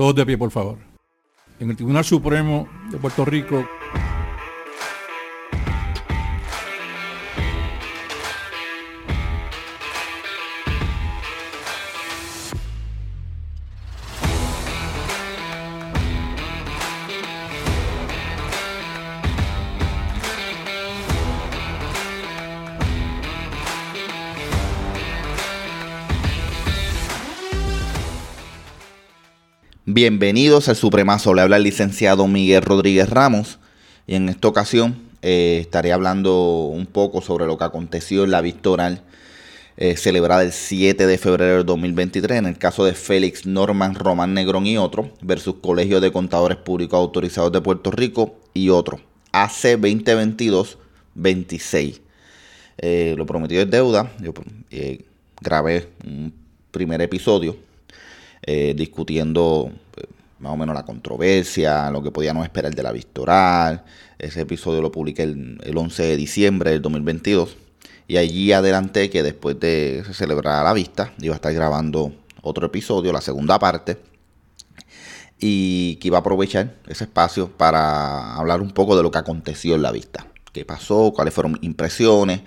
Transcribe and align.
Todos 0.00 0.14
de 0.14 0.24
pie, 0.24 0.38
por 0.38 0.50
favor. 0.50 0.78
En 1.58 1.68
el 1.68 1.76
Tribunal 1.76 2.06
Supremo 2.06 2.66
de 2.90 2.96
Puerto 2.96 3.22
Rico 3.26 3.68
Bienvenidos 30.02 30.70
al 30.70 30.76
Supremazo, 30.76 31.34
le 31.34 31.42
habla 31.42 31.58
el 31.58 31.62
licenciado 31.62 32.26
Miguel 32.26 32.62
Rodríguez 32.62 33.10
Ramos 33.10 33.58
y 34.06 34.14
en 34.14 34.30
esta 34.30 34.48
ocasión 34.48 34.96
eh, 35.20 35.58
estaré 35.60 35.92
hablando 35.92 36.68
un 36.72 36.86
poco 36.86 37.20
sobre 37.20 37.44
lo 37.44 37.58
que 37.58 37.64
aconteció 37.64 38.24
en 38.24 38.30
la 38.30 38.40
victoria 38.40 39.02
eh, 39.76 39.98
celebrada 39.98 40.42
el 40.42 40.52
7 40.52 41.06
de 41.06 41.18
febrero 41.18 41.56
del 41.56 41.66
2023 41.66 42.38
en 42.38 42.46
el 42.46 42.56
caso 42.56 42.86
de 42.86 42.94
Félix 42.94 43.44
Norman 43.44 43.94
Román 43.94 44.32
Negrón 44.32 44.66
y 44.66 44.78
otro 44.78 45.10
versus 45.20 45.56
Colegio 45.60 46.00
de 46.00 46.10
Contadores 46.10 46.56
Públicos 46.56 46.98
Autorizados 46.98 47.52
de 47.52 47.60
Puerto 47.60 47.90
Rico 47.90 48.36
y 48.54 48.70
otro 48.70 49.00
AC 49.32 49.78
2022-26. 51.14 52.00
Eh, 52.78 53.14
lo 53.18 53.26
prometido 53.26 53.60
es 53.60 53.70
deuda, 53.70 54.10
yo 54.18 54.32
grabé 55.42 55.90
un 56.06 56.32
primer 56.70 57.02
episodio 57.02 57.68
eh, 58.52 58.74
discutiendo 58.74 59.70
eh, 59.96 60.06
más 60.40 60.52
o 60.52 60.56
menos 60.56 60.74
la 60.74 60.84
controversia, 60.84 61.88
lo 61.92 62.02
que 62.02 62.10
podíamos 62.10 62.42
esperar 62.42 62.74
de 62.74 62.82
la 62.82 62.90
Victoral. 62.90 63.84
Ese 64.18 64.40
episodio 64.40 64.82
lo 64.82 64.90
publiqué 64.90 65.22
el, 65.22 65.72
11 65.72 66.02
de 66.02 66.16
diciembre 66.16 66.70
del 66.72 66.82
2022. 66.82 67.56
Y 68.08 68.16
allí 68.16 68.50
adelanté 68.50 69.08
que 69.08 69.22
después 69.22 69.60
de 69.60 70.02
celebrar 70.14 70.64
la 70.64 70.72
vista, 70.72 71.12
iba 71.20 71.32
a 71.32 71.36
estar 71.36 71.54
grabando 71.54 72.12
otro 72.42 72.66
episodio, 72.66 73.12
la 73.12 73.20
segunda 73.20 73.56
parte. 73.60 73.98
Y 75.38 75.94
que 76.00 76.08
iba 76.08 76.16
a 76.16 76.20
aprovechar 76.20 76.74
ese 76.88 77.04
espacio 77.04 77.56
para 77.56 78.34
hablar 78.34 78.62
un 78.62 78.72
poco 78.72 78.96
de 78.96 79.04
lo 79.04 79.12
que 79.12 79.18
aconteció 79.18 79.76
en 79.76 79.82
la 79.82 79.92
vista. 79.92 80.26
¿Qué 80.52 80.64
pasó? 80.64 81.12
¿Cuáles 81.14 81.32
fueron 81.32 81.52
mis 81.52 81.62
impresiones? 81.62 82.40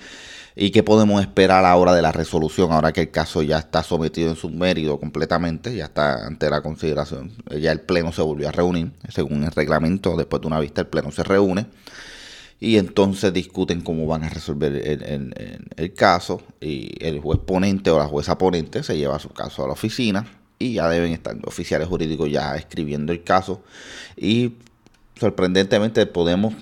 Y 0.55 0.71
qué 0.71 0.83
podemos 0.83 1.21
esperar 1.21 1.65
ahora 1.65 1.93
de 1.93 2.01
la 2.01 2.11
resolución, 2.11 2.71
ahora 2.71 2.93
que 2.93 3.01
el 3.01 3.11
caso 3.11 3.41
ya 3.41 3.57
está 3.57 3.83
sometido 3.83 4.29
en 4.29 4.35
su 4.35 4.49
mérito 4.49 4.99
completamente, 4.99 5.75
ya 5.75 5.85
está 5.85 6.27
ante 6.27 6.49
la 6.49 6.61
consideración, 6.61 7.31
ya 7.59 7.71
el 7.71 7.81
Pleno 7.81 8.11
se 8.11 8.21
volvió 8.21 8.49
a 8.49 8.51
reunir, 8.51 8.91
según 9.09 9.43
el 9.43 9.51
reglamento, 9.51 10.15
después 10.15 10.41
de 10.41 10.47
una 10.47 10.59
vista 10.59 10.81
el 10.81 10.87
Pleno 10.87 11.11
se 11.11 11.23
reúne 11.23 11.67
y 12.63 12.77
entonces 12.77 13.33
discuten 13.33 13.81
cómo 13.81 14.07
van 14.07 14.23
a 14.23 14.29
resolver 14.29 14.73
el, 14.73 15.93
caso 15.95 16.41
y 16.61 16.91
el 17.05 17.19
juez 17.19 17.39
ponente 17.45 17.89
o 17.91 17.97
la 17.97 18.05
jueza 18.05 18.38
ponente 18.38 18.83
se 18.83 18.95
lleva 18.95 19.19
su 19.19 19.27
caso 19.29 19.65
a 19.65 19.67
la 19.67 19.73
oficina 19.73 20.25
y 20.59 20.75
ya 20.75 20.88
deben 20.88 21.11
estar 21.11 21.35
oficiales 21.45 21.89
jurídicos 21.89 22.31
ya 22.31 22.55
escribiendo 22.55 23.11
el 23.11 23.21
caso 23.21 23.61
y 24.15 24.53
sorprendentemente 25.19 26.05
podemos, 26.05 26.53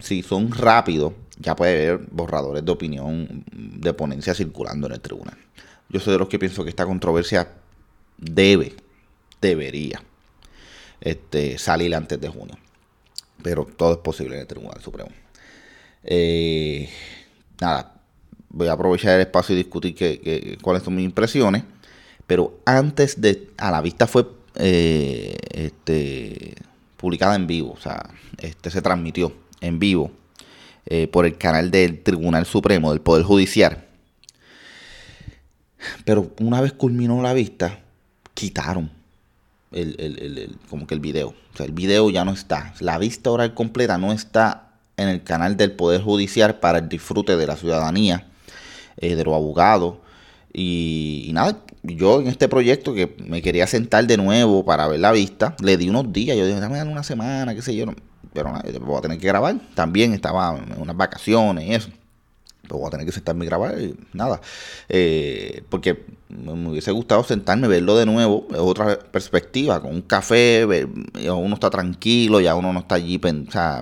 si 0.00 0.22
son 0.22 0.52
rápidos, 0.52 1.14
ya 1.38 1.54
puede 1.56 1.88
haber 1.88 2.06
borradores 2.10 2.64
de 2.64 2.72
opinión 2.72 3.44
de 3.52 3.92
ponencia 3.94 4.34
circulando 4.34 4.86
en 4.86 4.94
el 4.94 5.00
tribunal. 5.00 5.36
Yo 5.88 6.00
soy 6.00 6.12
de 6.12 6.18
los 6.18 6.28
que 6.28 6.38
pienso 6.38 6.64
que 6.64 6.70
esta 6.70 6.84
controversia 6.84 7.48
debe, 8.18 8.74
debería 9.40 10.02
este, 11.00 11.58
salir 11.58 11.94
antes 11.94 12.20
de 12.20 12.28
junio. 12.28 12.58
Pero 13.42 13.64
todo 13.64 13.92
es 13.92 13.98
posible 13.98 14.34
en 14.34 14.40
el 14.42 14.46
Tribunal 14.46 14.80
Supremo. 14.82 15.10
Eh, 16.02 16.90
nada, 17.60 17.94
voy 18.48 18.66
a 18.68 18.72
aprovechar 18.72 19.14
el 19.14 19.20
espacio 19.20 19.54
y 19.54 19.58
discutir 19.58 20.58
cuáles 20.60 20.82
son 20.82 20.96
mis 20.96 21.04
impresiones. 21.04 21.62
Pero 22.26 22.58
antes 22.66 23.20
de. 23.20 23.50
A 23.56 23.70
la 23.70 23.80
vista 23.80 24.06
fue 24.06 24.26
eh, 24.56 25.36
este, 25.50 26.54
publicada 26.96 27.36
en 27.36 27.46
vivo. 27.46 27.72
O 27.72 27.80
sea, 27.80 28.10
este 28.38 28.70
se 28.70 28.82
transmitió 28.82 29.32
en 29.60 29.78
vivo 29.78 30.10
eh, 30.90 31.06
por 31.06 31.26
el 31.26 31.36
canal 31.36 31.70
del 31.70 32.02
Tribunal 32.02 32.46
Supremo, 32.46 32.90
del 32.90 33.02
Poder 33.02 33.22
Judicial. 33.22 33.84
Pero 36.06 36.30
una 36.40 36.62
vez 36.62 36.72
culminó 36.72 37.20
la 37.20 37.34
vista, 37.34 37.80
quitaron 38.32 38.90
el, 39.70 40.56
como 40.70 40.86
que 40.86 40.94
el 40.94 41.00
video. 41.00 41.28
O 41.28 41.56
sea, 41.56 41.66
el 41.66 41.72
video 41.72 42.08
ya 42.08 42.24
no 42.24 42.32
está. 42.32 42.72
La 42.80 42.96
vista 42.96 43.30
oral 43.30 43.52
completa 43.52 43.98
no 43.98 44.12
está 44.12 44.70
en 44.96 45.10
el 45.10 45.22
canal 45.22 45.58
del 45.58 45.72
Poder 45.72 46.00
Judicial 46.00 46.58
para 46.58 46.78
el 46.78 46.88
disfrute 46.88 47.36
de 47.36 47.46
la 47.46 47.56
ciudadanía, 47.56 48.26
eh, 48.96 49.14
de 49.14 49.24
los 49.24 49.34
abogados. 49.34 49.96
Y, 50.54 51.26
y, 51.28 51.32
nada, 51.34 51.64
yo 51.82 52.22
en 52.22 52.28
este 52.28 52.48
proyecto 52.48 52.94
que 52.94 53.14
me 53.26 53.42
quería 53.42 53.66
sentar 53.66 54.06
de 54.06 54.16
nuevo 54.16 54.64
para 54.64 54.88
ver 54.88 55.00
la 55.00 55.12
vista, 55.12 55.54
le 55.62 55.76
di 55.76 55.90
unos 55.90 56.10
días. 56.14 56.34
Yo 56.34 56.46
dije, 56.46 56.60
dame 56.60 56.82
una 56.82 57.02
semana, 57.02 57.54
qué 57.54 57.60
sé 57.60 57.76
yo 57.76 57.84
pero 58.32 58.52
nada, 58.52 58.64
voy 58.80 58.98
a 58.98 59.00
tener 59.00 59.18
que 59.18 59.26
grabar. 59.26 59.56
También 59.74 60.12
estaba 60.12 60.56
en 60.56 60.80
unas 60.80 60.96
vacaciones 60.96 61.64
y 61.64 61.74
eso. 61.74 61.90
Pero 62.62 62.78
voy 62.78 62.88
a 62.88 62.90
tener 62.90 63.06
que 63.06 63.12
sentarme 63.12 63.44
y 63.44 63.48
grabar 63.48 63.80
y 63.80 63.94
nada. 64.12 64.40
Eh, 64.88 65.62
porque 65.70 66.04
me 66.28 66.68
hubiese 66.68 66.92
gustado 66.92 67.24
sentarme, 67.24 67.68
verlo 67.68 67.96
de 67.96 68.04
nuevo, 68.04 68.46
otra 68.58 68.98
perspectiva, 68.98 69.80
con 69.80 69.94
un 69.94 70.02
café, 70.02 70.66
uno 70.66 71.54
está 71.54 71.70
tranquilo, 71.70 72.40
ya 72.40 72.54
uno 72.54 72.72
no 72.72 72.80
está 72.80 72.96
allí 72.96 73.18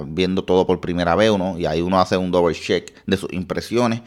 viendo 0.07 0.45
todo 0.45 0.67
por 0.67 0.81
primera 0.81 1.17
vez, 1.17 1.31
uno, 1.31 1.59
y 1.59 1.67
ahí 1.67 1.83
uno 1.83 2.01
hace 2.01 2.17
un 2.17 2.31
double 2.31 2.55
check 2.55 2.95
de 3.07 3.17
sus 3.17 3.33
impresiones 3.33 4.03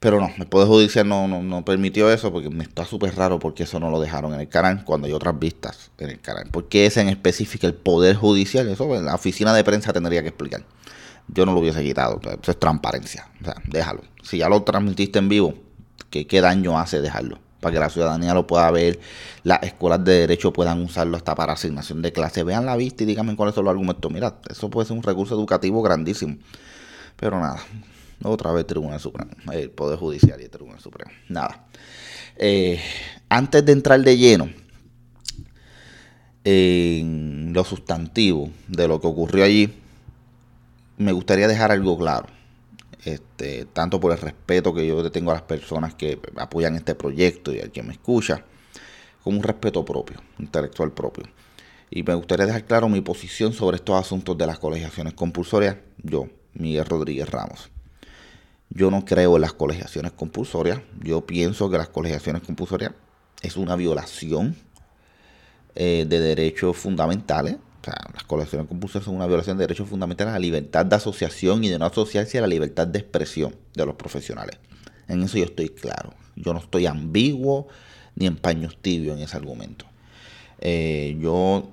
pero 0.00 0.18
no, 0.18 0.30
el 0.38 0.46
Poder 0.46 0.66
Judicial 0.66 1.06
no, 1.06 1.28
no, 1.28 1.64
permitió 1.64 2.10
eso 2.10 2.32
porque 2.32 2.48
me 2.48 2.64
está 2.64 2.86
súper 2.86 3.14
raro 3.14 3.38
porque 3.38 3.64
eso 3.64 3.78
no 3.78 3.90
lo 3.90 4.00
dejaron 4.00 4.32
en 4.32 4.40
el 4.40 4.48
canal 4.48 4.82
cuando 4.82 5.06
hay 5.06 5.12
otras 5.12 5.38
vistas 5.38 5.90
en 5.98 6.08
el 6.08 6.20
canal. 6.20 6.48
Porque 6.50 6.86
ese 6.86 7.02
en 7.02 7.10
específico 7.10 7.66
el 7.66 7.74
Poder 7.74 8.16
Judicial, 8.16 8.66
eso 8.70 8.96
en 8.96 9.04
la 9.04 9.14
oficina 9.14 9.52
de 9.52 9.62
prensa 9.62 9.92
tendría 9.92 10.22
que 10.22 10.28
explicar. 10.28 10.64
Yo 11.28 11.44
no 11.44 11.52
lo 11.52 11.60
hubiese 11.60 11.82
quitado, 11.84 12.18
eso 12.22 12.50
es 12.50 12.58
transparencia. 12.58 13.28
O 13.42 13.44
sea, 13.44 13.56
déjalo. 13.66 14.00
Si 14.22 14.38
ya 14.38 14.48
lo 14.48 14.62
transmitiste 14.62 15.18
en 15.18 15.28
vivo, 15.28 15.54
¿qué, 16.08 16.26
qué 16.26 16.40
daño 16.40 16.78
hace 16.78 17.02
dejarlo? 17.02 17.38
Para 17.60 17.74
que 17.74 17.78
la 17.78 17.90
ciudadanía 17.90 18.32
lo 18.32 18.46
pueda 18.46 18.70
ver, 18.70 18.98
las 19.42 19.62
escuelas 19.62 20.02
de 20.02 20.20
derecho 20.20 20.50
puedan 20.50 20.82
usarlo 20.82 21.18
hasta 21.18 21.34
para 21.34 21.52
asignación 21.52 22.00
de 22.00 22.10
clase. 22.10 22.42
Vean 22.42 22.64
la 22.64 22.74
vista 22.76 23.02
y 23.02 23.06
díganme 23.06 23.36
cuáles 23.36 23.54
son 23.54 23.66
los 23.66 23.72
argumentos. 23.72 24.10
Mira, 24.10 24.38
eso 24.48 24.70
puede 24.70 24.88
ser 24.88 24.96
un 24.96 25.02
recurso 25.02 25.34
educativo 25.34 25.82
grandísimo. 25.82 26.38
Pero 27.16 27.38
nada, 27.38 27.60
otra 28.22 28.52
vez 28.52 28.66
Tribunal 28.66 29.00
Supremo, 29.00 29.30
el 29.52 29.70
Poder 29.70 29.98
Judicial 29.98 30.40
y 30.40 30.44
el 30.44 30.50
Tribunal 30.50 30.80
Supremo. 30.80 31.10
Nada. 31.28 31.66
Eh, 32.36 32.80
antes 33.28 33.64
de 33.64 33.72
entrar 33.72 34.00
de 34.00 34.16
lleno 34.16 34.50
en 36.44 37.52
lo 37.52 37.64
sustantivo 37.64 38.50
de 38.68 38.88
lo 38.88 39.00
que 39.00 39.06
ocurrió 39.06 39.44
allí, 39.44 39.72
me 40.98 41.12
gustaría 41.12 41.48
dejar 41.48 41.72
algo 41.72 41.98
claro. 41.98 42.26
Este, 43.04 43.64
tanto 43.64 43.98
por 43.98 44.12
el 44.12 44.18
respeto 44.18 44.74
que 44.74 44.86
yo 44.86 45.10
tengo 45.10 45.30
a 45.30 45.34
las 45.34 45.42
personas 45.42 45.94
que 45.94 46.20
apoyan 46.36 46.76
este 46.76 46.94
proyecto 46.94 47.52
y 47.54 47.60
al 47.60 47.70
que 47.70 47.82
me 47.82 47.92
escucha, 47.92 48.44
como 49.22 49.38
un 49.38 49.42
respeto 49.42 49.84
propio, 49.84 50.20
intelectual 50.38 50.92
propio. 50.92 51.24
Y 51.90 52.02
me 52.02 52.14
gustaría 52.14 52.46
dejar 52.46 52.64
claro 52.64 52.88
mi 52.88 53.00
posición 53.00 53.52
sobre 53.52 53.76
estos 53.76 53.98
asuntos 53.98 54.36
de 54.36 54.46
las 54.46 54.58
colegiaciones 54.58 55.14
compulsorias. 55.14 55.76
Yo, 56.02 56.28
Miguel 56.54 56.84
Rodríguez 56.84 57.28
Ramos. 57.28 57.70
Yo 58.70 58.90
no 58.90 59.04
creo 59.04 59.34
en 59.34 59.42
las 59.42 59.52
colegiaciones 59.52 60.12
compulsorias. 60.12 60.80
Yo 61.02 61.26
pienso 61.26 61.70
que 61.70 61.76
las 61.76 61.88
colegiaciones 61.88 62.42
compulsorias 62.42 62.92
es 63.42 63.56
una 63.56 63.74
violación 63.74 64.56
eh, 65.74 66.06
de 66.08 66.20
derechos 66.20 66.76
fundamentales. 66.76 67.56
O 67.56 67.84
sea, 67.84 67.96
las 68.14 68.22
colegiaciones 68.24 68.68
compulsorias 68.68 69.04
son 69.06 69.16
una 69.16 69.26
violación 69.26 69.58
de 69.58 69.64
derechos 69.64 69.88
fundamentales 69.88 70.30
a 70.30 70.34
la 70.34 70.38
libertad 70.38 70.86
de 70.86 70.96
asociación 70.96 71.64
y 71.64 71.68
de 71.68 71.78
no 71.78 71.86
asociarse 71.86 72.38
a 72.38 72.42
la 72.42 72.46
libertad 72.46 72.86
de 72.86 73.00
expresión 73.00 73.56
de 73.74 73.86
los 73.86 73.96
profesionales. 73.96 74.58
En 75.08 75.22
eso 75.22 75.38
yo 75.38 75.44
estoy 75.44 75.70
claro. 75.70 76.14
Yo 76.36 76.52
no 76.52 76.60
estoy 76.60 76.86
ambiguo 76.86 77.66
ni 78.14 78.26
en 78.26 78.36
paños 78.36 78.76
tibios 78.80 79.16
en 79.16 79.24
ese 79.24 79.36
argumento. 79.36 79.86
Eh, 80.60 81.16
yo 81.20 81.70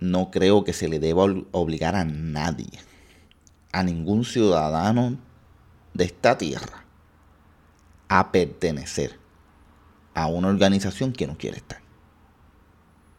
no 0.00 0.30
creo 0.30 0.64
que 0.64 0.72
se 0.72 0.88
le 0.88 0.98
deba 0.98 1.24
obligar 1.50 1.96
a 1.96 2.04
nadie, 2.04 2.70
a 3.72 3.82
ningún 3.82 4.24
ciudadano 4.24 5.18
de 5.94 6.04
esta 6.04 6.36
tierra 6.36 6.84
a 8.08 8.30
pertenecer 8.30 9.18
a 10.14 10.26
una 10.26 10.48
organización 10.48 11.12
que 11.12 11.26
no 11.26 11.36
quiere 11.36 11.56
estar. 11.56 11.80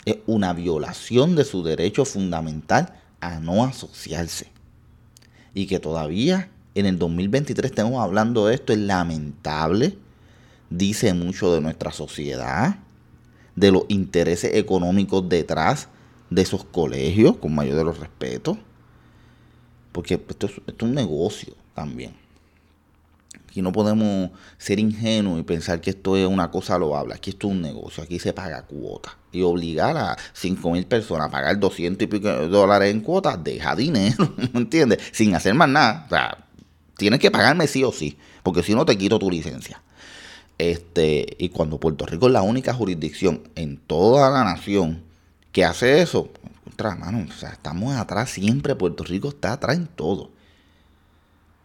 Es 0.06 0.18
una 0.28 0.54
violación 0.54 1.36
de 1.36 1.44
su 1.44 1.64
derecho 1.64 2.06
fundamental 2.06 3.02
a 3.20 3.40
no 3.40 3.64
asociarse. 3.64 4.52
Y 5.54 5.68
que 5.68 5.80
todavía 5.80 6.52
en 6.76 6.86
el 6.86 7.00
2023 7.00 7.72
estemos 7.72 8.02
hablando 8.02 8.48
de 8.48 8.56
esto 8.56 8.74
es 8.74 8.80
lamentable. 8.80 9.98
Dice 10.70 11.14
mucho 11.14 11.54
de 11.54 11.62
nuestra 11.62 11.92
sociedad, 11.92 12.80
de 13.56 13.72
los 13.72 13.84
intereses 13.88 14.54
económicos 14.56 15.28
detrás 15.28 15.88
de 16.30 16.42
esos 16.42 16.66
colegios, 16.66 17.38
con 17.38 17.56
mayor 17.56 17.78
de 17.78 17.84
los 17.86 18.00
respetos. 18.00 18.58
Porque 19.92 20.16
esto 20.16 20.48
es, 20.48 20.82
un 20.82 20.94
negocio 20.94 21.56
también. 21.74 22.25
Aquí 23.56 23.62
no 23.62 23.72
podemos 23.72 24.32
ser 24.58 24.82
ingenuos 24.82 25.40
y 25.40 25.44
pensar 25.44 25.80
que 25.80 25.92
esto 25.92 26.18
es 26.18 26.28
una 26.28 26.52
cosa 26.52 26.78
loable. 26.78 27.14
Aquí 27.14 27.30
esto 27.30 27.48
es 27.48 27.54
un 27.54 27.62
negocio. 27.62 28.04
Aquí 28.04 28.20
se 28.20 28.34
paga 28.34 28.64
cuota. 28.64 29.18
Y 29.32 29.44
obligar 29.44 29.96
a 29.96 30.18
5 30.34 30.72
mil 30.72 30.86
personas 30.86 31.30
a 31.30 31.32
pagar 31.32 31.58
200 31.58 32.04
y 32.04 32.08
pico 32.08 32.30
dólares 32.50 32.92
en 32.92 33.00
cuotas 33.00 33.42
deja 33.42 33.74
dinero, 33.74 34.34
¿me 34.54 34.60
entiendes? 34.60 35.00
Sin 35.14 35.34
hacer 35.36 35.54
más 35.54 35.70
nada. 35.70 36.04
O 36.06 36.10
sea, 36.10 36.38
tienes 36.98 37.22
que 37.22 37.32
pagarme 37.32 37.66
sí 37.68 37.82
o 37.86 37.94
sí. 37.94 38.18
Porque 38.44 38.62
si 38.62 38.76
no 38.76 38.86
te 38.86 38.98
quito 38.98 39.20
tu 39.20 39.32
licencia. 39.32 39.82
Este, 40.58 41.26
y 41.40 41.48
cuando 41.48 41.80
Puerto 41.80 42.06
Rico 42.06 42.28
es 42.28 42.34
la 42.34 42.42
única 42.42 42.74
jurisdicción 42.74 43.44
en 43.56 43.78
toda 43.78 44.30
la 44.32 44.44
nación 44.44 45.02
que 45.54 45.64
hace 45.64 46.02
eso, 46.02 46.30
mano, 47.00 47.26
o 47.30 47.32
sea, 47.32 47.52
estamos 47.52 47.96
atrás 47.96 48.32
siempre, 48.32 48.76
Puerto 48.76 49.06
Rico 49.06 49.30
está 49.30 49.54
atrás 49.54 49.78
en 49.78 49.88
todo. 49.88 50.35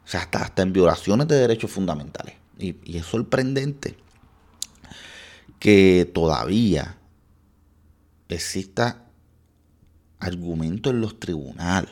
O 0.05 0.09
sea, 0.09 0.21
hasta, 0.21 0.43
hasta 0.43 0.63
en 0.63 0.73
violaciones 0.73 1.29
de 1.29 1.37
derechos 1.37 1.71
fundamentales. 1.71 2.35
Y, 2.59 2.77
y 2.85 2.99
es 2.99 3.07
sorprendente 3.07 3.97
que 5.59 6.11
todavía 6.13 6.97
exista 8.29 9.07
argumento 10.19 10.91
en 10.91 11.01
los 11.01 11.19
tribunales 11.19 11.91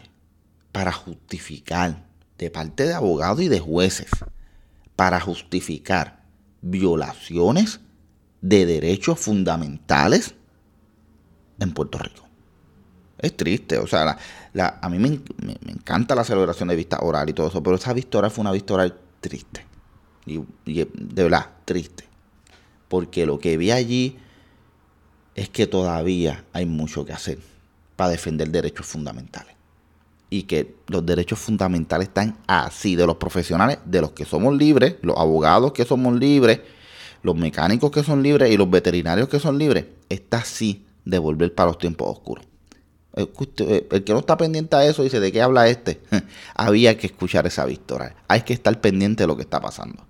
para 0.72 0.93
justificar, 0.93 2.06
de 2.38 2.50
parte 2.50 2.84
de 2.87 2.94
abogados 2.94 3.40
y 3.40 3.49
de 3.49 3.58
jueces, 3.58 4.10
para 4.96 5.20
justificar 5.20 6.25
violaciones 6.60 7.81
de 8.40 8.66
derechos 8.66 9.19
fundamentales 9.19 10.34
en 11.58 11.72
Puerto 11.72 11.99
Rico. 11.99 12.28
Es 13.19 13.37
triste, 13.37 13.78
o 13.78 13.87
sea, 13.87 14.16
a 14.56 14.88
mí 14.88 14.98
me, 14.98 15.20
encanta 15.70 16.14
la 16.14 16.24
celebración 16.24 16.68
de 16.68 16.76
vista 16.76 16.98
oral 17.00 17.28
y 17.28 17.32
todo 17.32 17.48
eso, 17.48 17.62
pero 17.62 17.76
esa 17.76 17.92
vista 17.92 18.18
oral 18.18 18.30
fue 18.30 18.42
una 18.42 18.52
vista 18.52 18.74
oral 18.74 18.96
triste. 19.20 19.64
Y, 20.26 20.40
de 20.64 21.22
verdad, 21.22 21.46
triste. 21.64 22.04
Porque 22.88 23.26
lo 23.26 23.38
que 23.38 23.56
vi 23.56 23.70
allí 23.70 24.18
es 25.34 25.48
que 25.48 25.66
todavía 25.66 26.44
hay 26.52 26.66
mucho 26.66 27.04
que 27.04 27.12
hacer 27.12 27.38
para 27.96 28.10
defender 28.10 28.50
derechos 28.50 28.86
fundamentales. 28.86 29.54
Y 30.30 30.42
que 30.42 30.76
los 30.88 31.04
derechos 31.06 31.38
fundamentales 31.38 32.08
están 32.08 32.38
así, 32.46 32.96
de 32.96 33.06
los 33.06 33.16
profesionales, 33.16 33.78
de 33.84 34.00
los 34.00 34.12
que 34.12 34.24
somos 34.24 34.54
libres, 34.56 34.96
los 35.02 35.16
abogados 35.16 35.72
que 35.72 35.84
somos 35.84 36.18
libres, 36.18 36.60
los 37.22 37.34
mecánicos 37.36 37.90
que 37.90 38.02
son 38.02 38.22
libres 38.22 38.50
y 38.50 38.56
los 38.56 38.70
veterinarios 38.70 39.28
que 39.28 39.40
son 39.40 39.58
libres, 39.58 39.86
está 40.08 40.38
así 40.38 40.84
de 41.04 41.18
volver 41.18 41.54
para 41.54 41.68
los 41.68 41.78
tiempos 41.78 42.08
oscuros. 42.08 42.47
Eh, 43.19 43.88
el 43.91 44.05
que 44.05 44.12
no 44.12 44.20
está 44.20 44.37
pendiente 44.37 44.76
a 44.76 44.85
eso 44.85 45.03
dice, 45.03 45.19
¿de 45.19 45.32
qué 45.32 45.43
habla 45.43 45.67
este? 45.67 46.00
Había 46.55 46.97
que 46.97 47.09
escuchar 47.09 47.47
esa 47.47 47.65
victoria. 47.65 48.15
Hay 48.29 48.43
que 48.43 48.53
estar 48.53 48.81
pendiente 48.81 49.25
de 49.25 49.26
lo 49.26 49.37
que 49.37 49.43
está 49.43 49.61
pasando. 49.61 50.06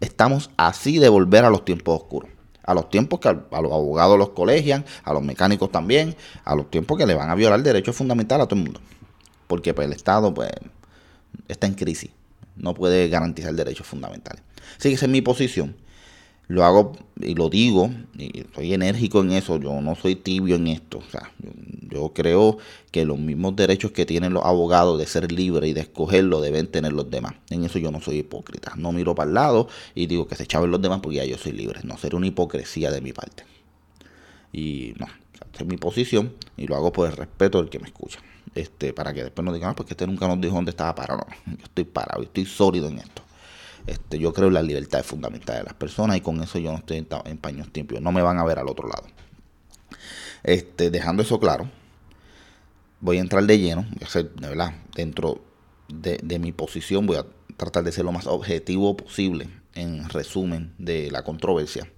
Estamos 0.00 0.50
así 0.56 0.98
de 0.98 1.08
volver 1.08 1.44
a 1.44 1.50
los 1.50 1.64
tiempos 1.64 2.02
oscuros. 2.02 2.30
A 2.62 2.72
los 2.72 2.88
tiempos 2.88 3.20
que 3.20 3.28
a, 3.28 3.32
los 3.32 3.72
abogados 3.72 4.18
los 4.18 4.30
colegian, 4.30 4.84
a 5.02 5.12
los 5.12 5.22
mecánicos 5.22 5.70
también, 5.70 6.16
a 6.44 6.54
los 6.54 6.70
tiempos 6.70 6.96
que 6.96 7.06
le 7.06 7.14
van 7.14 7.28
a 7.28 7.34
violar 7.34 7.62
derechos 7.62 7.96
fundamentales 7.96 8.44
a 8.44 8.48
todo 8.48 8.58
el 8.58 8.64
mundo. 8.64 8.80
Porque 9.48 9.74
pues, 9.74 9.86
el 9.86 9.92
Estado 9.92 10.32
pues, 10.32 10.50
está 11.48 11.66
en 11.66 11.74
crisis. 11.74 12.10
No 12.56 12.72
puede 12.72 13.08
garantizar 13.08 13.52
derechos 13.52 13.86
fundamentales. 13.86 14.42
Así 14.78 14.90
que 14.90 14.94
esa 14.94 15.06
es 15.06 15.12
mi 15.12 15.20
posición 15.22 15.76
lo 16.48 16.64
hago 16.64 16.92
y 17.20 17.34
lo 17.34 17.48
digo, 17.48 17.90
y 18.18 18.44
soy 18.54 18.74
enérgico 18.74 19.20
en 19.20 19.32
eso, 19.32 19.58
yo 19.58 19.80
no 19.80 19.94
soy 19.94 20.14
tibio 20.16 20.56
en 20.56 20.66
esto. 20.66 20.98
O 20.98 21.10
sea, 21.10 21.32
yo, 21.90 22.12
creo 22.12 22.58
que 22.90 23.04
los 23.04 23.18
mismos 23.18 23.56
derechos 23.56 23.92
que 23.92 24.04
tienen 24.04 24.34
los 24.34 24.44
abogados 24.44 24.98
de 24.98 25.06
ser 25.06 25.32
libres 25.32 25.70
y 25.70 25.72
de 25.72 25.82
escogerlo 25.82 26.40
deben 26.40 26.66
tener 26.66 26.92
los 26.92 27.10
demás. 27.10 27.34
En 27.50 27.64
eso 27.64 27.78
yo 27.78 27.90
no 27.90 28.00
soy 28.00 28.18
hipócrita. 28.18 28.74
No 28.76 28.92
miro 28.92 29.14
para 29.14 29.28
el 29.28 29.34
lado 29.34 29.68
y 29.94 30.06
digo 30.06 30.26
que 30.26 30.34
se 30.34 30.44
echaban 30.44 30.70
los 30.70 30.82
demás 30.82 31.00
porque 31.02 31.16
ya 31.16 31.24
yo 31.24 31.38
soy 31.38 31.52
libre. 31.52 31.80
No 31.84 31.96
sería 31.96 32.18
una 32.18 32.26
hipocresía 32.26 32.90
de 32.90 33.00
mi 33.00 33.12
parte. 33.12 33.44
Y 34.52 34.94
no, 34.98 35.06
esa 35.52 35.64
es 35.64 35.66
mi 35.66 35.76
posición 35.76 36.32
y 36.56 36.66
lo 36.66 36.76
hago 36.76 36.92
por 36.92 37.08
el 37.08 37.16
respeto 37.16 37.58
del 37.58 37.70
que 37.70 37.78
me 37.78 37.86
escucha. 37.86 38.20
Este, 38.54 38.92
para 38.92 39.12
que 39.12 39.24
después 39.24 39.44
no 39.44 39.52
digan, 39.52 39.70
ah, 39.70 39.74
porque 39.74 39.94
este 39.94 40.06
nunca 40.06 40.28
nos 40.28 40.40
dijo 40.40 40.54
dónde 40.54 40.70
estaba 40.70 40.94
parado. 40.94 41.26
No, 41.46 41.56
yo 41.56 41.64
estoy 41.64 41.84
parado, 41.84 42.22
y 42.22 42.26
estoy 42.26 42.46
sólido 42.46 42.88
en 42.88 42.98
esto. 42.98 43.23
Este, 43.86 44.18
yo 44.18 44.32
creo 44.32 44.48
en 44.48 44.54
la 44.54 44.62
libertad 44.62 45.02
fundamental 45.04 45.58
de 45.58 45.64
las 45.64 45.74
personas 45.74 46.16
y 46.16 46.20
con 46.20 46.42
eso 46.42 46.58
yo 46.58 46.72
no 46.72 46.78
estoy 46.78 47.06
en, 47.24 47.38
paños 47.38 47.70
tiempos. 47.70 48.00
No 48.00 48.12
me 48.12 48.22
van 48.22 48.38
a 48.38 48.44
ver 48.44 48.58
al 48.58 48.68
otro 48.68 48.88
lado. 48.88 49.06
Este, 50.42 50.90
dejando 50.90 51.22
eso 51.22 51.38
claro, 51.38 51.68
voy 53.00 53.18
a 53.18 53.20
entrar 53.20 53.44
de 53.44 53.58
lleno, 53.58 53.82
voy 53.82 54.04
a 54.04 54.08
ser, 54.08 54.30
de 54.34 54.48
verdad, 54.48 54.74
dentro 54.94 55.42
de, 55.88 56.18
de 56.22 56.38
mi 56.38 56.52
posición, 56.52 57.06
voy 57.06 57.16
a 57.16 57.26
tratar 57.56 57.84
de 57.84 57.92
ser 57.92 58.04
lo 58.04 58.12
más 58.12 58.26
objetivo 58.26 58.96
posible 58.96 59.48
en 59.74 60.08
resumen 60.08 60.74
de 60.78 61.10
la 61.10 61.22
controversia, 61.22 61.90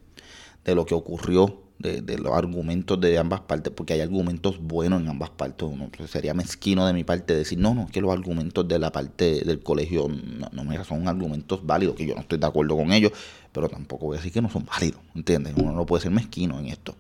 de 0.65 0.75
lo 0.75 0.87
que 0.87 0.95
ocurrió 0.95 1.66
de, 1.79 2.19
los 2.19 2.33
argumentos 2.33 3.01
de 3.01 3.19
ambas 3.19 3.41
partes, 3.41 3.73
porque 3.75 3.93
hay 3.93 4.01
argumentos 4.01 4.59
buenos 4.61 5.03
en 5.03 5.09
ambas 5.09 5.31
partes. 5.31 5.69
Uno, 5.69 5.91
sería 6.09 6.35
mezquino 6.35 6.87
de 6.87 6.93
mi 6.93 7.05
parte 7.05 7.35
decir, 7.35 7.59
no, 7.59 7.75
no, 7.75 7.87
que 7.89 8.01
los 8.01 8.13
argumentos 8.13 8.67
de 8.67 8.79
la 8.79 8.91
parte 8.93 9.45
del 9.45 9.61
colegio 9.61 10.09
no, 10.09 10.49
no 10.51 10.85
son 10.85 11.09
argumentos 11.09 11.65
válidos, 11.65 11.97
que 11.97 12.07
yo 12.07 12.15
no 12.15 12.23
estoy 12.23 12.39
de 12.39 12.47
acuerdo 12.47 12.77
con 12.77 12.93
ellos, 12.93 13.13
pero 13.53 13.69
tampoco 13.69 14.07
voy 14.07 14.17
a 14.17 14.19
decir 14.19 14.33
que 14.33 14.43
no 14.43 14.51
son 14.51 14.65
válidos, 14.65 15.01
¿entiendes? 15.15 15.55
Uno 15.57 15.73
no 15.73 15.87
puede 15.87 16.03
ser 16.03 16.13
mezquino 16.13 16.59
en 16.59 16.67
esto. 16.67 16.97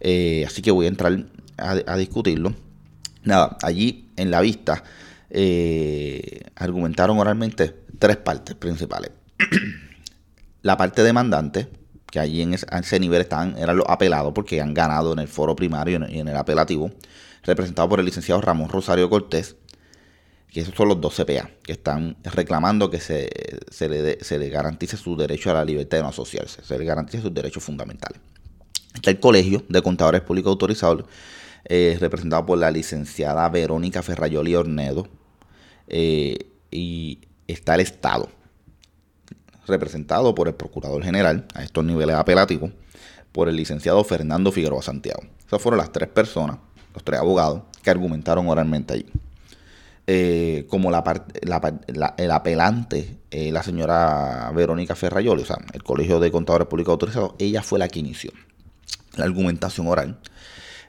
Eh, 0.00 0.44
así 0.46 0.62
que 0.62 0.70
voy 0.70 0.86
a 0.86 0.88
entrar 0.88 1.26
a, 1.56 1.96
discutirlo. 1.96 2.54
Nada, 3.24 3.56
allí 3.62 4.08
en 4.16 4.30
la 4.30 4.40
vista 4.40 4.82
eh, 5.30 6.42
argumentaron 6.56 7.18
oralmente 7.18 7.74
tres 7.98 8.16
partes 8.16 8.56
principales. 8.56 9.12
la 10.62 10.76
parte 10.76 11.02
demandante, 11.02 11.68
que 12.12 12.20
allí 12.20 12.42
en 12.42 12.52
ese, 12.52 13.00
nivel 13.00 13.22
están, 13.22 13.56
eran 13.56 13.74
los 13.74 13.86
apelados 13.88 14.34
porque 14.34 14.60
han 14.60 14.74
ganado 14.74 15.14
en 15.14 15.18
el 15.18 15.28
foro 15.28 15.56
primario 15.56 15.98
y 16.10 16.18
en, 16.18 16.28
el 16.28 16.36
apelativo, 16.36 16.90
representado 17.42 17.88
por 17.88 18.00
el 18.00 18.04
licenciado 18.04 18.38
Ramón 18.42 18.68
Rosario 18.68 19.08
Cortés, 19.08 19.56
que 20.52 20.60
esos 20.60 20.74
son 20.74 20.88
los 20.88 21.00
dos 21.00 21.16
CPA, 21.16 21.48
que 21.62 21.72
están 21.72 22.18
reclamando 22.22 22.90
que 22.90 23.00
se, 23.00 23.30
se, 23.70 23.88
le, 23.88 24.48
garantice 24.50 24.98
su 24.98 25.16
derecho 25.16 25.50
a 25.50 25.54
la 25.54 25.64
libertad 25.64 25.96
de 25.96 26.02
no 26.02 26.10
asociarse, 26.10 26.62
se 26.62 26.78
le 26.78 26.84
garantice 26.84 27.22
sus 27.22 27.32
derechos 27.32 27.64
fundamentales. 27.64 28.20
Está 28.94 29.10
el 29.10 29.18
Colegio 29.18 29.64
de 29.70 29.80
Contadores 29.80 30.20
Públicos 30.20 30.50
Autorizados, 30.50 31.06
eh, 31.64 31.96
representado 31.98 32.44
por 32.44 32.58
la 32.58 32.70
licenciada 32.70 33.48
Verónica 33.48 34.02
Ferrayoli 34.02 34.54
Ornedo, 34.54 35.08
eh, 35.86 36.36
y 36.70 37.20
está 37.46 37.74
el 37.74 37.80
Estado, 37.80 38.28
representado 39.66 40.34
por 40.34 40.48
el 40.48 40.54
Procurador 40.54 41.02
General 41.02 41.46
a 41.54 41.62
estos 41.62 41.84
niveles 41.84 42.16
apelativos, 42.16 42.70
por 43.32 43.48
el 43.48 43.56
licenciado 43.56 44.02
Fernando 44.04 44.52
Figueroa 44.52 44.82
Santiago. 44.82 45.22
Esas 45.46 45.60
fueron 45.62 45.78
las 45.78 45.92
tres 45.92 46.08
personas, 46.08 46.58
los 46.94 47.02
tres 47.04 47.20
abogados, 47.20 47.62
que 47.82 47.90
argumentaron 47.90 48.48
oralmente 48.48 48.94
allí. 48.94 49.06
Eh, 50.06 50.66
como 50.68 50.90
la, 50.90 51.04
el 52.16 52.30
apelante, 52.30 53.18
la 53.30 53.62
señora 53.62 54.50
Verónica 54.54 54.96
Ferrayoli, 54.96 55.42
o 55.42 55.46
sea, 55.46 55.58
el 55.72 55.82
Colegio 55.82 56.20
de 56.20 56.32
Contadores 56.32 56.66
Públicos 56.68 56.92
Autorizados, 56.92 57.34
ella 57.38 57.62
fue 57.62 57.78
la 57.78 57.88
que 57.88 58.00
inició 58.00 58.32
la 59.16 59.24
argumentación 59.24 59.86
oral. 59.86 60.18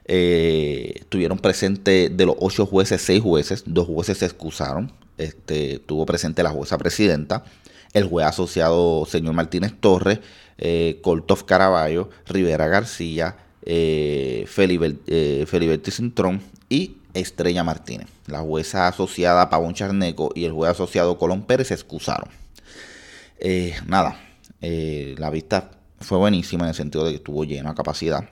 Eh, 0.06 0.92
estuvieron 0.96 1.38
presentes 1.38 2.14
de 2.14 2.26
los 2.26 2.36
ocho 2.38 2.66
jueces, 2.66 3.00
seis 3.02 3.22
jueces, 3.22 3.64
dos 3.66 3.86
jueces 3.86 4.18
se 4.18 4.26
excusaron. 4.26 4.92
Este, 5.16 5.78
tuvo 5.78 6.04
presente 6.06 6.42
la 6.42 6.50
jueza 6.50 6.76
presidenta, 6.76 7.44
el 7.94 8.04
juez 8.04 8.26
asociado 8.26 9.06
señor 9.06 9.32
Martínez 9.34 9.72
Torres, 9.80 10.20
eh, 10.58 11.00
Coltof 11.02 11.44
Caraballo, 11.44 12.10
Rivera 12.26 12.66
García, 12.66 13.36
eh, 13.66 14.46
eh, 14.46 15.44
Feliberti 15.46 15.90
Cintrón 15.90 16.42
y 16.68 16.96
Estrella 17.14 17.64
Martínez. 17.64 18.08
La 18.26 18.40
jueza 18.40 18.88
asociada 18.88 19.48
Pavón 19.48 19.74
Charneco 19.74 20.30
y 20.34 20.44
el 20.44 20.52
juez 20.52 20.70
asociado 20.72 21.16
Colón 21.18 21.44
Pérez 21.44 21.68
se 21.68 21.74
excusaron. 21.74 22.28
Eh, 23.38 23.74
nada, 23.86 24.20
la 24.60 25.30
vista 25.30 25.70
fue 26.00 26.18
buenísima 26.18 26.64
en 26.64 26.70
el 26.70 26.74
sentido 26.74 27.04
de 27.04 27.10
que 27.10 27.16
estuvo 27.16 27.44
llena 27.44 27.70
a 27.70 27.74
capacidad. 27.74 28.28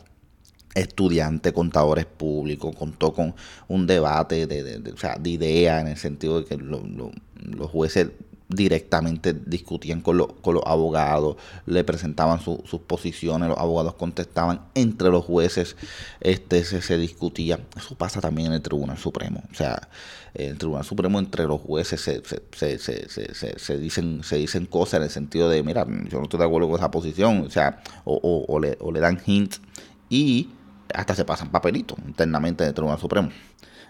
Estudiantes, 0.75 1.53
contadores 1.53 2.07
públicos, 2.07 2.75
contó 2.75 3.13
con 3.13 3.35
un 3.69 3.87
debate 3.87 4.47
de, 4.47 4.63
de, 4.63 5.31
ideas 5.31 5.83
en 5.83 5.89
el 5.89 5.99
sentido 5.99 6.41
de 6.41 6.47
que 6.47 6.57
los 6.57 7.71
jueces 7.71 8.09
directamente 8.55 9.33
discutían 9.33 10.01
con, 10.01 10.27
con 10.41 10.55
los 10.55 10.63
abogados, 10.67 11.37
le 11.67 11.85
presentaban 11.85 12.41
sus 12.41 12.81
posiciones, 12.87 13.49
los 13.49 13.59
abogados 13.59 13.95
contestaban, 13.95 14.63
entre 14.75 15.11
los 15.11 15.25
jueces 15.25 15.77
este, 16.21 16.65
se, 16.65 16.99
discutía. 16.99 17.61
Eso 17.77 17.95
pasa 17.95 18.21
también 18.21 18.49
en 18.49 18.55
el 18.55 18.63
Tribunal 18.63 18.99
Supremo. 18.99 19.43
O 19.51 19.55
sea, 19.55 19.89
en 20.35 20.51
el 20.51 20.59
Tribunal 20.59 20.85
Supremo 20.85 21.19
entre 21.19 21.45
los 21.45 21.61
jueces 21.61 22.01
se, 22.01 22.23
se, 22.23 23.79
dicen, 23.79 24.23
se 24.23 24.37
dicen 24.37 24.67
cosas 24.67 24.95
en 24.95 25.03
el 25.05 25.11
sentido 25.11 25.49
de, 25.49 25.63
mira, 25.63 25.87
yo 26.09 26.19
no 26.19 26.25
estoy 26.25 26.39
de 26.39 26.47
acuerdo 26.47 26.69
con 26.69 26.79
esa 26.79 26.91
posición, 26.91 27.45
o 27.47 27.51
sea, 27.51 27.83
o, 28.05 28.59
le, 28.61 28.77
o 28.81 28.93
le 28.93 29.01
dan 29.01 29.21
hints 29.25 29.61
y 30.09 30.51
hasta 30.95 31.15
se 31.15 31.25
pasan 31.25 31.51
papelitos 31.51 31.99
internamente 32.07 32.65
del 32.65 32.75
Tribunal 32.75 32.99
Supremo, 32.99 33.31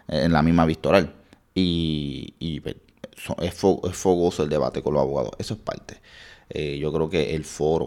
en 0.08 0.32
la 0.32 0.42
misma 0.42 0.64
vista 0.66 0.88
oral. 0.88 1.14
Y, 1.54 2.60
pues, 3.26 3.52
es, 3.52 3.54
fogoso 3.96 4.42
el 4.42 4.48
debate 4.48 4.82
con 4.82 4.94
los 4.94 5.02
abogados. 5.02 5.32
Eso 5.38 5.54
es 5.54 5.60
parte. 5.60 6.00
Eh, 6.48 6.78
yo 6.78 6.92
creo 6.92 7.08
que 7.08 7.34
el 7.34 7.44
foro, 7.44 7.86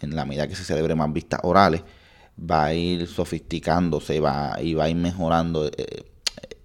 en 0.00 0.16
la 0.16 0.24
medida 0.24 0.48
que 0.48 0.56
se 0.56 0.64
celebre 0.64 0.94
más 0.94 1.12
vistas 1.12 1.40
orales, 1.42 1.82
va 2.38 2.66
a 2.66 2.74
ir 2.74 3.06
sofisticándose 3.06 4.20
va, 4.20 4.56
y 4.62 4.74
va 4.74 4.84
a 4.84 4.88
ir 4.88 4.96
mejorando 4.96 5.66
eh, 5.66 6.04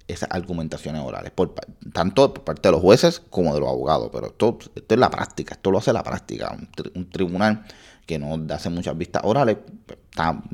esas 0.07 0.29
argumentaciones 0.31 1.01
orales, 1.01 1.33
tanto 1.93 2.33
por 2.33 2.43
parte 2.43 2.67
de 2.67 2.71
los 2.73 2.81
jueces 2.81 3.21
como 3.29 3.53
de 3.53 3.59
los 3.59 3.69
abogados. 3.69 4.09
Pero 4.11 4.27
esto, 4.27 4.57
esto 4.75 4.95
es 4.95 4.99
la 4.99 5.09
práctica, 5.09 5.55
esto 5.55 5.71
lo 5.71 5.79
hace 5.79 5.91
la 5.91 6.03
práctica. 6.03 6.55
Un, 6.93 7.09
tribunal 7.09 7.65
que 8.05 8.19
no 8.19 8.37
hace 8.53 8.69
muchas 8.69 8.97
vistas 8.97 9.23
orales 9.25 9.57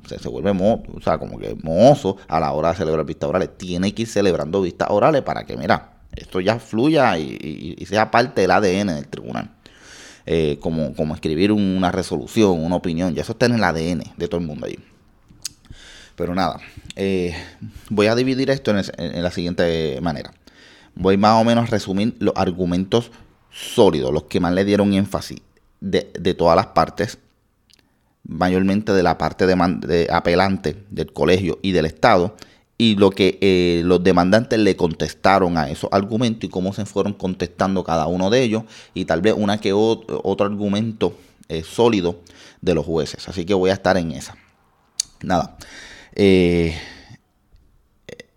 se, 0.08 0.30
vuelve 0.30 0.54
mo, 0.54 0.84
o 0.96 1.02
sea, 1.02 1.18
como 1.18 1.38
que 1.38 1.56
mozo 1.62 2.18
a 2.28 2.40
la 2.40 2.54
hora 2.54 2.70
de 2.70 2.78
celebrar 2.78 3.06
vistas 3.06 3.30
orales. 3.30 3.58
Tiene 3.58 3.94
que 3.94 4.04
ir 4.04 4.08
celebrando 4.08 4.62
vistas 4.62 4.90
orales 4.90 5.22
para 5.22 5.46
que, 5.46 5.58
mira, 5.58 5.91
esto 6.16 6.40
ya 6.40 6.60
fluya 6.60 7.18
y, 7.18 7.84
sea 7.88 8.12
parte 8.12 8.42
del 8.42 8.52
ADN 8.52 8.88
del 8.88 9.08
tribunal. 9.08 9.52
Eh, 10.26 10.60
como, 10.62 10.94
como 10.94 11.16
escribir 11.16 11.52
una 11.52 11.92
resolución, 11.92 12.64
una 12.64 12.76
opinión, 12.76 13.16
ya 13.16 13.24
eso 13.24 13.32
está 13.32 13.48
en 13.48 13.54
el 13.54 13.64
ADN 13.64 14.04
de 14.18 14.28
todo 14.28 14.40
el 14.40 14.48
mundo 14.48 14.68
ahí. 14.68 14.78
Pero 16.16 16.36
nada, 16.36 16.60
eh, 16.96 17.36
voy 17.90 18.08
a 18.08 18.16
dividir 18.16 18.52
esto 18.52 18.72
en, 18.72 19.24
la 19.24 19.32
siguiente 19.32 20.00
manera. 20.02 20.32
Voy 20.94 21.18
más 21.18 21.42
o 21.42 21.44
menos 21.44 21.64
a 21.64 21.72
resumir 21.72 22.16
los 22.20 22.36
argumentos 22.36 23.12
sólidos, 23.52 24.14
los 24.14 24.24
que 24.24 24.40
más 24.40 24.54
le 24.54 24.64
dieron 24.64 24.94
énfasis 24.94 25.40
de, 25.80 26.12
de 26.20 26.34
todas 26.36 26.56
las 26.56 26.68
partes, 26.68 27.18
mayormente 28.28 28.94
de 28.94 29.04
la 29.04 29.18
parte 29.18 29.46
de, 29.48 30.08
apelante 30.12 30.84
del 30.90 31.12
colegio 31.12 31.60
y 31.62 31.72
del 31.72 31.86
Estado, 31.86 32.36
y 32.82 32.96
lo 32.96 33.12
que 33.12 33.38
eh, 33.42 33.84
los 33.86 34.04
demandantes 34.04 34.58
le 34.58 34.76
contestaron 34.76 35.56
a 35.56 35.70
esos 35.70 35.88
argumentos 35.94 36.46
y 36.46 36.50
cómo 36.50 36.74
se 36.74 36.88
fueron 36.88 37.14
contestando 37.14 37.84
cada 37.84 38.08
uno 38.08 38.32
de 38.32 38.42
ellos, 38.42 38.64
y 38.96 39.06
tal 39.06 39.22
vez 39.22 39.36
una 39.38 39.60
que 39.60 39.72
otro, 39.72 40.44
argumento 40.44 41.16
eh, 41.48 41.62
sólido 41.62 42.22
de 42.60 42.74
los 42.74 42.84
jueces. 42.84 43.30
Así 43.30 43.46
que 43.46 43.54
voy 43.54 43.70
a 43.70 43.74
estar 43.74 43.98
en 43.98 44.14
esa. 44.14 44.36
Nada. 45.22 45.58
Eh, 46.16 46.76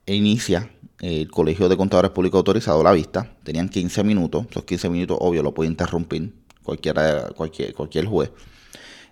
inicia 0.04 0.70
el 1.00 1.30
Colegio 1.30 1.70
de 1.70 1.78
Contadores 1.78 2.10
Públicos 2.10 2.36
Autorizados 2.36 2.84
la 2.84 2.92
vista. 2.92 3.34
Tenían 3.44 3.70
15 3.70 4.04
minutos. 4.04 4.44
Esos 4.50 4.64
15 4.64 4.90
minutos, 4.90 5.16
obvio, 5.22 5.42
lo 5.42 5.54
puede 5.54 5.70
interrumpir 5.70 6.34
cualquiera, 6.62 7.30
cualquier, 7.34 7.72
cualquier 7.72 8.04
juez. 8.04 8.30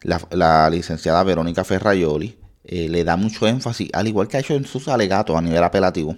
La, 0.02 0.68
licenciada 0.68 1.22
Verónica 1.22 1.64
Ferraioli 1.64 2.36
eh, 2.64 2.88
le 2.88 3.04
da 3.04 3.16
mucho 3.16 3.46
énfasis, 3.46 3.90
al 3.92 4.08
igual 4.08 4.28
que 4.28 4.36
ha 4.36 4.40
hecho 4.40 4.54
en 4.54 4.64
sus 4.64 4.88
alegatos 4.88 5.36
a 5.36 5.40
nivel 5.40 5.62
apelativo, 5.62 6.16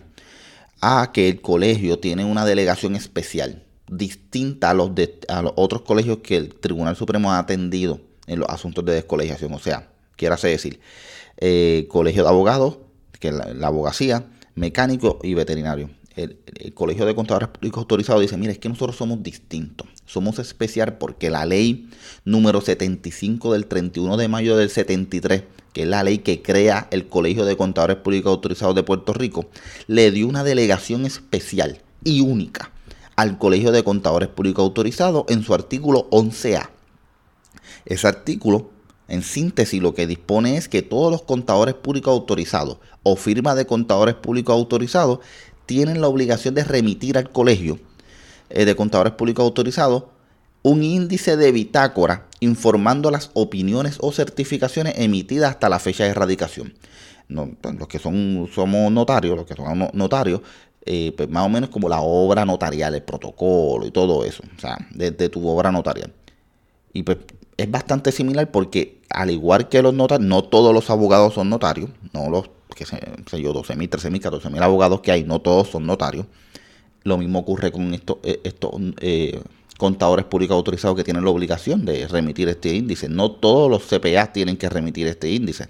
a 0.81 1.13
que 1.13 1.29
el 1.29 1.41
colegio 1.41 1.99
tiene 1.99 2.25
una 2.25 2.45
delegación 2.45 2.97
especial, 2.97 3.63
distinta 3.89 4.71
a 4.71 4.75
los, 4.75 4.95
de, 4.95 5.21
a 5.29 5.43
los 5.43 5.53
otros 5.57 5.83
colegios 5.83 6.19
que 6.19 6.37
el 6.37 6.55
Tribunal 6.55 6.97
Supremo 6.97 7.33
ha 7.33 7.39
atendido 7.39 8.01
en 8.27 8.41
los 8.41 8.49
asuntos 8.49 8.85
de 8.85 8.93
descolegiación. 8.93 9.53
O 9.55 9.59
sea, 9.59 9.89
quiero 10.17 10.37
decir, 10.37 10.81
eh, 11.39 11.87
colegio 11.89 12.23
de 12.23 12.29
abogados, 12.29 12.79
que 13.19 13.29
es 13.29 13.35
la, 13.35 13.67
abogacía, 13.67 14.27
mecánico 14.55 15.19
y 15.23 15.35
veterinario. 15.35 15.91
El, 16.17 16.39
Colegio 16.75 17.05
de 17.07 17.15
Contadores 17.15 17.49
Públicos 17.49 17.81
Autorizados 17.81 18.23
dice, 18.23 18.37
mire, 18.37 18.53
es 18.53 18.59
que 18.59 18.69
nosotros 18.69 18.97
somos 18.97 19.23
distintos, 19.23 19.87
somos 20.07 20.39
especial 20.39 20.97
porque 20.97 21.29
la 21.29 21.45
ley 21.45 21.91
número 22.25 22.61
75 22.61 23.53
del 23.53 23.67
31 23.67 24.17
de 24.17 24.29
mayo 24.29 24.57
del 24.57 24.71
73, 24.71 25.43
que 25.75 25.83
es 25.83 25.88
la 25.88 26.04
ley 26.04 26.19
que 26.19 26.40
crea 26.40 26.87
el 26.93 27.09
Colegio 27.09 27.45
de 27.45 27.57
Contadores 27.57 27.97
Públicos 27.97 28.31
Autorizados 28.31 28.76
de 28.76 28.85
Puerto 28.85 29.12
Rico, 29.12 29.47
le 29.88 30.11
dio 30.12 30.28
una 30.28 30.45
delegación 30.45 31.04
especial 31.04 31.83
y 32.04 32.21
única 32.21 32.71
al 33.16 33.38
Colegio 33.38 33.73
de 33.73 33.83
Contadores 33.83 34.28
Públicos 34.28 34.62
Autorizados 34.62 35.25
en 35.28 35.43
su 35.43 35.52
artículo 35.52 36.09
11A. 36.11 36.71
Ese 37.85 38.07
artículo 38.07 38.71
en 39.09 39.23
síntesis, 39.23 39.83
lo 39.83 39.95
que 39.95 40.07
dispone 40.07 40.57
es 40.57 40.69
que 40.69 40.81
todos 40.83 41.11
los 41.11 41.23
contadores 41.23 41.75
públicos 41.75 42.12
autorizados 42.12 42.78
o 43.02 43.16
firmas 43.16 43.57
de 43.57 43.66
contadores 43.66 44.14
públicos 44.14 44.54
autorizados 44.54 45.19
tienen 45.66 46.00
la 46.00 46.09
obligación 46.09 46.54
de 46.54 46.64
remitir 46.64 47.19
al 47.19 47.31
colegio 47.31 47.78
eh, 48.49 48.64
de 48.64 48.76
contadores 48.76 49.14
públicos 49.14 49.45
autorizados 49.45 50.04
un 50.64 50.83
índice 50.83 51.37
de 51.37 51.52
bitácora 51.52 52.26
informando 52.40 53.11
las 53.11 53.30
opiniones 53.35 53.99
o 54.00 54.12
certificaciones 54.12 54.94
emitidas 54.97 55.50
hasta 55.50 55.68
la 55.68 55.78
fecha 55.78 56.04
de 56.04 56.11
erradicación. 56.11 56.75
Pues, 57.61 57.75
los 57.75 57.87
que 57.87 57.99
son 57.99 58.49
somos 58.52 58.90
notarios, 58.90 59.37
los 59.37 59.47
que 59.47 59.54
son 59.54 59.90
notarios, 59.92 60.40
eh, 60.87 61.12
pues 61.16 61.28
más 61.28 61.44
o 61.44 61.50
menos 61.50 61.68
como 61.68 61.88
la 61.88 62.00
obra 62.00 62.47
notarial, 62.47 62.94
el 62.94 63.02
protocolo 63.02 63.87
y 63.87 63.90
todo 63.90 64.25
eso, 64.25 64.42
o 64.56 64.61
sea, 64.61 64.76
desde 64.90 65.28
tu 65.28 65.47
obra 65.47 65.71
notarial. 65.71 66.12
Y 66.94 67.02
pues 67.02 67.18
es 67.59 67.71
bastante 67.71 68.11
similar 68.11 68.50
porque 68.50 69.02
al 69.11 69.30
igual 69.30 69.68
que 69.68 69.83
los 69.83 69.92
notarios, 69.92 70.26
no 70.26 70.44
todos 70.44 70.73
los 70.73 70.88
abogados 70.88 71.35
son 71.35 71.50
notarios, 71.50 71.90
no 72.14 72.30
los, 72.30 72.50
que 72.75 72.87
sé, 72.87 72.99
yo, 73.33 73.52
12.000, 73.52 73.90
13.000, 73.90 74.40
14.000 74.40 74.62
abogados 74.62 75.00
que 75.02 75.12
hay, 75.12 75.25
no 75.25 75.40
todos 75.40 75.68
son 75.68 75.87
notarios. 75.87 76.26
Lo 77.02 77.18
mismo 77.18 77.40
ocurre 77.40 77.71
con 77.71 77.92
estos, 77.92 78.16
eh, 78.23 78.40
estos 78.44 78.71
eh, 79.00 79.42
contadores 79.78 80.26
públicos 80.26 80.54
autorizados 80.54 80.97
que 80.97 81.04
tienen 81.04 81.25
la 81.25 81.31
obligación 81.31 81.85
de 81.85 82.07
remitir 82.09 82.49
este 82.49 82.75
índice. 82.75 83.09
No 83.09 83.31
todos 83.33 83.71
los 83.71 83.83
CPA 83.85 84.33
tienen 84.33 84.57
que 84.57 84.69
remitir 84.69 85.07
este 85.07 85.31
índice. 85.31 85.69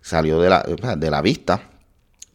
Salió 0.00 0.40
de 0.40 0.48
la, 0.48 0.62
de 0.96 1.10
la 1.10 1.22
vista, 1.22 1.70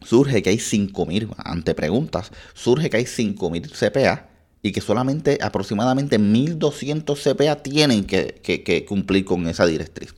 surge 0.02 0.42
que 0.42 0.50
hay 0.50 0.58
5.000, 0.58 1.34
ante 1.38 1.74
preguntas, 1.74 2.30
surge 2.52 2.90
que 2.90 2.98
hay 2.98 3.04
5.000 3.04 3.70
CPA 3.70 4.28
y 4.62 4.72
que 4.72 4.80
solamente 4.80 5.38
aproximadamente 5.42 6.18
1.200 6.18 7.18
CPA 7.18 7.62
tienen 7.62 8.04
que, 8.06 8.86
cumplir 8.88 9.24
con 9.24 9.46
esa 9.46 9.66
directriz. 9.66 10.14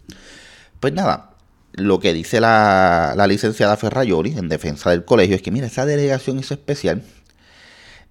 Pues 0.78 0.92
nada, 0.92 1.30
lo 1.73 1.99
que 1.99 2.12
dice 2.12 2.40
la, 2.40 3.25
licenciada 3.28 3.76
Ferrayoli 3.76 4.38
en 4.38 4.49
defensa 4.49 4.90
del 4.90 5.04
colegio 5.04 5.35
es 5.35 5.42
que, 5.42 5.50
mira, 5.50 5.66
esa 5.66 5.85
delegación 5.85 6.38
es 6.38 6.52
especial 6.52 7.02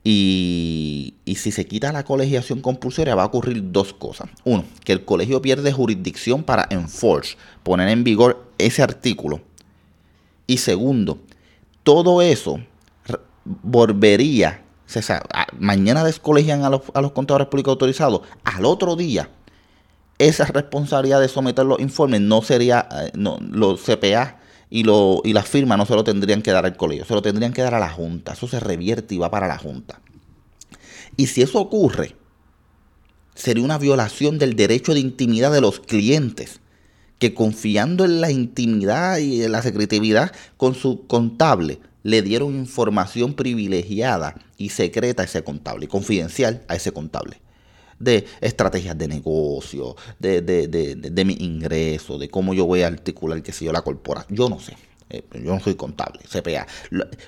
y, 0.08 1.16
si 1.36 1.52
se 1.52 1.66
quita 1.66 1.92
la 1.92 2.06
colegiación 2.06 2.62
compulsoria 2.62 3.16
va 3.16 3.24
a 3.24 3.26
ocurrir 3.26 3.72
dos 3.72 3.92
cosas. 3.92 4.30
Uno, 4.44 4.64
que 4.84 4.94
el 4.94 5.04
colegio 5.04 5.42
pierde 5.42 5.74
jurisdicción 5.74 6.44
para 6.44 6.68
enforce, 6.70 7.38
poner 7.64 7.90
en 7.90 8.04
vigor 8.04 8.46
ese 8.60 8.84
artículo. 8.84 9.42
Y 10.46 10.58
segundo, 10.58 11.18
todo 11.84 12.22
eso 12.22 12.60
volvería 13.64 14.62
mañana 15.58 16.04
descolegian 16.04 16.64
a 16.64 16.70
los, 16.70 17.12
contadores 17.12 17.48
públicos 17.48 17.72
autorizados, 17.72 18.22
al 18.44 18.66
otro 18.66 18.96
día 18.96 19.30
esa 20.20 20.46
responsabilidad 20.46 21.20
de 21.20 21.28
someter 21.28 21.66
los 21.66 21.80
informes 21.80 22.22
no 22.22 22.44
sería, 22.44 22.88
eh, 22.92 23.12
no, 23.16 23.38
los 23.42 23.82
CPA 23.82 24.38
y, 24.70 24.84
lo, 24.84 25.22
y 25.24 25.34
las 25.34 25.48
firmas 25.48 25.78
no 25.78 25.86
se 25.86 25.96
lo 25.96 26.04
tendrían 26.04 26.42
que 26.42 26.52
dar 26.52 26.66
al 26.66 26.78
colegio, 26.78 27.06
se 27.06 27.14
lo 27.14 27.22
tendrían 27.22 27.54
que 27.54 27.62
dar 27.62 27.76
a 27.76 27.80
la 27.80 27.90
Junta. 27.90 28.34
Eso 28.34 28.48
se 28.48 28.60
revierte 28.60 29.16
y 29.16 29.18
va 29.18 29.32
para 29.32 29.48
la 29.48 29.58
Junta. 29.58 30.02
Y 31.18 31.28
si 31.28 31.42
eso 31.42 31.60
ocurre, 31.60 32.16
sería 33.36 33.64
una 33.64 33.78
violación 33.78 34.38
del 34.38 34.56
derecho 34.56 34.94
de 34.94 35.00
intimidad 35.00 35.52
de 35.52 35.62
los 35.62 35.80
clientes, 35.80 36.60
que 37.20 37.34
confiando 37.34 38.04
en 38.04 38.20
la 38.20 38.32
intimidad 38.32 39.18
y 39.20 39.44
en 39.44 39.52
la 39.52 39.62
secretividad 39.62 40.34
con 40.58 40.76
su 40.76 41.08
contable, 41.08 41.80
le 42.04 42.22
dieron 42.22 42.56
información 42.56 43.34
privilegiada 43.34 44.36
y 44.58 44.70
secreta 44.70 45.24
a 45.24 45.26
ese 45.26 45.44
contable, 45.44 45.88
confidencial 45.88 46.64
a 46.68 46.76
ese 46.76 46.92
contable. 46.92 47.42
De 48.00 48.26
estrategias 48.42 48.98
de 48.98 49.08
negocio, 49.08 49.96
de, 50.20 50.42
de, 50.42 50.68
de, 50.68 50.96
de 50.96 51.26
mi 51.26 51.34
ingreso, 51.40 52.18
de 52.18 52.30
cómo 52.30 52.54
yo 52.54 52.66
voy 52.66 52.82
a 52.82 52.88
articular, 52.88 53.42
qué 53.42 53.52
sé 53.52 53.66
yo, 53.66 53.72
la 53.72 53.82
corporación. 53.82 54.38
Yo 54.38 54.50
no 54.50 54.60
sé. 54.60 54.76
Eh, 55.10 55.24
yo 55.34 55.54
no 55.54 55.60
soy 55.60 55.76
contable, 55.76 56.22
CPA. 56.24 56.68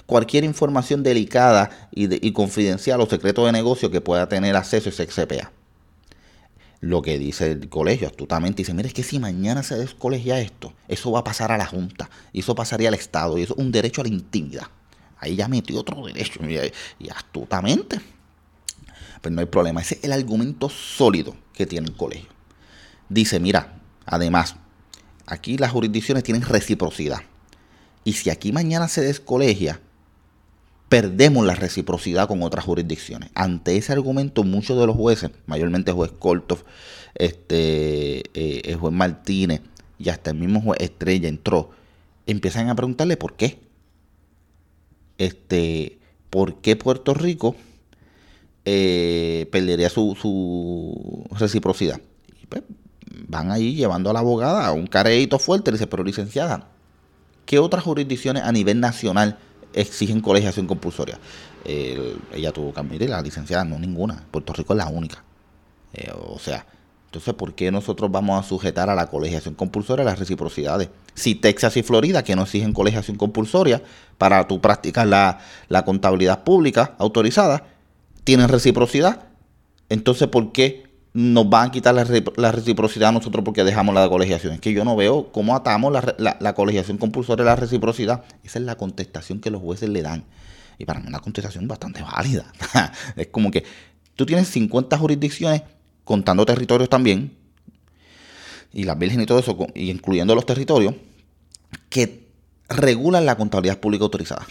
Cualquier 0.05 0.43
información 0.43 1.03
delicada 1.03 1.89
y, 1.93 2.25
y 2.25 2.31
confidencial 2.33 2.99
o 3.01 3.05
secreto 3.05 3.45
de 3.45 3.51
negocio 3.51 3.91
que 3.91 4.01
pueda 4.01 4.27
tener 4.27 4.55
acceso 4.55 4.89
a 4.89 4.91
ese 4.91 5.07
CPA 5.07 5.51
lo 6.79 7.01
que 7.01 7.17
dice 7.17 7.51
el 7.51 7.69
colegio 7.69 8.07
astutamente. 8.07 8.57
Dice, 8.57 8.73
mire, 8.73 8.87
es 8.87 8.93
que 8.93 9.03
si 9.03 9.19
mañana 9.19 9.63
se 9.63 9.77
descolegia 9.77 10.39
esto, 10.39 10.73
eso 10.87 11.11
va 11.11 11.19
a 11.19 11.23
pasar 11.23 11.51
a 11.51 11.57
la 11.57 11.65
Junta, 11.65 12.09
y 12.33 12.39
eso 12.41 12.55
pasaría 12.55 12.89
al 12.89 12.95
Estado, 12.95 13.37
y 13.37 13.43
eso 13.43 13.53
es 13.53 13.59
un 13.59 13.71
derecho 13.71 14.01
a 14.01 14.03
la 14.03 14.09
intimidad. 14.09 14.67
Ahí 15.19 15.35
ya 15.35 15.47
metió 15.47 15.79
otro 15.79 16.05
derecho, 16.05 16.39
y, 16.99 17.09
astutamente. 17.09 17.99
Pero 19.27 19.35
no 19.35 19.41
hay 19.41 19.47
problema, 19.47 19.81
ese 19.81 19.95
es 19.95 20.05
el 20.05 20.13
argumento 20.13 20.69
sólido 20.69 21.35
que 21.53 21.65
tiene 21.65 21.87
el 21.87 21.97
colegio. 21.97 22.29
Dice, 23.09 23.41
mira, 23.41 23.77
además, 24.05 24.55
aquí 25.25 25.57
las 25.57 25.71
jurisdicciones 25.71 26.23
tienen 26.23 26.43
reciprocidad. 26.43 27.19
Y 28.05 28.13
si 28.13 28.29
aquí 28.29 28.53
mañana 28.53 28.87
se 28.87 29.01
descolegia, 29.01 29.81
perdemos 30.87 31.45
la 31.45 31.55
reciprocidad 31.55 32.29
con 32.29 32.41
otras 32.41 32.63
jurisdicciones. 32.63 33.29
Ante 33.35 33.75
ese 33.75 33.91
argumento, 33.91 34.45
muchos 34.45 34.79
de 34.79 34.87
los 34.87 34.95
jueces, 34.95 35.31
mayormente 35.45 35.91
el 35.91 35.97
juez 35.97 36.13
Koltov, 36.17 36.63
este, 37.13 38.19
eh, 38.33 38.61
el 38.63 38.77
juez 38.77 38.93
Martínez 38.93 39.59
y 39.99 40.07
hasta 40.07 40.29
el 40.29 40.37
mismo 40.37 40.61
juez 40.61 40.79
Estrella 40.79 41.27
entró 41.27 41.71
empiezan 42.27 42.69
a 42.69 42.75
preguntarle 42.75 43.17
por 43.17 43.35
qué. 43.35 43.59
Este, 45.17 45.99
¿por 46.29 46.61
qué 46.61 46.77
Puerto 46.77 47.13
Rico 47.13 47.57
eh, 48.69 49.47
perdería 49.49 49.89
su, 49.89 50.17
su 50.21 51.23
reciprocidad? 51.37 52.01
Y 52.41 52.45
pues, 52.47 52.63
van 53.27 53.49
ahí 53.49 53.75
llevando 53.75 54.09
a 54.09 54.13
la 54.13 54.19
abogada 54.19 54.67
a 54.67 54.73
un 54.73 54.87
careíto 54.87 55.39
fuerte, 55.39 55.71
le 55.71 55.77
dice, 55.77 55.87
pero 55.87 56.03
licenciada, 56.03 56.67
¿qué 57.45 57.59
otras 57.59 57.85
jurisdicciones 57.85 58.43
a 58.43 58.51
nivel 58.51 58.81
nacional 58.81 59.37
exigen 59.73 60.19
colegiación 60.19 60.67
compulsoria? 60.67 61.17
ella 61.65 62.53
tuvo 62.53 62.73
que 62.73 62.79
admitir, 62.79 63.09
la 63.09 63.21
licenciada, 63.21 63.65
no 63.65 63.77
ninguna. 63.77 64.23
Puerto 64.31 64.53
Rico 64.53 64.73
es 64.73 64.77
la 64.77 64.87
única. 64.87 65.21
Eh, 65.93 66.09
o 66.15 66.39
sea, 66.39 66.65
entonces, 67.07 67.33
¿por 67.33 67.55
qué 67.55 67.71
nosotros 67.71 68.11
vamos 68.11 68.39
a 68.39 68.47
sujetar 68.47 68.89
a 68.89 68.95
la 68.95 69.07
colegiación 69.07 69.53
compulsoria 69.53 70.05
las 70.05 70.19
reciprocidades? 70.19 70.89
Si 71.13 71.35
Texas 71.35 71.75
y 71.77 71.83
Florida, 71.83 72.23
que 72.23 72.35
no 72.35 72.43
exigen 72.43 72.73
colegiación 72.73 73.17
compulsoria 73.17 73.81
para 74.17 74.47
tú 74.47 74.61
practicar 74.61 75.07
la, 75.07 75.39
la 75.67 75.83
contabilidad 75.83 76.43
pública 76.43 76.95
autorizada, 76.97 77.65
tienen 78.27 78.49
reciprocidad, 78.49 79.29
entonces, 79.87 80.27
¿por 80.27 80.51
qué 80.51 80.83
nos 81.13 81.49
van 81.49 81.69
a 81.69 81.71
quitar 81.71 81.95
la, 81.95 82.51
reciprocidad 82.51 83.07
a 83.07 83.11
nosotros 83.13 83.45
porque 83.45 83.63
dejamos 83.63 83.95
la 83.95 84.09
colegiación. 84.09 84.51
Es 84.53 84.59
que 84.59 84.73
yo 84.73 84.83
no 84.83 84.97
veo 84.97 85.31
cómo 85.31 85.55
atamos 85.55 85.93
la, 86.17 86.53
colegiación 86.53 86.97
compulsoria 86.97 87.43
a 87.43 87.45
la 87.45 87.55
reciprocidad. 87.55 88.25
Esa 88.43 88.59
es 88.59 88.65
la 88.65 88.75
contestación 88.75 89.39
que 89.39 89.49
los 89.49 89.61
jueces 89.61 89.87
le 89.87 90.01
dan. 90.01 90.25
Y 90.77 90.83
para 90.83 90.99
mí 90.99 91.07
una 91.07 91.19
contestación 91.19 91.69
bastante 91.69 92.03
válida. 92.03 92.51
es 93.15 93.27
como 93.27 93.49
que 93.49 93.63
tú 94.17 94.25
tienes 94.25 94.49
50 94.49 94.97
jurisdicciones 94.97 95.61
contando 96.03 96.45
territorios 96.45 96.89
también, 96.89 97.31
y 98.73 98.83
las 98.83 98.99
virgen 98.99 99.21
y 99.21 99.25
todo 99.25 99.39
eso, 99.39 99.57
y 99.73 99.89
incluyendo 99.89 100.35
los 100.35 100.45
territorios, 100.45 100.95
que 101.89 102.27
regulan 102.67 103.25
la 103.25 103.37
contabilidad 103.37 103.79
pública 103.79 104.03
autorizada. 104.03 104.45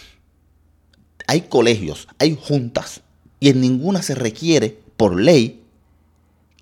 Hay 1.27 1.41
colegios, 1.41 2.07
hay 2.17 2.35
juntas, 2.41 3.01
y 3.39 3.49
en 3.49 3.61
ninguna 3.61 4.01
se 4.01 4.15
requiere, 4.15 4.79
por 4.97 5.19
ley, 5.19 5.61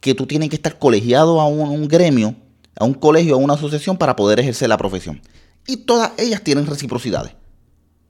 que 0.02 0.14
tú 0.14 0.28
tienes 0.28 0.50
que 0.50 0.56
estar 0.56 0.78
colegiado 0.78 1.42
a 1.42 1.48
un, 1.48 1.88
gremio, 1.88 2.36
a 2.78 2.86
un 2.86 2.94
colegio, 2.94 3.36
a 3.36 3.38
una 3.38 3.56
asociación 3.56 3.98
para 3.98 4.16
poder 4.16 4.40
ejercer 4.40 4.70
la 4.70 4.78
profesión. 4.78 5.22
Y 5.68 5.78
todas 5.78 6.12
ellas 6.18 6.44
tienen 6.44 6.68
reciprocidades. 6.68 7.34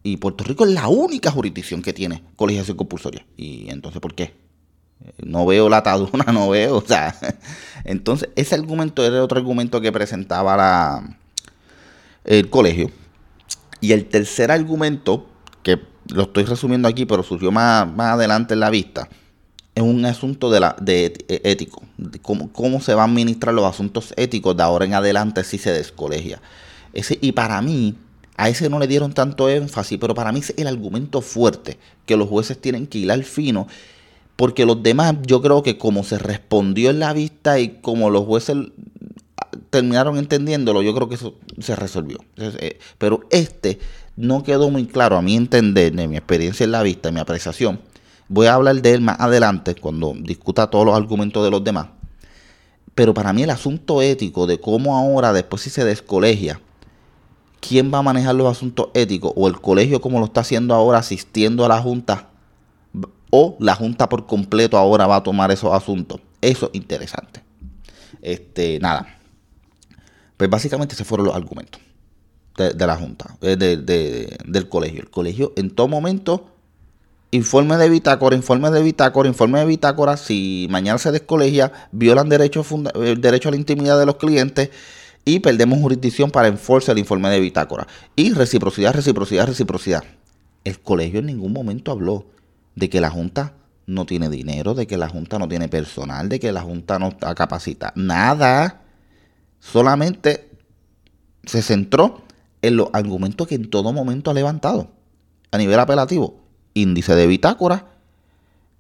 Y 0.03 0.17
Puerto 0.17 0.43
Rico 0.43 0.65
es 0.65 0.71
la 0.71 0.87
única 0.87 1.31
jurisdicción 1.31 1.81
que 1.81 1.93
tiene 1.93 2.21
colegiación 2.35 2.75
compulsoria. 2.75 3.25
¿Y 3.37 3.69
entonces 3.69 4.01
por 4.01 4.13
qué? 4.13 4.35
No 5.23 5.45
veo 5.45 5.69
la 5.69 5.77
atadura, 5.77 6.25
no 6.33 6.49
veo. 6.49 6.77
O 6.77 6.85
sea, 6.85 7.15
entonces 7.85 8.29
ese 8.35 8.55
argumento 8.55 9.05
era 9.05 9.23
otro 9.23 9.37
argumento 9.37 9.79
que 9.79 9.91
presentaba 9.91 10.57
la, 10.57 11.17
el 12.25 12.49
colegio. 12.49 12.91
Y 13.79 13.93
el 13.93 14.05
tercer 14.05 14.51
argumento, 14.51 15.27
lo 16.13 16.23
estoy 16.23 16.43
resumiendo 16.43 16.87
aquí, 16.87 17.05
pero 17.05 17.23
surgió 17.23 17.51
más, 17.51 17.87
más 17.87 18.13
adelante 18.13 18.53
en 18.53 18.59
la 18.59 18.69
vista, 18.69 19.09
es 19.73 19.83
un 19.83 20.05
asunto 20.05 20.49
de, 20.49 20.59
la, 20.61 20.75
de 20.79 21.13
e, 21.27 21.41
ético, 21.43 21.81
cómo, 22.21 22.51
cómo, 22.51 22.81
se 22.81 22.93
van 22.93 23.09
a 23.09 23.11
administrar 23.11 23.53
los 23.53 23.65
asuntos 23.65 24.13
éticos 24.15 24.55
de 24.55 24.63
ahora 24.63 24.85
en 24.85 24.93
adelante 24.93 25.43
si 25.43 25.57
se 25.57 25.71
descolegia. 25.71 26.41
Ese, 26.93 27.17
y 27.21 27.33
para 27.33 27.61
mí, 27.61 27.95
a 28.37 28.49
ese 28.49 28.69
no 28.69 28.79
le 28.79 28.87
dieron 28.87 29.13
tanto 29.13 29.49
énfasis, 29.49 29.97
pero 29.99 30.15
para 30.15 30.31
mí 30.31 30.39
es 30.39 30.53
el 30.57 30.67
argumento 30.67 31.21
fuerte 31.21 31.77
que 32.05 32.15
los 32.15 32.29
jueces 32.29 32.59
tienen 32.59 32.87
que 32.87 32.99
hilar 32.99 33.21
fino, 33.23 33.67
porque 34.37 34.65
los 34.65 34.81
demás, 34.81 35.15
yo 35.23 35.41
creo 35.41 35.61
que 35.61 35.77
como 35.77 36.03
se 36.03 36.19
respondió 36.19 36.89
en 36.89 36.99
la 36.99 37.13
vista 37.13 37.59
y 37.59 37.79
como 37.81 38.09
los 38.09 38.25
jueces 38.25 38.57
terminaron 39.69 40.17
entendiéndolo, 40.17 40.81
yo 40.81 40.93
creo 40.95 41.09
que 41.09 41.15
eso 41.15 41.35
se 41.59 41.75
resolvió. 41.75 42.19
Eh, 42.37 42.79
pero 42.97 43.21
este 43.29 43.79
no 44.15 44.43
quedó 44.43 44.69
muy 44.69 44.85
claro 44.85 45.17
a 45.17 45.21
mi 45.21 45.35
entender, 45.35 45.93
de 45.93 46.07
mi 46.07 46.17
experiencia 46.17 46.63
en 46.63 46.71
la 46.71 46.83
vista, 46.83 47.11
mi 47.11 47.19
apreciación 47.19 47.79
Voy 48.27 48.47
a 48.47 48.55
hablar 48.55 48.81
de 48.81 48.91
él 48.93 49.01
más 49.01 49.19
adelante 49.19 49.75
cuando 49.75 50.13
discuta 50.17 50.69
todos 50.69 50.85
los 50.85 50.95
argumentos 50.95 51.43
de 51.43 51.51
los 51.51 51.63
demás. 51.63 51.87
Pero 52.95 53.13
para 53.13 53.33
mí 53.33 53.43
el 53.43 53.51
asunto 53.51 54.01
ético 54.01 54.47
de 54.47 54.59
cómo 54.59 54.97
ahora, 54.97 55.31
después 55.31 55.61
si 55.61 55.69
se 55.69 55.85
descolegia, 55.85 56.59
quién 57.59 57.93
va 57.93 57.99
a 57.99 58.03
manejar 58.03 58.33
los 58.33 58.49
asuntos 58.49 58.87
éticos 58.93 59.31
o 59.35 59.47
el 59.47 59.59
colegio 59.61 60.01
como 60.01 60.19
lo 60.19 60.25
está 60.25 60.41
haciendo 60.41 60.73
ahora 60.73 60.99
asistiendo 60.99 61.65
a 61.65 61.67
la 61.67 61.81
junta 61.81 62.29
o 63.29 63.57
la 63.59 63.75
junta 63.75 64.09
por 64.09 64.25
completo 64.25 64.77
ahora 64.77 65.07
va 65.07 65.17
a 65.17 65.23
tomar 65.23 65.51
esos 65.51 65.71
asuntos. 65.73 66.19
Eso 66.41 66.71
es 66.73 66.79
interesante. 66.79 67.43
Este, 68.21 68.79
nada. 68.79 69.19
Pues 70.37 70.49
básicamente 70.49 70.95
se 70.95 71.05
fueron 71.05 71.27
los 71.27 71.35
argumentos 71.35 71.79
de, 72.57 72.87
la 72.87 72.95
junta, 72.95 73.37
eh, 73.41 73.55
del 73.57 74.69
colegio. 74.69 75.01
El 75.01 75.09
colegio 75.09 75.53
en 75.55 75.69
todo 75.71 75.87
momento 75.87 76.51
informe 77.31 77.75
de 77.77 77.89
bitácora, 77.89 78.35
informe 78.35 78.71
de 78.71 78.81
bitácora, 78.81 79.27
informe 79.27 79.59
de 79.59 79.65
bitácora, 79.65 80.17
si 80.17 80.67
mañana 80.69 80.97
se 80.97 81.11
descolegia, 81.11 81.71
violan 81.91 82.29
derecho, 82.29 82.65
el 82.95 83.19
derecho 83.19 83.49
a 83.49 83.51
la 83.51 83.57
intimidad 83.57 83.99
de 83.99 84.05
los 84.05 84.15
clientes 84.15 84.69
y 85.25 85.39
perdemos 85.39 85.79
jurisdicción 85.79 86.31
para 86.31 86.47
enforzar 86.47 86.93
el 86.93 86.99
informe 86.99 87.29
de 87.29 87.39
bitácora. 87.39 87.87
Y 88.15 88.33
reciprocidad, 88.33 88.93
reciprocidad, 88.93 89.47
reciprocidad. 89.47 90.03
El 90.63 90.79
colegio 90.79 91.19
en 91.19 91.25
ningún 91.25 91.51
momento 91.51 91.91
habló 91.91 92.25
de 92.75 92.89
que 92.89 93.01
la 93.01 93.09
Junta 93.09 93.53
no 93.87 94.05
tiene 94.05 94.29
dinero, 94.29 94.73
de 94.73 94.87
que 94.87 94.97
la 94.97 95.09
Junta 95.09 95.39
no 95.39 95.47
tiene 95.47 95.67
personal, 95.67 96.29
de 96.29 96.39
que 96.39 96.51
la 96.51 96.61
Junta 96.61 96.99
no 96.99 97.09
está 97.09 97.33
capacitada. 97.35 97.93
Nada. 97.95 98.81
Solamente 99.59 100.49
se 101.43 101.61
centró 101.61 102.23
en 102.67 102.77
los 102.77 102.89
argumentos 102.93 103.47
que 103.47 103.55
en 103.55 103.69
todo 103.69 103.93
momento 103.93 104.31
ha 104.31 104.33
levantado 104.33 104.89
a 105.51 105.57
nivel 105.57 105.79
apelativo 105.79 106.45
índice 106.75 107.15
de 107.15 107.25
bitácora, 107.25 107.87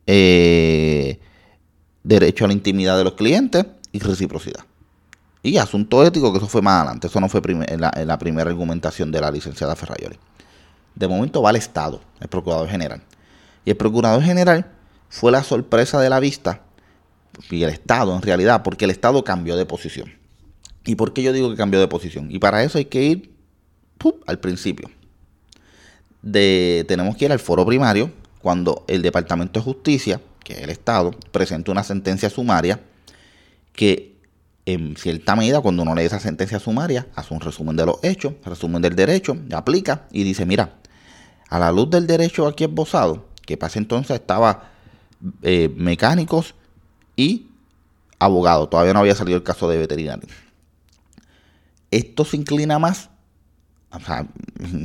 eh, 0.05 1.19
derecho 2.03 2.45
a 2.45 2.47
la 2.47 2.53
intimidad 2.53 2.97
de 2.97 3.03
los 3.03 3.13
clientes 3.13 3.65
y 3.91 3.99
reciprocidad. 3.99 4.63
Y 5.41 5.57
asunto 5.57 6.05
ético, 6.05 6.31
que 6.31 6.37
eso 6.37 6.47
fue 6.47 6.61
más 6.61 6.81
adelante, 6.81 7.07
eso 7.07 7.19
no 7.19 7.29
fue 7.29 7.41
en, 7.45 7.81
la, 7.81 8.19
primera 8.19 8.49
argumentación 8.49 9.11
de 9.11 9.21
la 9.21 9.31
licenciada 9.31 9.75
Ferrayoli. 9.75 10.17
De 10.93 11.07
momento 11.07 11.41
va 11.41 11.49
al 11.49 11.55
Estado, 11.55 12.01
el 12.19 12.27
Procurador 12.27 12.67
General. 12.67 13.01
Y 13.63 13.69
el 13.69 13.77
Procurador 13.77 14.21
General 14.21 14.71
fue 15.09 15.31
la 15.31 15.43
sorpresa 15.43 15.99
de 15.99 16.09
la 16.09 16.19
vista, 16.19 16.61
y 17.49 17.63
el 17.63 17.69
Estado 17.69 18.15
en 18.15 18.21
realidad, 18.21 18.63
porque 18.63 18.85
el 18.85 18.91
Estado 18.91 19.23
cambió 19.23 19.55
de 19.55 19.65
posición. 19.65 20.11
¿Y 20.85 20.95
por 20.95 21.13
qué 21.13 21.23
yo 21.23 21.33
digo 21.33 21.49
que 21.49 21.55
cambió 21.55 21.79
de 21.79 21.87
posición? 21.87 22.31
Y 22.31 22.39
para 22.39 22.63
eso 22.63 22.77
hay 22.77 22.85
que 22.85 23.03
ir 23.03 23.34
al 24.27 24.39
principio 24.39 24.89
tenemos 26.31 27.15
que 27.15 27.25
ir 27.25 27.31
al 27.31 27.39
foro 27.39 27.65
primario 27.65 28.11
cuando 28.41 28.83
el 28.87 29.01
Departamento 29.01 29.59
de 29.59 29.63
Justicia, 29.63 30.21
que 30.43 30.53
es 30.53 30.59
el 30.59 30.69
Estado, 30.69 31.11
presenta 31.31 31.71
una 31.71 31.83
sentencia 31.83 32.29
sumaria 32.29 32.79
que 33.73 34.15
en 34.65 34.95
cierta 34.97 35.35
medida 35.35 35.61
cuando 35.61 35.83
uno 35.83 35.93
lee 35.93 36.03
esa 36.03 36.19
sentencia 36.19 36.59
sumaria 36.59 37.07
hace 37.15 37.33
un 37.33 37.41
resumen 37.41 37.75
de 37.75 37.85
los 37.85 38.03
hechos, 38.03 38.33
resumen 38.43 38.81
del 38.81 38.95
derecho, 38.95 39.37
aplica 39.53 40.07
y 40.11 40.23
dice, 40.23 40.45
mira, 40.45 40.73
a 41.49 41.59
la 41.59 41.71
luz 41.71 41.89
del 41.91 42.07
derecho 42.07 42.47
aquí 42.47 42.63
esbozado, 42.63 43.27
que 43.45 43.57
pasa 43.57 43.77
entonces 43.77 44.19
estaba 44.19 44.71
eh, 45.43 45.71
mecánicos 45.75 46.55
y 47.15 47.47
abogados, 48.17 48.69
todavía 48.69 48.93
no 48.93 48.99
había 48.99 49.13
salido 49.13 49.37
el 49.37 49.43
caso 49.43 49.69
de 49.69 49.77
veterinario. 49.77 50.27
Esto 51.91 52.25
se 52.25 52.37
inclina 52.37 52.79
más 52.79 53.09
o 53.95 54.05
sea, 54.05 54.25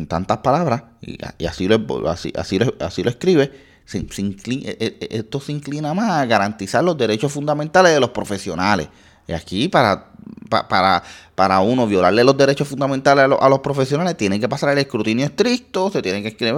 tantas 0.09 0.39
palabras, 0.39 0.83
y, 1.01 1.19
así, 1.47 1.69
lo, 1.69 2.09
así, 2.09 2.33
así, 2.37 2.59
lo, 2.59 3.11
escribe, 3.11 3.53
e, 3.93 4.77
e, 4.79 5.09
esto 5.11 5.41
se 5.41 5.53
inclina 5.53 5.95
más 5.95 6.11
a 6.11 6.27
garantizar 6.27 6.85
los 6.85 6.97
derechos 6.97 7.33
fundamentales 7.33 7.93
de 7.93 8.01
los 8.01 8.11
profesionales. 8.11 8.89
Y 9.27 9.33
aquí 9.33 9.69
para, 9.69 10.13
para, 10.49 11.03
para 11.35 11.61
uno 11.61 11.87
violarle 11.87 12.25
los 12.25 12.37
derechos 12.37 12.67
fundamentales 12.67 13.25
a, 13.39 13.49
los 13.49 13.59
profesionales 13.61 14.17
tiene 14.17 14.41
que 14.41 14.49
pasar 14.49 14.71
el 14.71 14.79
escrutinio 14.79 15.27
estricto, 15.27 15.91
se 15.91 16.03
tiene 16.03 16.23
que 16.23 16.29
escribir, 16.29 16.57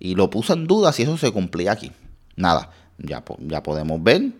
y 0.00 0.14
lo 0.14 0.30
puso 0.30 0.54
en 0.54 0.66
duda 0.66 0.92
si 0.92 1.02
eso 1.02 1.16
se 1.16 1.30
cumplía 1.30 1.72
aquí. 1.72 1.92
Nada, 2.36 2.70
ya, 2.98 3.22
ya 3.40 3.62
podemos 3.62 4.02
ver 4.02 4.32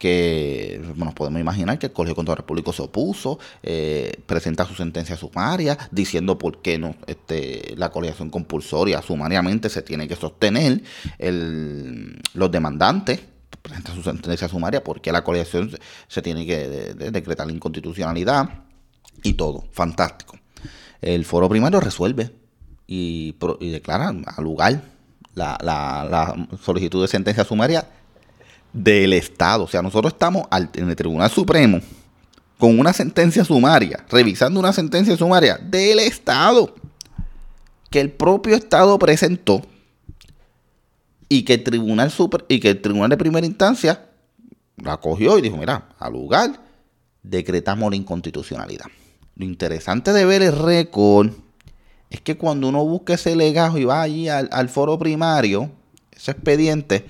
que 0.00 0.80
nos 0.96 1.12
podemos 1.12 1.42
imaginar 1.42 1.78
que 1.78 1.86
el 1.86 1.92
Colegio 1.92 2.14
de 2.14 2.16
Contadores 2.16 2.46
Públicos 2.46 2.74
se 2.74 2.80
opuso, 2.80 3.38
eh, 3.62 4.22
presenta 4.24 4.64
su 4.64 4.74
sentencia 4.74 5.14
sumaria 5.14 5.76
diciendo 5.90 6.38
por 6.38 6.62
qué 6.62 6.78
no 6.78 6.96
este, 7.06 7.74
la 7.76 7.90
colegiación 7.90 8.30
compulsoria 8.30 9.02
sumariamente 9.02 9.68
se 9.68 9.82
tiene 9.82 10.08
que 10.08 10.16
sostener, 10.16 10.82
el, 11.18 12.18
los 12.32 12.50
demandantes 12.50 13.20
presentan 13.60 13.94
su 13.94 14.02
sentencia 14.02 14.48
sumaria 14.48 14.82
porque 14.82 15.12
la 15.12 15.22
colegiación 15.22 15.70
se, 16.08 16.22
tiene 16.22 16.46
que 16.46 16.94
decretar 16.94 17.46
la 17.46 17.52
inconstitucionalidad 17.52 18.48
y 19.22 19.34
todo, 19.34 19.64
fantástico. 19.70 20.38
El 21.02 21.26
foro 21.26 21.46
primario 21.50 21.78
resuelve 21.78 22.30
y, 22.86 23.36
declara 23.60 24.08
al 24.08 24.44
lugar 24.44 24.82
la, 25.34 25.58
la 25.62 26.48
solicitud 26.62 27.02
de 27.02 27.08
sentencia 27.08 27.44
sumaria 27.44 27.86
del 28.72 29.12
Estado. 29.12 29.64
O 29.64 29.68
sea, 29.68 29.82
nosotros 29.82 30.12
estamos 30.12 30.46
en 30.74 30.88
el 30.88 30.96
Tribunal 30.96 31.30
Supremo 31.30 31.80
con 32.58 32.78
una 32.78 32.92
sentencia 32.92 33.44
sumaria, 33.44 34.04
revisando 34.10 34.60
una 34.60 34.72
sentencia 34.72 35.16
sumaria 35.16 35.58
del 35.58 35.98
Estado. 36.00 36.74
que 37.90 38.00
el 38.00 38.12
propio 38.12 38.54
Estado 38.54 38.96
presentó 39.00 39.62
y 41.28 41.42
que 41.42 41.54
el 41.54 41.64
Tribunal 41.64 42.12
y 42.46 42.60
que 42.60 42.70
el 42.70 42.80
Tribunal 42.80 43.10
de 43.10 43.16
Primera 43.16 43.46
Instancia 43.46 44.06
la 44.76 44.98
cogió 44.98 45.38
y 45.38 45.42
dijo, 45.42 45.56
mira, 45.56 45.88
al 45.98 46.12
lugar 46.12 46.60
decretamos 47.22 47.90
la 47.90 47.96
inconstitucionalidad. 47.96 48.86
Lo 49.34 49.44
interesante 49.44 50.12
de 50.12 50.24
ver 50.24 50.42
el 50.42 50.56
récord 50.56 51.30
es 52.10 52.20
que 52.20 52.36
cuando 52.36 52.68
uno 52.68 52.84
busca 52.84 53.14
ese 53.14 53.36
legajo 53.36 53.78
y 53.78 53.84
va 53.84 54.02
allí 54.02 54.28
al, 54.28 54.68
foro 54.68 54.98
primario, 54.98 55.70
ese 56.12 56.32
expediente, 56.32 57.06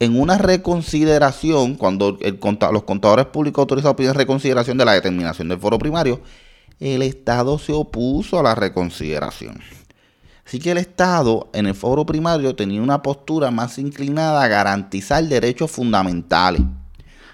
en 0.00 0.18
una 0.18 0.38
reconsideración, 0.38 1.74
cuando 1.74 2.18
los 2.72 2.82
contadores 2.84 3.26
públicos 3.26 3.62
autorizados 3.62 3.96
piden 3.96 4.14
reconsideración 4.14 4.78
de 4.78 4.84
la 4.84 4.92
determinación 4.92 5.48
del 5.48 5.58
foro 5.58 5.78
primario, 5.78 6.20
el 6.78 7.02
Estado 7.02 7.58
se 7.58 7.72
opuso 7.72 8.38
a 8.38 8.42
la 8.42 8.54
reconsideración. 8.54 9.60
Así 10.46 10.60
que 10.60 10.70
el 10.70 10.78
Estado 10.78 11.50
en 11.52 11.66
el 11.66 11.74
foro 11.74 12.06
primario 12.06 12.54
tenía 12.54 12.80
una 12.80 13.02
postura 13.02 13.50
más 13.50 13.78
inclinada 13.78 14.42
a 14.42 14.48
garantizar 14.48 15.22
derechos 15.24 15.70
fundamentales. 15.70 16.62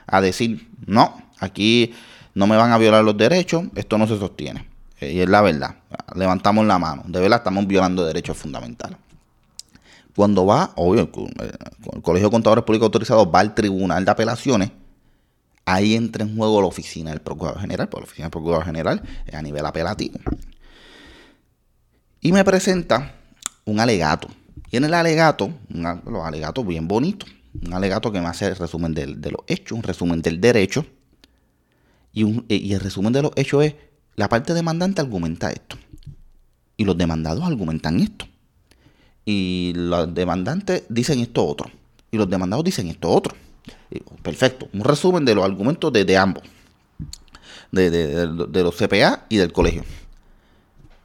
A 0.06 0.20
decir, 0.20 0.68
no, 0.86 1.22
aquí 1.38 1.94
no 2.34 2.46
me 2.46 2.56
van 2.56 2.72
a 2.72 2.78
violar 2.78 3.04
los 3.04 3.16
derechos, 3.16 3.64
esto 3.76 3.98
no 3.98 4.06
se 4.06 4.18
sostiene. 4.18 4.66
Eh, 5.00 5.12
y 5.12 5.20
es 5.20 5.28
la 5.28 5.42
verdad. 5.42 5.76
Levantamos 6.14 6.66
la 6.66 6.78
mano. 6.78 7.02
De 7.06 7.20
verdad 7.20 7.38
estamos 7.38 7.66
violando 7.66 8.04
derechos 8.04 8.36
fundamentales. 8.36 8.98
Cuando 10.16 10.46
va, 10.46 10.72
obvio, 10.76 11.02
el, 11.02 11.52
el 11.94 12.02
Colegio 12.02 12.28
de 12.28 12.32
Contadores 12.32 12.64
Públicos 12.64 12.86
Autorizados 12.86 13.28
va 13.34 13.40
al 13.40 13.54
Tribunal 13.54 14.04
de 14.04 14.10
Apelaciones, 14.10 14.70
ahí 15.64 15.94
entra 15.94 16.24
en 16.24 16.36
juego 16.36 16.60
la 16.60 16.66
oficina 16.66 17.10
del 17.10 17.20
Procurador 17.20 17.60
General, 17.60 17.88
porque 17.88 18.02
la 18.02 18.06
oficina 18.06 18.24
del 18.26 18.30
Procurador 18.30 18.64
General 18.64 19.02
es 19.26 19.34
a 19.34 19.42
nivel 19.42 19.64
apelativo. 19.66 20.18
Y 22.20 22.32
me 22.32 22.44
presenta 22.44 23.14
un 23.64 23.80
alegato. 23.80 24.28
Y 24.70 24.76
en 24.76 24.84
el 24.84 24.94
alegato, 24.94 25.52
los 25.68 26.24
alegatos 26.24 26.66
bien 26.66 26.88
bonitos, 26.88 27.30
un 27.64 27.72
alegato 27.72 28.10
que 28.10 28.20
me 28.20 28.26
hace 28.26 28.46
el 28.46 28.56
resumen 28.56 28.94
de, 28.94 29.06
los 29.06 29.42
hechos, 29.46 29.76
un 29.76 29.82
resumen 29.82 30.22
del 30.22 30.40
derecho. 30.40 30.86
Y, 32.12 32.44
y 32.48 32.72
el 32.72 32.80
resumen 32.80 33.12
de 33.12 33.22
los 33.22 33.32
hechos 33.36 33.64
es, 33.64 33.74
la 34.16 34.28
parte 34.28 34.54
demandante 34.54 35.00
argumenta 35.00 35.50
esto. 35.50 35.76
Y 36.76 36.84
los 36.84 36.96
demandados 36.96 37.44
argumentan 37.44 38.00
esto. 38.00 38.26
Y 39.24 39.72
los 39.74 40.14
demandantes 40.14 40.84
dicen 40.88 41.20
esto 41.20 41.46
otro. 41.46 41.70
Y 42.10 42.16
los 42.16 42.28
demandados 42.28 42.64
dicen 42.64 42.88
esto 42.88 43.10
otro. 43.10 43.34
Perfecto. 44.22 44.68
Un 44.72 44.82
resumen 44.84 45.24
de 45.24 45.34
los 45.34 45.44
argumentos 45.44 45.92
de, 45.92 46.16
ambos. 46.16 46.42
De, 47.70 48.62
los 48.62 48.76
CPA 48.76 49.26
y 49.28 49.36
del 49.36 49.52
colegio. 49.52 49.84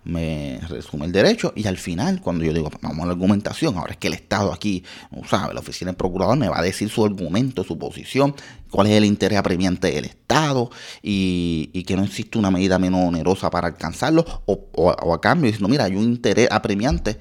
Me 0.03 0.59
resume 0.69 1.05
el 1.05 1.11
derecho 1.11 1.53
y 1.55 1.67
al 1.67 1.77
final, 1.77 2.21
cuando 2.21 2.43
yo 2.43 2.53
digo, 2.53 2.71
vamos 2.81 3.03
a 3.03 3.05
la 3.05 3.11
argumentación, 3.11 3.77
ahora 3.77 3.91
es 3.91 3.97
que 3.97 4.07
el 4.07 4.13
Estado 4.13 4.51
aquí, 4.53 4.83
sabe, 5.29 5.53
la 5.53 5.59
oficina 5.59 5.91
del 5.91 5.97
procurador 5.97 6.37
me 6.37 6.47
va 6.47 6.59
a 6.59 6.63
decir 6.63 6.89
su 6.89 7.05
argumento, 7.05 7.63
su 7.63 7.77
posición, 7.77 8.33
cuál 8.71 8.87
es 8.87 8.93
el 8.93 9.05
interés 9.05 9.37
apremiante 9.37 9.91
del 9.91 10.05
Estado 10.05 10.71
y, 11.03 11.83
que 11.85 11.95
no 11.95 12.03
existe 12.03 12.39
una 12.39 12.49
medida 12.49 12.79
menos 12.79 13.07
onerosa 13.07 13.49
para 13.51 13.67
alcanzarlo, 13.67 14.25
o, 14.45 14.69
o 14.73 15.13
a 15.13 15.21
cambio 15.21 15.47
diciendo, 15.47 15.67
mira, 15.67 15.83
hay 15.83 15.95
un 15.95 16.03
interés 16.03 16.47
apremiante 16.49 17.19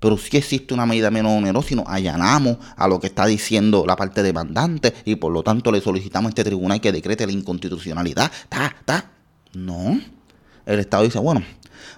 pero 0.00 0.16
sí 0.16 0.36
existe 0.36 0.74
una 0.74 0.86
medida 0.86 1.10
menos 1.10 1.32
onerosa 1.32 1.68
si 1.68 1.74
nos 1.74 1.86
allanamos 1.88 2.58
a 2.76 2.88
lo 2.88 3.00
que 3.00 3.06
está 3.06 3.26
diciendo 3.26 3.84
la 3.86 3.96
parte 3.96 4.22
demandante 4.22 4.94
y 5.04 5.16
por 5.16 5.32
lo 5.32 5.42
tanto 5.42 5.72
le 5.72 5.80
solicitamos 5.80 6.28
a 6.28 6.30
este 6.30 6.44
tribunal 6.44 6.80
que 6.80 6.92
decrete 6.92 7.26
la 7.26 7.32
inconstitucionalidad. 7.32 8.30
Ta, 8.48 8.74
ta. 8.84 9.10
No. 9.54 10.00
El 10.66 10.80
Estado 10.80 11.04
dice, 11.04 11.18
bueno, 11.18 11.42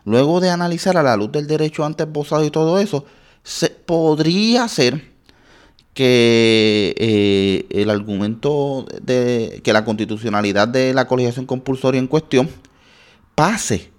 luego 0.04 0.40
de 0.40 0.50
analizar 0.50 0.96
a 0.96 1.02
la 1.02 1.16
luz 1.16 1.32
del 1.32 1.46
derecho 1.46 1.84
antes 1.84 2.06
esbozado 2.06 2.44
y 2.44 2.50
todo 2.50 2.78
eso, 2.78 3.04
se 3.42 3.70
podría 3.70 4.68
ser 4.68 5.18
que 5.94 6.94
eh, 6.96 7.66
el 7.70 7.90
argumento 7.90 8.86
de 9.02 9.60
que 9.64 9.72
la 9.72 9.84
constitucionalidad 9.84 10.68
de 10.68 10.94
la 10.94 11.08
colegiación 11.08 11.46
compulsoria 11.46 11.98
en 11.98 12.06
cuestión 12.06 12.48
pase 13.34 13.90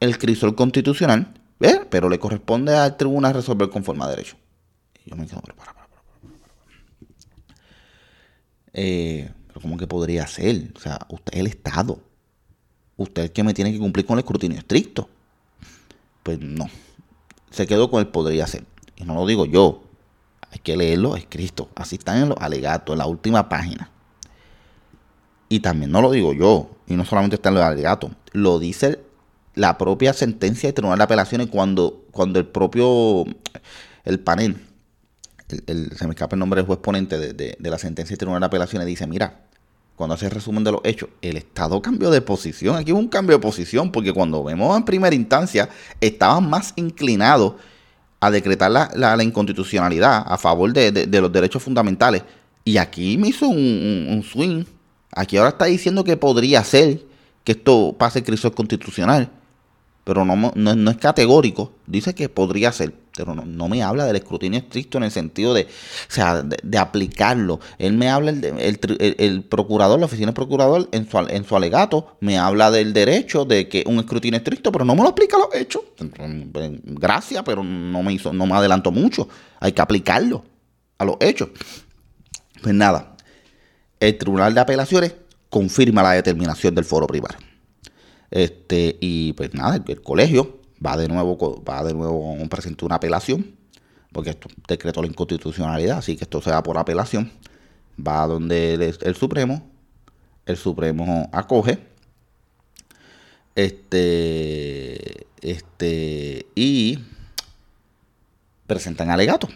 el 0.00 0.18
crisol 0.18 0.54
constitucional 0.54 1.32
pero 1.90 2.08
le 2.08 2.18
corresponde 2.18 2.74
al 2.76 2.96
tribunal 2.96 3.34
resolver 3.34 3.70
conforme 3.70 4.04
a 4.04 4.08
derecho. 4.08 4.36
Y 5.04 5.10
yo 5.10 5.16
me 5.16 5.26
quedo, 5.26 5.40
pero 5.42 5.56
para, 5.56 5.74
para, 5.74 5.86
para, 5.86 6.02
eh, 8.72 9.32
pero 9.46 9.60
¿cómo 9.60 9.76
que 9.76 9.86
podría 9.86 10.26
ser? 10.26 10.72
O 10.74 10.80
sea, 10.80 10.98
usted 11.08 11.34
es 11.34 11.40
el 11.40 11.46
Estado. 11.46 12.00
Usted 12.96 13.22
es 13.22 13.28
el 13.28 13.32
que 13.32 13.44
me 13.44 13.54
tiene 13.54 13.72
que 13.72 13.78
cumplir 13.78 14.04
con 14.04 14.14
el 14.14 14.24
escrutinio 14.24 14.58
estricto. 14.58 15.08
Pues 16.22 16.40
no. 16.40 16.68
Se 17.50 17.66
quedó 17.66 17.90
con 17.90 18.00
el 18.00 18.08
podría 18.08 18.46
ser. 18.46 18.64
Y 18.96 19.04
no 19.04 19.14
lo 19.14 19.26
digo 19.26 19.46
yo. 19.46 19.82
Hay 20.50 20.58
que 20.58 20.76
leerlo 20.76 21.16
escrito. 21.16 21.68
Así 21.74 21.96
están 21.96 22.22
en 22.22 22.28
los 22.30 22.38
alegatos, 22.38 22.94
en 22.94 22.98
la 22.98 23.06
última 23.06 23.48
página. 23.48 23.90
Y 25.48 25.60
también 25.60 25.90
no 25.90 26.00
lo 26.00 26.10
digo 26.10 26.32
yo. 26.32 26.70
Y 26.86 26.94
no 26.94 27.04
solamente 27.04 27.36
está 27.36 27.50
en 27.50 27.56
los 27.56 27.64
alegatos. 27.64 28.10
Lo 28.32 28.58
dice 28.58 28.86
el 28.86 28.98
la 29.54 29.78
propia 29.78 30.12
sentencia 30.12 30.68
del 30.68 30.74
Tribunal 30.74 30.98
de 30.98 31.04
Apelaciones 31.04 31.46
cuando, 31.48 32.04
cuando 32.10 32.38
el 32.38 32.46
propio 32.46 33.24
el 34.04 34.20
panel, 34.20 34.56
el, 35.66 35.92
se 35.96 36.06
me 36.06 36.12
escapa 36.12 36.36
el 36.36 36.40
nombre 36.40 36.58
del 36.58 36.66
juez 36.66 36.78
ponente 36.80 37.18
de, 37.18 37.56
la 37.60 37.78
sentencia 37.78 38.14
del 38.14 38.18
Tribunal 38.18 38.40
de 38.40 38.46
Apelaciones, 38.46 38.86
dice, 38.86 39.06
mira, 39.06 39.40
cuando 39.96 40.14
hace 40.14 40.26
el 40.26 40.32
resumen 40.32 40.64
de 40.64 40.72
los 40.72 40.80
hechos, 40.84 41.08
el 41.22 41.36
Estado 41.36 41.80
cambió 41.80 42.10
de 42.10 42.20
posición. 42.20 42.76
Aquí 42.76 42.92
hubo 42.92 42.98
un 42.98 43.08
cambio 43.08 43.36
de 43.36 43.42
posición, 43.42 43.92
porque 43.92 44.12
cuando 44.12 44.42
vemos 44.42 44.76
en 44.76 44.84
primera 44.84 45.14
instancia, 45.14 45.68
estaban 46.00 46.50
más 46.50 46.72
inclinados 46.76 47.54
a 48.18 48.30
decretar 48.30 48.70
la, 48.70 49.22
inconstitucionalidad 49.22 50.24
a 50.26 50.36
favor 50.36 50.72
de, 50.72 51.06
los 51.20 51.30
derechos 51.30 51.62
fundamentales. 51.62 52.24
Y 52.64 52.78
aquí 52.78 53.16
me 53.18 53.28
hizo 53.28 53.46
un, 53.46 54.24
swing. 54.28 54.64
Aquí 55.12 55.36
ahora 55.36 55.50
está 55.50 55.66
diciendo 55.66 56.02
que 56.02 56.16
podría 56.16 56.64
ser 56.64 57.02
que 57.44 57.52
esto 57.52 57.94
pase 57.96 58.24
crisis 58.24 58.50
constitucional 58.50 59.30
pero 60.04 60.24
no, 60.24 60.52
no, 60.54 60.90
es 60.90 60.96
categórico. 60.98 61.72
Dice 61.86 62.14
que 62.14 62.28
podría 62.28 62.70
ser, 62.72 62.94
pero 63.16 63.34
no, 63.34 63.68
me 63.68 63.82
habla 63.82 64.04
del 64.04 64.16
escrutinio 64.16 64.58
estricto 64.58 64.98
en 64.98 65.04
el 65.04 65.10
sentido 65.10 65.54
de, 65.54 65.62
o 65.62 66.12
sea, 66.12 66.42
de, 66.42 66.78
aplicarlo. 66.78 67.58
Él 67.78 67.94
me 67.94 68.10
habla, 68.10 68.30
el, 68.30 68.44
el, 68.44 69.16
el, 69.18 69.42
procurador, 69.44 69.98
la 69.98 70.06
oficina 70.06 70.26
del 70.26 70.34
procurador, 70.34 70.88
en 70.92 71.08
su, 71.10 71.18
en 71.18 71.44
su 71.44 71.56
alegato, 71.56 72.16
me 72.20 72.38
habla 72.38 72.70
del 72.70 72.92
derecho 72.92 73.46
de 73.46 73.66
que 73.66 73.82
un 73.86 73.98
escrutinio 73.98 74.36
estricto, 74.36 74.70
pero 74.70 74.84
no 74.84 74.94
me 74.94 75.02
lo 75.02 75.08
explica 75.08 75.38
los 75.38 75.54
hechos. 75.54 75.82
Gracias, 76.84 77.42
pero 77.44 77.64
no 77.64 78.02
me 78.02 78.12
hizo, 78.12 78.32
no 78.32 78.46
me 78.46 78.54
adelanto 78.54 78.92
mucho. 78.92 79.28
Hay 79.58 79.72
que 79.72 79.80
aplicarlo 79.80 80.44
a 80.98 81.04
los 81.06 81.16
hechos. 81.20 81.48
Pues 82.62 82.74
nada, 82.74 83.16
el 84.00 84.18
Tribunal 84.18 84.54
de 84.54 84.60
Apelaciones 84.60 85.14
confirma 85.48 86.02
la 86.02 86.12
determinación 86.12 86.74
del 86.74 86.84
foro 86.84 87.06
primario. 87.06 87.53
Este, 88.30 88.96
y 89.00 89.32
pues 89.34 89.54
nada, 89.54 89.82
el, 89.86 90.02
colegio 90.02 90.60
va 90.84 90.96
de 90.96 91.08
nuevo, 91.08 91.62
va 91.64 91.84
de 91.84 91.94
nuevo 91.94 92.36
a 92.42 92.48
presentar 92.48 92.86
una 92.86 92.96
apelación, 92.96 93.54
porque 94.12 94.30
esto 94.30 94.48
decretó 94.68 95.02
la 95.02 95.08
inconstitucionalidad, 95.08 95.98
así 95.98 96.16
que 96.16 96.24
esto 96.24 96.40
se 96.40 96.50
da 96.50 96.62
por 96.62 96.78
apelación. 96.78 97.30
Va 97.96 98.26
donde 98.26 98.74
el, 98.74 99.14
Supremo, 99.14 99.70
el 100.46 100.56
Supremo 100.56 101.28
acoge, 101.32 101.78
este, 103.54 105.28
este, 105.40 106.46
y 106.56 106.98
presentan 108.66 109.10
alegato. 109.10 109.48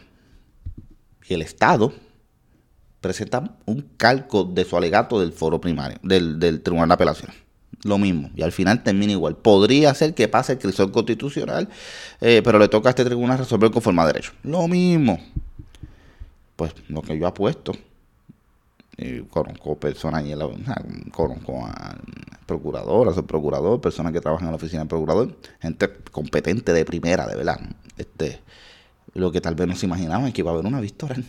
Y 1.28 1.34
el 1.34 1.42
Estado 1.42 1.92
presenta 3.00 3.58
un 3.66 3.82
calco 3.96 4.44
de 4.44 4.64
su 4.64 4.76
alegato 4.76 5.20
del 5.20 5.32
foro 5.32 5.60
primario, 5.60 5.98
del, 6.02 6.38
del 6.38 6.62
Tribunal 6.62 6.88
de 6.88 6.94
Apelación 6.94 7.47
lo 7.84 7.98
mismo. 7.98 8.30
Y 8.34 8.42
al 8.42 8.52
final 8.52 8.82
termina 8.82 9.12
igual. 9.12 9.36
Podría 9.36 9.94
ser 9.94 10.14
que 10.14 10.28
pase 10.28 10.52
el 10.52 10.58
crisol 10.58 10.92
constitucional, 10.92 11.68
eh, 12.20 12.42
pero 12.44 12.58
le 12.58 12.68
toca 12.68 12.88
a 12.88 12.90
este 12.90 13.04
tribunal 13.04 13.38
resolver 13.38 13.70
conforme 13.70 14.02
a 14.02 14.06
derecho. 14.06 14.32
Lo 14.42 14.66
mismo. 14.68 15.18
Pues 16.56 16.72
lo 16.88 17.02
que 17.02 17.18
yo 17.18 17.26
apuesto. 17.26 17.72
Y 18.96 19.20
conozco 19.22 19.76
personas 19.76 20.24
y 20.26 20.34
conozco 21.10 21.64
a 21.64 21.96
procurador, 22.46 23.08
a 23.08 23.14
su 23.14 23.24
procurador, 23.24 23.80
personas 23.80 24.12
que 24.12 24.20
trabajan 24.20 24.48
en 24.48 24.52
la 24.52 24.56
oficina 24.56 24.80
del 24.80 24.88
procurador, 24.88 25.36
gente 25.60 25.88
competente 26.10 26.72
de 26.72 26.84
primera, 26.84 27.26
de 27.28 27.36
verdad. 27.36 27.60
Este, 27.96 28.40
lo 29.14 29.30
que 29.30 29.40
tal 29.40 29.54
vez 29.54 29.68
no 29.68 29.76
se 29.76 29.86
imaginaban 29.86 30.26
es 30.26 30.34
que 30.34 30.40
iba 30.40 30.50
a 30.50 30.54
haber 30.54 30.66
una 30.66 30.80
victoria 30.80 31.22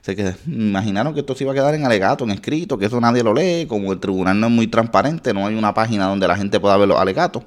se 0.00 0.16
que 0.16 0.34
imaginaron 0.46 1.14
que 1.14 1.20
esto 1.20 1.34
se 1.34 1.44
iba 1.44 1.52
a 1.52 1.54
quedar 1.54 1.74
en 1.74 1.84
alegato, 1.84 2.24
en 2.24 2.30
escrito, 2.30 2.78
que 2.78 2.86
eso 2.86 3.00
nadie 3.00 3.22
lo 3.22 3.34
lee, 3.34 3.66
como 3.66 3.92
el 3.92 4.00
tribunal 4.00 4.38
no 4.38 4.46
es 4.46 4.52
muy 4.52 4.66
transparente, 4.66 5.32
no 5.32 5.46
hay 5.46 5.54
una 5.54 5.74
página 5.74 6.06
donde 6.06 6.28
la 6.28 6.36
gente 6.36 6.60
pueda 6.60 6.76
ver 6.76 6.88
los 6.88 6.98
alegatos. 6.98 7.42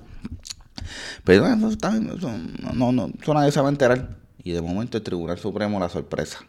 Pero 1.24 1.46
eso, 1.48 1.70
está, 1.70 1.92
no, 1.92 2.92
no, 2.92 3.10
eso 3.22 3.34
nadie 3.34 3.52
se 3.52 3.62
va 3.62 3.68
a 3.68 3.72
enterar. 3.72 4.18
Y 4.44 4.52
de 4.52 4.62
momento 4.62 4.98
el 4.98 5.04
Tribunal 5.04 5.38
Supremo 5.38 5.80
la 5.80 5.90
sorpresa. 5.90 6.40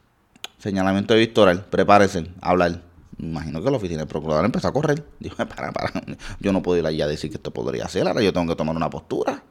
Señalamiento 0.59 1.15
de 1.15 1.21
Victoral, 1.21 1.65
prepárense 1.67 2.27
hablar. 2.41 2.83
Imagino 3.19 3.63
que 3.63 3.71
la 3.71 3.77
oficina 3.77 3.99
del 3.99 4.09
procurador 4.09 4.45
empezó 4.45 4.69
a 4.69 4.73
correr. 4.73 5.05
Dijo, 5.21 5.37
para, 5.37 5.73
para, 5.73 5.93
yo 6.41 6.53
no 6.53 6.63
puedo 6.63 6.79
ir 6.79 6.87
allá 6.87 7.05
a 7.05 7.09
decir 7.09 7.31
que 7.31 7.37
esto 7.37 7.53
podría 7.53 7.87
ser, 7.89 8.09
ahora 8.09 8.23
yo 8.23 8.33
tengo 8.33 8.47
que 8.47 8.57
tomar 8.57 8.75
una 8.75 8.89
postura. 8.89 9.43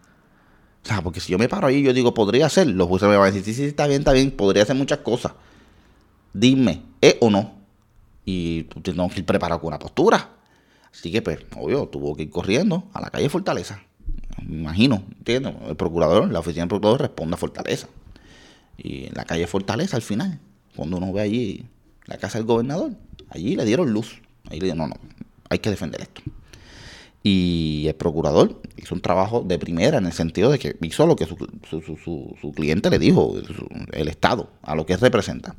O 0.83 0.87
sea, 0.87 1.01
porque 1.01 1.19
si 1.19 1.31
yo 1.31 1.37
me 1.37 1.47
paro 1.47 1.67
ahí 1.67 1.83
yo 1.83 1.93
digo, 1.93 2.13
podría 2.13 2.49
ser, 2.49 2.67
los 2.67 2.87
jueces 2.87 3.07
me 3.07 3.15
van 3.15 3.27
a 3.27 3.31
decir, 3.31 3.43
sí, 3.43 3.53
sí, 3.53 3.65
está 3.65 3.85
bien, 3.85 4.01
está 4.01 4.13
bien, 4.13 4.31
podría 4.31 4.63
hacer 4.63 4.75
muchas 4.75 4.99
cosas. 4.99 5.33
Dime, 6.33 6.83
¿es 7.01 7.17
o 7.19 7.29
no? 7.29 7.53
Y 8.25 8.63
tengo 8.63 9.09
que 9.09 9.19
ir 9.19 9.25
preparado 9.25 9.59
con 9.59 9.69
una 9.69 9.79
postura. 9.79 10.29
Así 10.93 11.11
que, 11.11 11.21
pues, 11.21 11.39
obvio, 11.55 11.87
tuvo 11.87 12.15
que 12.15 12.23
ir 12.23 12.29
corriendo 12.29 12.89
a 12.93 13.01
la 13.01 13.09
calle 13.09 13.29
Fortaleza. 13.29 13.81
Me 14.45 14.57
imagino, 14.57 15.03
¿entiendes? 15.17 15.53
El 15.67 15.75
procurador, 15.75 16.31
la 16.31 16.39
oficina 16.39 16.63
del 16.63 16.69
procurador 16.69 17.01
responde 17.01 17.35
a 17.35 17.37
Fortaleza. 17.37 17.87
Y 18.77 19.05
en 19.05 19.13
la 19.13 19.25
calle 19.25 19.47
Fortaleza, 19.47 19.95
al 19.95 20.01
final, 20.01 20.39
cuando 20.75 20.97
uno 20.97 21.11
ve 21.13 21.21
allí 21.21 21.65
la 22.05 22.17
casa 22.17 22.37
del 22.37 22.47
gobernador, 22.47 22.91
allí 23.29 23.55
le 23.55 23.65
dieron 23.65 23.91
luz. 23.91 24.21
Ahí 24.49 24.59
le 24.59 24.65
dijeron, 24.67 24.77
no, 24.77 24.87
no, 24.87 24.95
hay 25.49 25.59
que 25.59 25.69
defender 25.69 26.01
esto. 26.01 26.21
Y 27.23 27.85
el 27.87 27.95
procurador 27.95 28.61
hizo 28.77 28.95
un 28.95 29.01
trabajo 29.01 29.43
de 29.45 29.59
primera 29.59 29.99
en 29.99 30.07
el 30.07 30.13
sentido 30.13 30.49
de 30.49 30.57
que 30.57 30.75
hizo 30.81 31.05
lo 31.05 31.15
que 31.15 31.27
su, 31.27 31.37
su, 32.41 32.51
cliente 32.55 32.89
le 32.89 32.97
dijo, 32.97 33.35
el 33.91 34.07
Estado, 34.07 34.49
a 34.63 34.75
lo 34.75 34.85
que 34.85 34.97
representa. 34.97 35.55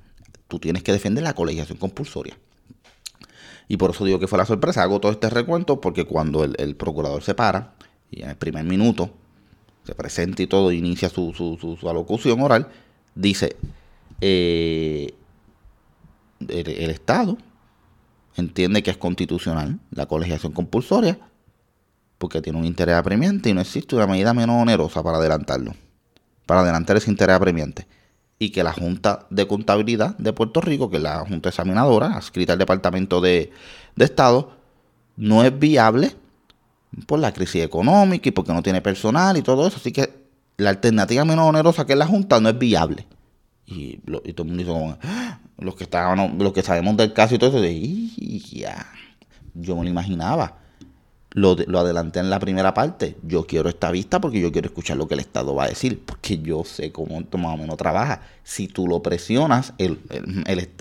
Tú 0.52 0.58
tienes 0.58 0.82
que 0.82 0.92
defender 0.92 1.24
la 1.24 1.32
colegiación 1.32 1.78
compulsoria. 1.78 2.36
Y 3.68 3.78
por 3.78 3.92
eso 3.92 4.04
digo 4.04 4.18
que 4.18 4.26
fue 4.26 4.36
la 4.36 4.44
sorpresa. 4.44 4.82
Hago 4.82 5.00
todo 5.00 5.10
este 5.10 5.30
recuento 5.30 5.80
porque 5.80 6.04
cuando 6.04 6.44
el, 6.44 6.76
procurador 6.76 7.22
se 7.22 7.32
para 7.32 7.72
y 8.10 8.20
en 8.20 8.28
el 8.28 8.36
primer 8.36 8.62
minuto 8.66 9.08
se 9.84 9.94
presenta 9.94 10.42
y 10.42 10.46
todo, 10.46 10.70
inicia 10.70 11.08
su, 11.08 11.32
su 11.32 11.88
alocución 11.88 12.42
oral, 12.42 12.68
dice, 13.14 13.56
eh, 14.20 15.14
el 16.46 16.90
Estado 16.90 17.38
entiende 18.36 18.82
que 18.82 18.90
es 18.90 18.98
constitucional 18.98 19.80
la 19.90 20.04
colegiación 20.04 20.52
compulsoria 20.52 21.18
porque 22.18 22.42
tiene 22.42 22.58
un 22.58 22.66
interés 22.66 22.96
apremiante 22.96 23.48
y 23.48 23.54
no 23.54 23.62
existe 23.62 23.96
una 23.96 24.06
medida 24.06 24.34
menos 24.34 24.60
onerosa 24.60 25.02
para 25.02 25.16
adelantarlo, 25.16 25.72
para 26.44 26.60
adelantar 26.60 26.98
ese 26.98 27.10
interés 27.10 27.36
apremiante. 27.36 27.86
Y 28.42 28.50
que 28.50 28.64
la 28.64 28.72
Junta 28.72 29.26
de 29.30 29.46
Contabilidad 29.46 30.16
de 30.18 30.32
Puerto 30.32 30.60
Rico, 30.60 30.90
que 30.90 30.96
es 30.96 31.02
la 31.02 31.20
Junta 31.20 31.50
Examinadora, 31.50 32.16
adscrita 32.16 32.54
al 32.54 32.58
Departamento 32.58 33.20
de, 33.20 33.52
de 33.94 34.04
Estado, 34.04 34.56
no 35.16 35.44
es 35.44 35.56
viable 35.56 36.10
por 37.06 37.20
la 37.20 37.32
crisis 37.32 37.62
económica 37.62 38.28
y 38.28 38.32
porque 38.32 38.52
no 38.52 38.60
tiene 38.60 38.80
personal 38.80 39.36
y 39.36 39.42
todo 39.42 39.68
eso. 39.68 39.76
Así 39.76 39.92
que 39.92 40.12
la 40.56 40.70
alternativa 40.70 41.24
menos 41.24 41.46
onerosa 41.46 41.86
que 41.86 41.92
es 41.92 41.98
la 42.00 42.08
Junta 42.08 42.40
no 42.40 42.48
es 42.48 42.58
viable. 42.58 43.06
Y, 43.66 43.98
todo 43.98 44.42
el 44.42 44.48
mundo 44.48 44.64
dice, 44.64 44.98
ah", 45.04 45.38
los 45.58 45.76
que 45.76 45.84
estaban, 45.84 46.36
los 46.36 46.52
que 46.52 46.62
sabemos 46.62 46.96
del 46.96 47.12
caso 47.12 47.36
y 47.36 47.38
todo 47.38 47.56
eso, 47.56 47.64
ya, 48.50 48.86
yo 49.54 49.76
me 49.76 49.84
lo 49.84 49.90
imaginaba 49.90 50.61
lo, 51.34 51.56
lo, 51.66 51.78
adelanté 51.78 52.20
en 52.20 52.30
la 52.30 52.38
primera 52.38 52.74
parte. 52.74 53.16
Yo 53.22 53.46
quiero 53.46 53.68
esta 53.68 53.90
vista 53.90 54.20
porque 54.20 54.40
yo 54.40 54.52
quiero 54.52 54.68
escuchar 54.68 54.96
lo 54.96 55.08
que 55.08 55.14
el 55.14 55.20
Estado 55.20 55.54
va 55.54 55.64
a 55.64 55.68
decir, 55.68 56.02
porque 56.04 56.38
yo 56.38 56.64
sé 56.64 56.92
cómo 56.92 57.20
más 57.20 57.54
o 57.54 57.56
menos 57.56 57.76
trabaja. 57.76 58.22
Si 58.42 58.68
tú 58.68 58.86
lo 58.86 59.02
presionas, 59.02 59.72
el, 59.78 60.00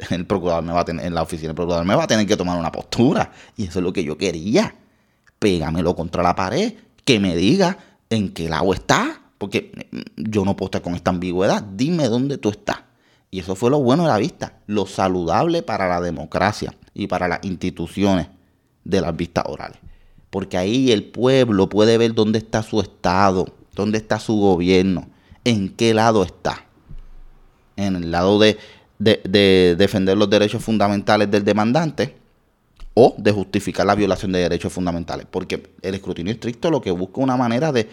el, 0.09 0.25
procurador 0.25 0.63
me 0.63 0.73
va 0.73 0.81
a 0.81 0.85
tener, 0.85 1.05
en 1.05 1.13
la 1.13 1.21
oficina 1.21 1.49
del 1.49 1.55
procurador 1.55 1.85
me 1.85 1.95
va 1.95 2.03
a 2.03 2.07
tener 2.07 2.27
que 2.27 2.37
tomar 2.37 2.57
una 2.57 2.71
postura. 2.71 3.31
Y 3.55 3.65
eso 3.65 3.79
es 3.79 3.83
lo 3.83 3.93
que 3.93 4.03
yo 4.03 4.17
quería. 4.17 4.75
Pégamelo 5.39 5.95
contra 5.95 6.21
la 6.21 6.35
pared, 6.35 6.73
que 7.03 7.19
me 7.19 7.35
diga 7.35 7.77
en 8.09 8.33
qué 8.33 8.49
lado 8.49 8.73
está, 8.73 9.21
porque 9.37 9.71
yo 10.17 10.45
no 10.45 10.55
puedo 10.55 10.67
estar 10.67 10.81
con 10.81 10.95
esta 10.95 11.11
ambigüedad. 11.11 11.63
Dime 11.63 12.09
dónde 12.09 12.37
tú 12.37 12.49
estás. 12.49 12.77
Y 13.31 13.39
eso 13.39 13.55
fue 13.55 13.69
lo 13.69 13.79
bueno 13.79 14.03
de 14.03 14.09
la 14.09 14.17
vista, 14.17 14.59
lo 14.67 14.85
saludable 14.85 15.63
para 15.63 15.87
la 15.87 16.01
democracia 16.01 16.75
y 16.93 17.07
para 17.07 17.29
las 17.29 17.39
instituciones 17.43 18.27
de 18.83 18.99
las 18.99 19.15
vistas 19.15 19.45
orales 19.47 19.79
porque 20.31 20.57
ahí 20.57 20.91
el 20.91 21.03
pueblo 21.03 21.69
puede 21.69 21.97
ver 21.99 22.15
dónde 22.15 22.39
está 22.39 22.63
su 22.63 22.79
Estado, 22.79 23.53
dónde 23.75 23.99
está 23.99 24.19
su 24.19 24.35
gobierno, 24.37 25.07
en 25.43 25.69
qué 25.69 25.93
lado 25.93 26.23
está. 26.23 26.65
En 27.75 27.95
el 27.97 28.11
lado 28.11 28.39
de, 28.39 28.57
defender 28.97 30.17
los 30.17 30.29
derechos 30.29 30.63
fundamentales 30.63 31.29
del 31.29 31.43
demandante 31.43 32.15
o 32.93 33.13
de 33.17 33.31
justificar 33.31 33.85
la 33.85 33.95
violación 33.95 34.31
de 34.31 34.39
derechos 34.39 34.71
fundamentales. 34.71 35.27
Porque 35.29 35.71
el 35.81 35.95
escrutinio 35.95 36.31
estricto 36.31 36.71
lo 36.71 36.81
que 36.81 36.91
busca 36.91 37.19
una 37.19 37.35
manera 37.35 37.73
de, 37.73 37.89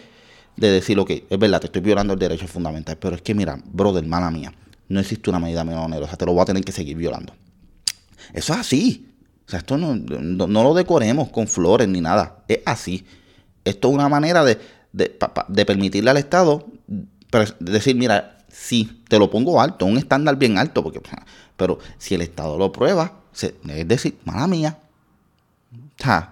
de 0.57 0.71
decir, 0.71 0.99
ok, 0.99 1.11
es 1.29 1.39
verdad, 1.39 1.61
te 1.61 1.67
estoy 1.67 1.83
violando 1.83 2.13
el 2.13 2.21
derecho 2.21 2.47
fundamental, 2.47 2.97
pero 2.99 3.17
es 3.17 3.23
que 3.23 3.35
mira, 3.35 3.59
brother, 3.65 4.05
hermana 4.05 4.31
mía, 4.31 4.53
no 4.89 5.01
existe 5.01 5.29
una 5.29 5.41
medida 5.41 5.65
menos 5.65 5.85
onerosa, 5.85 6.17
te 6.17 6.25
lo 6.25 6.35
voy 6.35 6.43
a 6.43 6.47
tener 6.47 6.63
que 6.63 6.73
seguir 6.73 6.97
violando. 6.97 7.35
Eso 8.33 8.53
es 8.53 8.59
así. 8.61 9.08
O 9.49 9.51
sea, 9.51 9.61
esto 9.61 9.79
no, 9.79 9.97
lo 10.47 10.75
decoremos 10.75 11.31
con 11.31 11.49
flores 11.49 11.89
ni 11.89 12.03
nada. 12.03 12.45
Es 12.49 12.61
así. 12.67 13.07
Esto 13.65 13.89
es 13.89 13.95
una 13.95 14.11
manera 14.11 14.45
de, 14.45 14.59
permitirle 15.65 16.11
al 16.11 16.19
Estado 16.19 16.67
decir, 17.59 17.97
mira, 17.97 18.45
sí, 18.51 19.03
te 19.09 19.19
lo 19.19 19.31
pongo 19.31 19.59
alto, 19.63 19.87
un 19.87 19.97
estándar 19.97 20.37
bien 20.37 20.59
alto, 20.59 20.83
porque, 20.83 21.01
pero 21.57 21.79
si 21.97 22.15
el 22.15 22.21
Estado 22.21 22.59
lo 22.59 22.73
prueba, 22.73 23.21
es 23.41 23.89
decir, 23.89 24.19
mala 24.27 24.47
mía, 24.47 24.79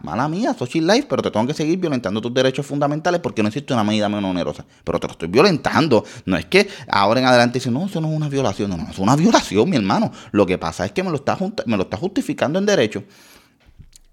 mala 0.02 0.28
mía, 0.28 0.54
social 0.54 0.86
life, 0.86 1.06
pero 1.08 1.22
te 1.22 1.30
tengo 1.30 1.46
que 1.46 1.54
seguir 1.54 1.78
violentando 1.78 2.20
tus 2.20 2.32
derechos 2.32 2.64
fundamentales 2.64 3.20
porque 3.20 3.42
no 3.42 3.48
existe 3.48 3.72
una 3.72 3.82
medida 3.82 4.08
menos 4.08 4.30
onerosa. 4.30 4.64
Pero 4.84 5.00
te 5.00 5.06
lo 5.06 5.12
estoy 5.12 5.28
violentando. 5.28 6.04
No 6.24 6.36
es 6.36 6.46
que 6.46 6.68
ahora 6.88 7.20
en 7.20 7.26
adelante 7.26 7.58
dicen, 7.58 7.74
no, 7.74 7.86
eso 7.86 8.00
no 8.00 8.08
es 8.08 8.16
una 8.16 8.28
violación. 8.28 8.70
No, 8.70 8.76
no, 8.76 8.88
es 8.88 8.98
una 8.98 9.16
violación, 9.16 9.68
mi 9.68 9.76
hermano. 9.76 10.12
Lo 10.32 10.46
que 10.46 10.56
pasa 10.58 10.84
es 10.86 10.92
que 10.92 11.02
me 11.02 11.10
lo 11.10 11.16
está, 11.16 11.36
me 11.66 11.76
lo 11.76 11.84
está 11.84 11.96
justificando 11.96 12.58
en 12.58 12.66
derecho. 12.66 13.04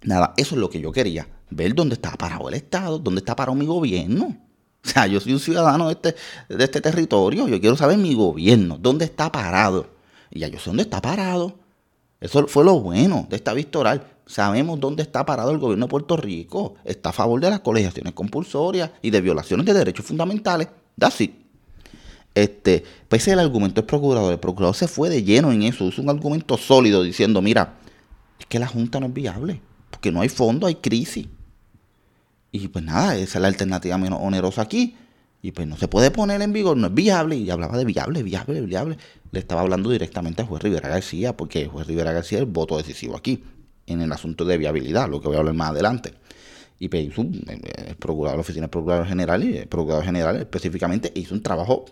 Nada, 0.03 0.33
eso 0.37 0.55
es 0.55 0.61
lo 0.61 0.69
que 0.69 0.81
yo 0.81 0.91
quería. 0.91 1.27
Ver 1.49 1.75
dónde 1.75 1.95
está 1.95 2.11
parado 2.11 2.49
el 2.49 2.55
Estado, 2.55 2.97
dónde 2.99 3.19
está 3.19 3.35
parado 3.35 3.55
mi 3.55 3.65
gobierno. 3.65 4.35
O 4.85 4.89
sea, 4.89 5.07
yo 5.07 5.19
soy 5.19 5.33
un 5.33 5.39
ciudadano 5.39 5.87
de 5.87 5.93
este, 5.93 6.15
de 6.49 6.63
este 6.63 6.81
territorio. 6.81 7.47
Yo 7.47 7.61
quiero 7.61 7.77
saber 7.77 7.97
mi 7.97 8.13
gobierno, 8.15 8.77
dónde 8.77 9.05
está 9.05 9.31
parado. 9.31 9.87
Y 10.29 10.39
ya 10.39 10.47
yo 10.47 10.59
sé 10.59 10.71
dónde 10.71 10.83
está 10.83 11.01
parado. 11.01 11.62
Eso 12.23 12.47
fue 12.47 12.63
lo 12.63 12.79
bueno 12.79 13.27
de 13.29 13.35
esta 13.35 13.53
vista. 13.53 14.01
Sabemos 14.25 14.79
dónde 14.79 15.03
está 15.03 15.25
parado 15.25 15.51
el 15.51 15.57
gobierno 15.57 15.87
de 15.87 15.89
Puerto 15.89 16.15
Rico. 16.15 16.75
Está 16.85 17.09
a 17.09 17.11
favor 17.11 17.41
de 17.41 17.49
las 17.49 17.59
colegiaciones 17.59 18.13
compulsorias 18.13 18.91
y 19.01 19.09
de 19.09 19.19
violaciones 19.19 19.65
de 19.65 19.73
derechos 19.73 20.05
fundamentales. 20.05 20.69
That's 20.97 21.19
it. 21.19 21.33
Este, 22.33 22.81
pese 23.09 23.33
al 23.33 23.39
argumento 23.39 23.81
del 23.81 23.85
procurador, 23.85 24.31
el 24.31 24.39
procurador 24.39 24.73
se 24.73 24.87
fue 24.87 25.09
de 25.09 25.21
lleno 25.21 25.51
en 25.51 25.63
eso. 25.63 25.83
Hizo 25.83 26.01
un 26.01 26.09
argumento 26.09 26.55
sólido 26.55 27.03
diciendo, 27.03 27.41
mira, 27.41 27.73
es 28.39 28.45
que 28.45 28.57
la 28.57 28.67
Junta 28.67 29.01
no 29.01 29.07
es 29.07 29.13
viable. 29.13 29.59
Porque 29.89 30.09
no 30.09 30.21
hay 30.21 30.29
fondo, 30.29 30.65
hay 30.65 30.75
crisis. 30.75 31.27
Y 32.53 32.69
pues 32.69 32.85
nada, 32.85 33.17
esa 33.17 33.37
es 33.37 33.41
la 33.41 33.49
alternativa 33.49 33.97
menos 33.97 34.19
onerosa 34.21 34.61
aquí. 34.61 34.95
Y 35.43 35.51
pues 35.51 35.67
no 35.67 35.75
se 35.75 35.89
puede 35.89 36.09
poner 36.09 36.41
en 36.41 36.53
vigor, 36.53 36.77
no 36.77 36.87
es 36.87 36.93
viable. 36.93 37.35
Y 37.35 37.49
hablaba 37.49 37.77
de 37.77 37.83
viable, 37.83 38.23
viable, 38.23 38.61
viable. 38.61 38.97
Le 39.29 39.39
estaba 39.39 39.59
hablando 39.59 39.89
directamente 39.89 40.41
al 40.41 40.47
juez 40.47 40.63
Rivera 40.63 40.87
García, 40.87 41.35
porque 41.35 41.63
el 41.63 41.67
juez 41.67 41.85
Rivera 41.85 42.13
García 42.13 42.37
es 42.37 42.43
el 42.43 42.49
voto 42.49 42.77
decisivo 42.77 43.17
aquí 43.17 43.43
en 43.85 44.01
el 44.01 44.11
asunto 44.13 44.45
de 44.45 44.57
viabilidad, 44.57 45.09
lo 45.09 45.19
que 45.19 45.27
voy 45.27 45.35
a 45.35 45.39
hablar 45.39 45.53
más 45.53 45.71
adelante. 45.71 46.13
Y 46.79 46.87
pues 46.87 47.05
hizo, 47.05 47.21
el 47.21 47.95
procurador, 47.97 48.37
la 48.37 48.41
oficina 48.41 48.61
del 48.61 48.69
procurador 48.69 49.05
general 49.05 49.43
y 49.43 49.57
el 49.57 49.67
procurador 49.67 50.05
general 50.05 50.37
específicamente 50.37 51.11
hizo 51.13 51.35
un 51.35 51.43
trabajo 51.43 51.85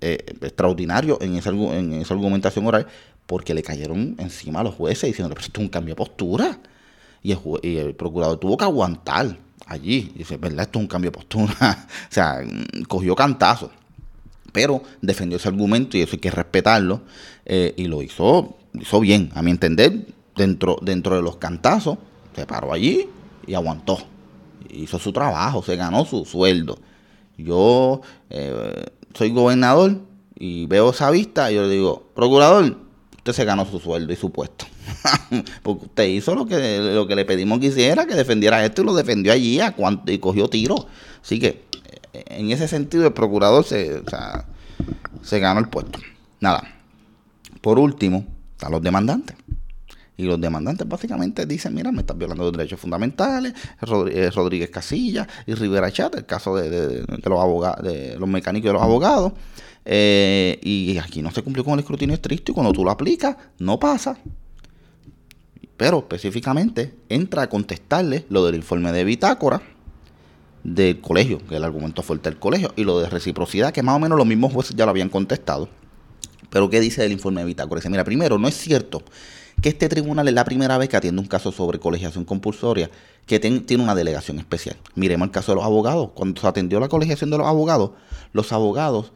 eh, 0.00 0.18
extraordinario 0.42 1.18
en 1.20 1.36
esa, 1.36 1.50
en 1.50 1.92
esa 1.92 2.14
argumentación 2.14 2.66
oral 2.66 2.88
porque 3.26 3.54
le 3.54 3.62
cayeron 3.62 4.16
encima 4.18 4.60
a 4.60 4.64
los 4.64 4.74
jueces 4.74 5.10
diciendo, 5.10 5.32
pero 5.32 5.46
esto 5.46 5.60
es 5.60 5.64
un 5.64 5.70
cambio 5.70 5.92
de 5.92 5.96
postura. 5.96 6.58
Y 7.22 7.32
el 7.32 7.94
procurador 7.94 8.38
tuvo 8.38 8.56
que 8.56 8.64
aguantar 8.64 9.38
allí. 9.66 10.12
Y 10.14 10.18
dice, 10.18 10.36
¿verdad? 10.36 10.66
Esto 10.66 10.78
es 10.78 10.82
un 10.82 10.88
cambio 10.88 11.10
de 11.10 11.16
postura. 11.16 11.86
o 12.10 12.12
sea, 12.12 12.40
cogió 12.88 13.14
cantazo. 13.14 13.70
Pero 14.52 14.82
defendió 15.00 15.36
ese 15.36 15.48
argumento 15.48 15.96
y 15.96 16.02
eso 16.02 16.12
hay 16.14 16.20
que 16.20 16.30
respetarlo. 16.30 17.02
Eh, 17.44 17.74
y 17.76 17.86
lo 17.86 18.02
hizo, 18.02 18.56
hizo 18.72 19.00
bien, 19.00 19.30
a 19.34 19.42
mi 19.42 19.50
entender 19.50 20.06
dentro, 20.36 20.78
dentro 20.80 21.16
de 21.16 21.22
los 21.22 21.36
cantazos, 21.36 21.98
se 22.34 22.46
paró 22.46 22.72
allí 22.72 23.08
y 23.46 23.54
aguantó. 23.54 23.98
Hizo 24.70 24.98
su 24.98 25.12
trabajo, 25.12 25.62
se 25.62 25.76
ganó 25.76 26.04
su 26.04 26.24
sueldo. 26.24 26.78
Yo 27.36 28.00
eh, 28.30 28.86
soy 29.12 29.30
gobernador 29.30 30.00
y 30.36 30.66
veo 30.66 30.90
esa 30.90 31.10
vista 31.10 31.50
y 31.50 31.56
yo 31.56 31.62
le 31.62 31.70
digo, 31.70 32.10
procurador, 32.14 32.76
usted 33.24 33.32
se 33.32 33.46
ganó 33.46 33.64
su 33.64 33.80
sueldo 33.80 34.12
y 34.12 34.16
su 34.16 34.30
puesto. 34.30 34.66
Porque 35.62 35.86
usted 35.86 36.04
hizo 36.04 36.34
lo 36.34 36.44
que, 36.44 36.78
lo 36.78 37.06
que 37.06 37.16
le 37.16 37.24
pedimos 37.24 37.58
que 37.58 37.68
hiciera, 37.68 38.04
que 38.04 38.14
defendiera 38.14 38.62
esto 38.62 38.82
y 38.82 38.84
lo 38.84 38.94
defendió 38.94 39.32
allí 39.32 39.60
a 39.60 39.72
cuanto, 39.72 40.12
y 40.12 40.18
cogió 40.18 40.48
tiro. 40.48 40.86
Así 41.22 41.40
que 41.40 41.64
eh, 42.12 42.24
en 42.26 42.50
ese 42.50 42.68
sentido 42.68 43.06
el 43.06 43.14
procurador 43.14 43.64
se, 43.64 44.02
se 45.22 45.38
ganó 45.38 45.60
el 45.60 45.68
puesto. 45.68 46.00
Nada. 46.40 46.64
Por 47.62 47.78
último, 47.78 48.26
están 48.52 48.72
los 48.72 48.82
demandantes. 48.82 49.36
Y 50.18 50.24
los 50.24 50.38
demandantes 50.38 50.86
básicamente 50.86 51.46
dicen, 51.46 51.74
mira, 51.74 51.90
me 51.92 52.00
estás 52.00 52.18
violando 52.18 52.44
los 52.44 52.52
derechos 52.52 52.78
fundamentales, 52.78 53.54
eh, 54.12 54.30
Rodríguez 54.34 54.68
Casilla 54.68 55.26
y 55.46 55.54
Rivera 55.54 55.90
Chat, 55.90 56.14
el 56.14 56.26
caso 56.26 56.54
de, 56.56 57.06
los 57.08 57.40
abogados, 57.40 57.82
de 57.82 58.18
los 58.18 58.28
mecánicos 58.28 58.66
y 58.66 58.68
de 58.68 58.72
los 58.74 58.82
abogados. 58.82 59.32
Eh, 59.84 60.58
y 60.62 60.96
aquí 60.98 61.20
no 61.20 61.30
se 61.30 61.42
cumplió 61.42 61.64
con 61.64 61.74
el 61.74 61.80
escrutinio 61.80 62.14
estricto 62.14 62.52
y 62.52 62.54
cuando 62.54 62.72
tú 62.72 62.84
lo 62.84 62.90
aplicas, 62.90 63.36
no 63.58 63.78
pasa. 63.78 64.18
Pero 65.76 65.98
específicamente 65.98 66.94
entra 67.08 67.42
a 67.42 67.48
contestarle 67.48 68.24
lo 68.28 68.44
del 68.46 68.54
informe 68.54 68.92
de 68.92 69.04
bitácora 69.04 69.62
del 70.62 71.00
colegio, 71.00 71.38
que 71.46 71.56
el 71.56 71.64
argumento 71.64 72.02
fuerte 72.02 72.30
del 72.30 72.38
colegio, 72.38 72.72
y 72.76 72.84
lo 72.84 72.98
de 72.98 73.10
reciprocidad, 73.10 73.72
que 73.72 73.82
más 73.82 73.96
o 73.96 73.98
menos 73.98 74.16
los 74.16 74.26
mismos 74.26 74.52
jueces 74.52 74.74
ya 74.74 74.86
lo 74.86 74.90
habían 74.90 75.10
contestado. 75.10 75.68
Pero 76.48 76.70
¿qué 76.70 76.80
dice 76.80 77.04
el 77.04 77.12
informe 77.12 77.42
de 77.42 77.48
Bitácora? 77.48 77.80
Dice, 77.80 77.90
mira, 77.90 78.04
primero, 78.04 78.38
no 78.38 78.48
es 78.48 78.56
cierto 78.56 79.02
que 79.60 79.68
este 79.68 79.88
tribunal 79.88 80.26
es 80.28 80.34
la 80.34 80.44
primera 80.44 80.78
vez 80.78 80.88
que 80.88 80.96
atiende 80.96 81.20
un 81.20 81.28
caso 81.28 81.52
sobre 81.52 81.78
colegiación 81.78 82.24
compulsoria 82.24 82.90
que 83.26 83.40
tiene 83.40 83.82
una 83.82 83.94
delegación 83.94 84.38
especial. 84.38 84.76
Miremos 84.94 85.26
el 85.26 85.32
caso 85.32 85.52
de 85.52 85.56
los 85.56 85.64
abogados. 85.64 86.10
Cuando 86.14 86.40
se 86.40 86.46
atendió 86.46 86.80
la 86.80 86.88
colegiación 86.88 87.30
de 87.30 87.38
los 87.38 87.46
abogados, 87.46 87.90
los 88.32 88.52
abogados 88.52 89.12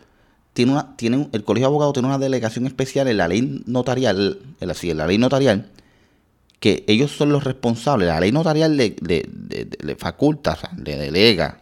tienen, 0.53 1.29
el 1.33 1.45
colegio 1.45 1.67
de 1.67 1.71
abogados 1.71 1.93
tiene 1.93 2.09
una 2.09 2.19
delegación 2.19 2.67
especial 2.67 3.09
en 3.09 3.17
la 3.17 3.29
ley 3.29 3.63
notarial, 3.67 4.41
en 4.61 4.97
la, 4.97 5.07
ley 5.07 5.19
notarial, 5.19 5.71
que 6.59 6.85
ellos 6.89 7.13
son 7.13 7.31
los 7.31 7.45
responsables. 7.45 8.09
La 8.09 8.21
ley 8.21 8.33
notarial 8.33 8.77
le, 8.77 8.97
le, 9.01 9.97
faculta, 9.97 10.59
le 10.77 10.97
delega 10.97 11.61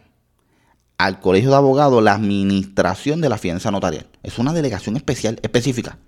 al 0.97 1.19
colegio 1.19 1.51
de 1.51 1.55
abogados 1.57 2.03
la 2.03 2.15
administración 2.15 3.21
de 3.21 3.29
la 3.29 3.37
fianza 3.37 3.69
notarial. 3.69 4.07
Es 4.23 4.39
una 4.39 4.53
delegación 4.53 4.97
especial, 4.97 5.39
específica. 5.43 5.99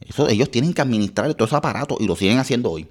Eso, 0.00 0.28
ellos 0.28 0.50
tienen 0.50 0.74
que 0.74 0.82
administrar 0.82 1.32
todo 1.34 1.46
ese 1.46 1.54
aparato 1.54 1.96
y 2.00 2.06
lo 2.06 2.16
siguen 2.16 2.38
haciendo 2.38 2.70
hoy. 2.70 2.88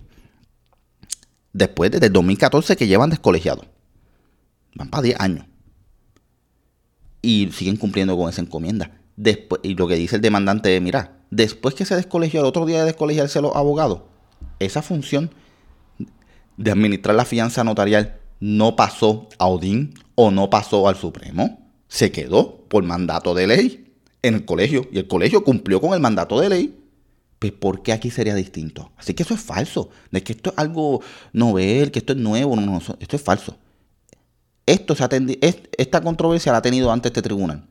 Después, 1.51 1.91
desde 1.91 2.05
el 2.05 2.13
2014 2.13 2.77
que 2.77 2.87
llevan 2.87 3.09
descolegiados. 3.09 3.65
Van 4.75 4.89
para 4.89 5.03
10 5.03 5.19
años. 5.19 5.45
Y 7.21 7.49
siguen 7.51 7.77
cumpliendo 7.77 8.17
con 8.17 8.29
esa 8.29 8.41
encomienda. 8.41 8.91
Después, 9.15 9.61
y 9.63 9.75
lo 9.75 9.87
que 9.87 9.95
dice 9.95 10.15
el 10.15 10.21
demandante 10.21 10.75
es, 10.75 10.81
mira, 10.81 11.19
después 11.29 11.75
que 11.75 11.85
se 11.85 11.95
descolegió, 11.95 12.41
el 12.41 12.47
otro 12.47 12.65
día 12.65 12.79
de 12.79 12.85
descolegiarse 12.85 13.41
los 13.41 13.55
abogados, 13.55 14.01
esa 14.59 14.81
función 14.81 15.31
de 16.57 16.71
administrar 16.71 17.15
la 17.15 17.25
fianza 17.25 17.63
notarial 17.63 18.19
no 18.39 18.75
pasó 18.75 19.29
a 19.37 19.47
Odín 19.47 19.93
o 20.15 20.31
no 20.31 20.49
pasó 20.49 20.87
al 20.87 20.95
Supremo. 20.95 21.59
Se 21.87 22.11
quedó 22.11 22.65
por 22.67 22.83
mandato 22.83 23.33
de 23.33 23.47
ley 23.47 23.93
en 24.21 24.35
el 24.35 24.45
colegio. 24.45 24.87
Y 24.91 24.99
el 24.99 25.07
colegio 25.07 25.43
cumplió 25.43 25.79
con 25.79 25.93
el 25.93 25.99
mandato 25.99 26.39
de 26.39 26.49
ley. 26.49 26.77
Pues 27.39 27.51
¿por 27.53 27.81
qué 27.81 27.91
aquí 27.91 28.11
sería 28.11 28.35
distinto? 28.35 28.91
Así 28.97 29.13
que 29.13 29.23
eso 29.23 29.33
es 29.33 29.41
falso. 29.41 29.89
De 30.11 30.21
que 30.23 30.33
esto 30.33 30.51
es 30.51 30.57
algo 30.57 31.01
novel, 31.33 31.91
que 31.91 31.99
esto 31.99 32.13
es 32.13 32.19
nuevo. 32.19 32.55
No, 32.55 32.61
no, 32.61 32.77
esto 32.99 33.15
es 33.15 33.21
falso. 33.21 33.57
Esto 34.65 34.95
se 34.95 35.39
esta 35.77 36.01
controversia 36.01 36.51
la 36.51 36.59
ha 36.59 36.61
tenido 36.61 36.91
antes 36.91 37.09
este 37.09 37.21
tribunal. 37.21 37.65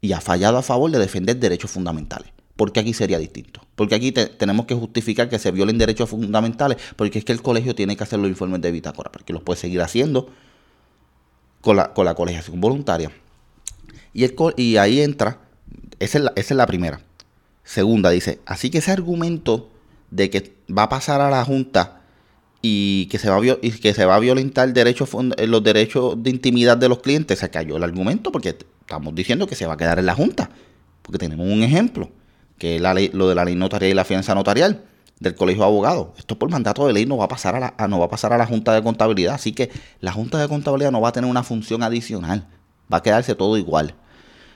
Y 0.00 0.12
ha 0.12 0.20
fallado 0.20 0.58
a 0.58 0.62
favor 0.62 0.90
de 0.90 0.98
defender 0.98 1.36
derechos 1.36 1.70
fundamentales. 1.70 2.32
¿Por 2.56 2.72
qué 2.72 2.80
aquí 2.80 2.92
sería 2.92 3.18
distinto? 3.18 3.60
Porque 3.74 3.94
aquí 3.94 4.12
tenemos 4.12 4.66
que 4.66 4.74
justificar 4.74 5.28
que 5.28 5.38
se 5.38 5.50
violen 5.50 5.78
derechos 5.78 6.10
fundamentales, 6.10 6.78
porque 6.96 7.18
es 7.18 7.24
que 7.24 7.32
el 7.32 7.42
colegio 7.42 7.74
tiene 7.74 7.96
que 7.96 8.04
hacer 8.04 8.18
los 8.18 8.28
informes 8.28 8.60
de 8.60 8.70
bitácora, 8.70 9.10
porque 9.10 9.32
los 9.32 9.42
puede 9.42 9.58
seguir 9.58 9.80
haciendo 9.80 10.28
con 11.60 11.76
la, 11.76 11.94
con 11.94 12.04
la 12.04 12.14
colegiación 12.14 12.60
voluntaria. 12.60 13.10
Y, 14.12 14.24
el, 14.24 14.34
y 14.56 14.76
ahí 14.76 15.00
entra, 15.00 15.40
esa 15.98 16.32
es 16.36 16.50
la 16.50 16.66
primera. 16.66 17.00
Segunda, 17.64 18.10
dice, 18.10 18.40
así 18.44 18.70
que 18.70 18.78
ese 18.78 18.90
argumento 18.90 19.70
de 20.10 20.30
que 20.30 20.54
va 20.70 20.84
a 20.84 20.88
pasar 20.88 21.20
a 21.20 21.30
la 21.30 21.44
Junta 21.44 22.01
y 22.62 23.06
que 23.06 23.18
se 23.18 23.28
va 23.28 23.36
a, 23.36 23.58
y 23.60 23.72
que 23.72 23.92
se 23.92 24.04
va 24.06 24.14
a 24.14 24.20
violentar 24.20 24.72
los 24.72 25.64
derechos 25.64 26.22
de 26.22 26.30
intimidad 26.30 26.76
de 26.76 26.88
los 26.88 27.00
clientes, 27.00 27.40
se 27.40 27.50
cayó 27.50 27.76
el 27.76 27.82
argumento 27.82 28.30
porque 28.30 28.56
estamos 28.80 29.14
diciendo 29.14 29.48
que 29.48 29.56
se 29.56 29.66
va 29.66 29.74
a 29.74 29.76
quedar 29.76 29.98
en 29.98 30.06
la 30.06 30.14
Junta, 30.14 30.48
porque 31.02 31.18
tenemos 31.18 31.46
un 31.46 31.64
ejemplo 31.64 32.10
que 32.58 32.76
es 32.76 32.80
la 32.80 32.94
ley, 32.94 33.10
lo 33.12 33.28
de 33.28 33.34
la 33.34 33.44
ley 33.44 33.56
notarial 33.56 33.90
y 33.90 33.94
la 33.94 34.04
fianza 34.04 34.36
notarial 34.36 34.84
del 35.18 35.34
Colegio 35.34 35.62
de 35.62 35.68
Abogados. 35.68 36.08
Esto 36.16 36.38
por 36.38 36.48
mandato 36.50 36.86
de 36.86 36.92
ley 36.92 37.06
no 37.06 37.16
va 37.16 37.24
a 37.24 37.28
pasar 37.28 37.56
a 37.56 37.60
la, 37.60 37.88
no 37.88 37.98
va 37.98 38.06
a 38.06 38.08
pasar 38.08 38.32
a 38.32 38.38
la 38.38 38.46
Junta 38.46 38.72
de 38.72 38.82
Contabilidad, 38.82 39.34
así 39.34 39.52
que 39.52 39.70
la 40.00 40.12
Junta 40.12 40.38
de 40.38 40.46
Contabilidad 40.46 40.92
no 40.92 41.00
va 41.00 41.08
a 41.08 41.12
tener 41.12 41.28
una 41.28 41.42
función 41.42 41.82
adicional, 41.82 42.46
va 42.92 42.98
a 42.98 43.02
quedarse 43.02 43.34
todo 43.34 43.56
igual. 43.56 43.96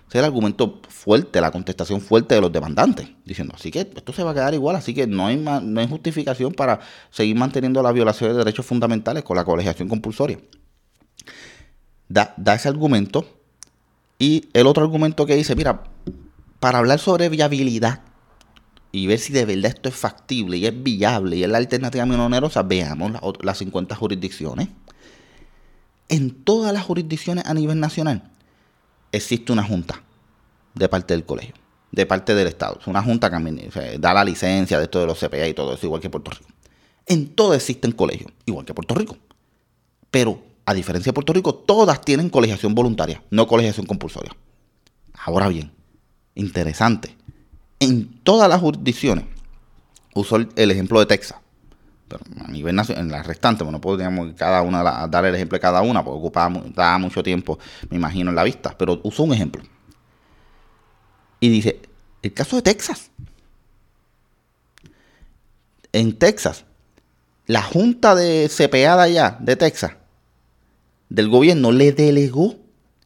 Ese 0.08 0.18
es 0.18 0.20
el 0.20 0.24
argumento 0.24 0.80
fuerte, 0.88 1.40
la 1.40 1.50
contestación 1.50 2.00
fuerte 2.00 2.36
de 2.36 2.40
los 2.40 2.52
demandantes, 2.52 3.08
diciendo, 3.24 3.54
así 3.56 3.72
que 3.72 3.80
esto 3.80 4.12
se 4.12 4.22
va 4.22 4.30
a 4.30 4.34
quedar 4.34 4.54
igual, 4.54 4.76
así 4.76 4.94
que 4.94 5.06
no 5.08 5.26
hay, 5.26 5.36
no 5.36 5.80
hay 5.80 5.88
justificación 5.88 6.52
para 6.52 6.78
seguir 7.10 7.34
manteniendo 7.34 7.82
la 7.82 7.90
violación 7.90 8.30
de 8.30 8.38
derechos 8.38 8.64
fundamentales 8.64 9.24
con 9.24 9.36
la 9.36 9.44
colegiación 9.44 9.88
compulsoria. 9.88 10.38
Da, 12.08 12.34
da 12.36 12.54
ese 12.54 12.68
argumento 12.68 13.26
y 14.16 14.48
el 14.52 14.68
otro 14.68 14.84
argumento 14.84 15.26
que 15.26 15.34
dice, 15.34 15.56
mira, 15.56 15.82
para 16.60 16.78
hablar 16.78 17.00
sobre 17.00 17.28
viabilidad 17.28 18.02
y 18.92 19.08
ver 19.08 19.18
si 19.18 19.32
de 19.32 19.44
verdad 19.44 19.72
esto 19.74 19.88
es 19.88 19.96
factible 19.96 20.56
y 20.56 20.66
es 20.66 20.82
viable 20.84 21.36
y 21.36 21.42
es 21.42 21.50
la 21.50 21.58
alternativa 21.58 22.06
menos 22.06 22.26
onerosa, 22.26 22.62
veamos 22.62 23.12
las 23.42 23.58
50 23.58 23.96
jurisdicciones. 23.96 24.68
En 26.08 26.30
todas 26.30 26.72
las 26.72 26.84
jurisdicciones 26.84 27.44
a 27.44 27.54
nivel 27.54 27.80
nacional 27.80 28.35
existe 29.12 29.52
una 29.52 29.62
junta 29.62 30.02
de 30.74 30.88
parte 30.88 31.14
del 31.14 31.24
colegio, 31.24 31.54
de 31.90 32.06
parte 32.06 32.34
del 32.34 32.48
Estado. 32.48 32.78
Es 32.80 32.86
una 32.86 33.02
junta 33.02 33.30
que 33.30 33.98
da 33.98 34.14
la 34.14 34.24
licencia 34.24 34.78
de 34.78 34.84
esto 34.84 35.00
de 35.00 35.06
los 35.06 35.18
CPA 35.18 35.48
y 35.48 35.54
todo 35.54 35.74
eso, 35.74 35.86
igual 35.86 36.00
que 36.00 36.10
Puerto 36.10 36.30
Rico. 36.30 36.46
En 37.06 37.28
todas 37.34 37.56
existen 37.58 37.92
colegios, 37.92 38.32
igual 38.44 38.64
que 38.64 38.74
Puerto 38.74 38.94
Rico. 38.94 39.16
Pero, 40.10 40.42
a 40.64 40.74
diferencia 40.74 41.10
de 41.10 41.14
Puerto 41.14 41.32
Rico, 41.32 41.54
todas 41.54 42.00
tienen 42.00 42.30
colegiación 42.30 42.74
voluntaria, 42.74 43.22
no 43.30 43.46
colegiación 43.46 43.86
compulsoria. 43.86 44.34
Ahora 45.14 45.48
bien, 45.48 45.72
interesante. 46.34 47.16
En 47.78 48.20
todas 48.22 48.48
las 48.48 48.60
jurisdicciones, 48.60 49.24
uso 50.14 50.36
el, 50.36 50.70
ejemplo 50.70 50.98
de 50.98 51.06
Texas, 51.06 51.38
a 52.44 52.48
nivel 52.48 52.74
nacional, 52.74 53.04
en 53.04 53.10
las 53.10 53.26
restantes, 53.26 53.64
bueno, 53.64 53.80
podríamos 53.80 54.34
cada 54.34 54.62
una 54.62 55.06
dar 55.08 55.24
el 55.24 55.34
ejemplo 55.34 55.56
de 55.56 55.60
cada 55.60 55.82
una, 55.82 56.04
porque 56.04 56.18
ocupaba 56.18 56.98
mucho 56.98 57.22
tiempo, 57.22 57.58
me 57.90 57.96
imagino, 57.96 58.30
en 58.30 58.36
la 58.36 58.44
vista, 58.44 58.76
pero 58.76 59.00
uso 59.02 59.22
un 59.22 59.32
ejemplo. 59.32 59.62
Y 61.40 61.48
dice, 61.48 61.80
el 62.22 62.32
caso 62.32 62.56
de 62.56 62.62
Texas. 62.62 63.10
En 65.92 66.18
Texas, 66.18 66.64
la 67.46 67.62
junta 67.62 68.14
de 68.14 68.50
CPA 68.50 68.96
de 68.96 69.02
allá, 69.02 69.36
de 69.40 69.56
Texas, 69.56 69.92
del 71.08 71.28
gobierno, 71.28 71.72
le 71.72 71.92
delegó 71.92 72.56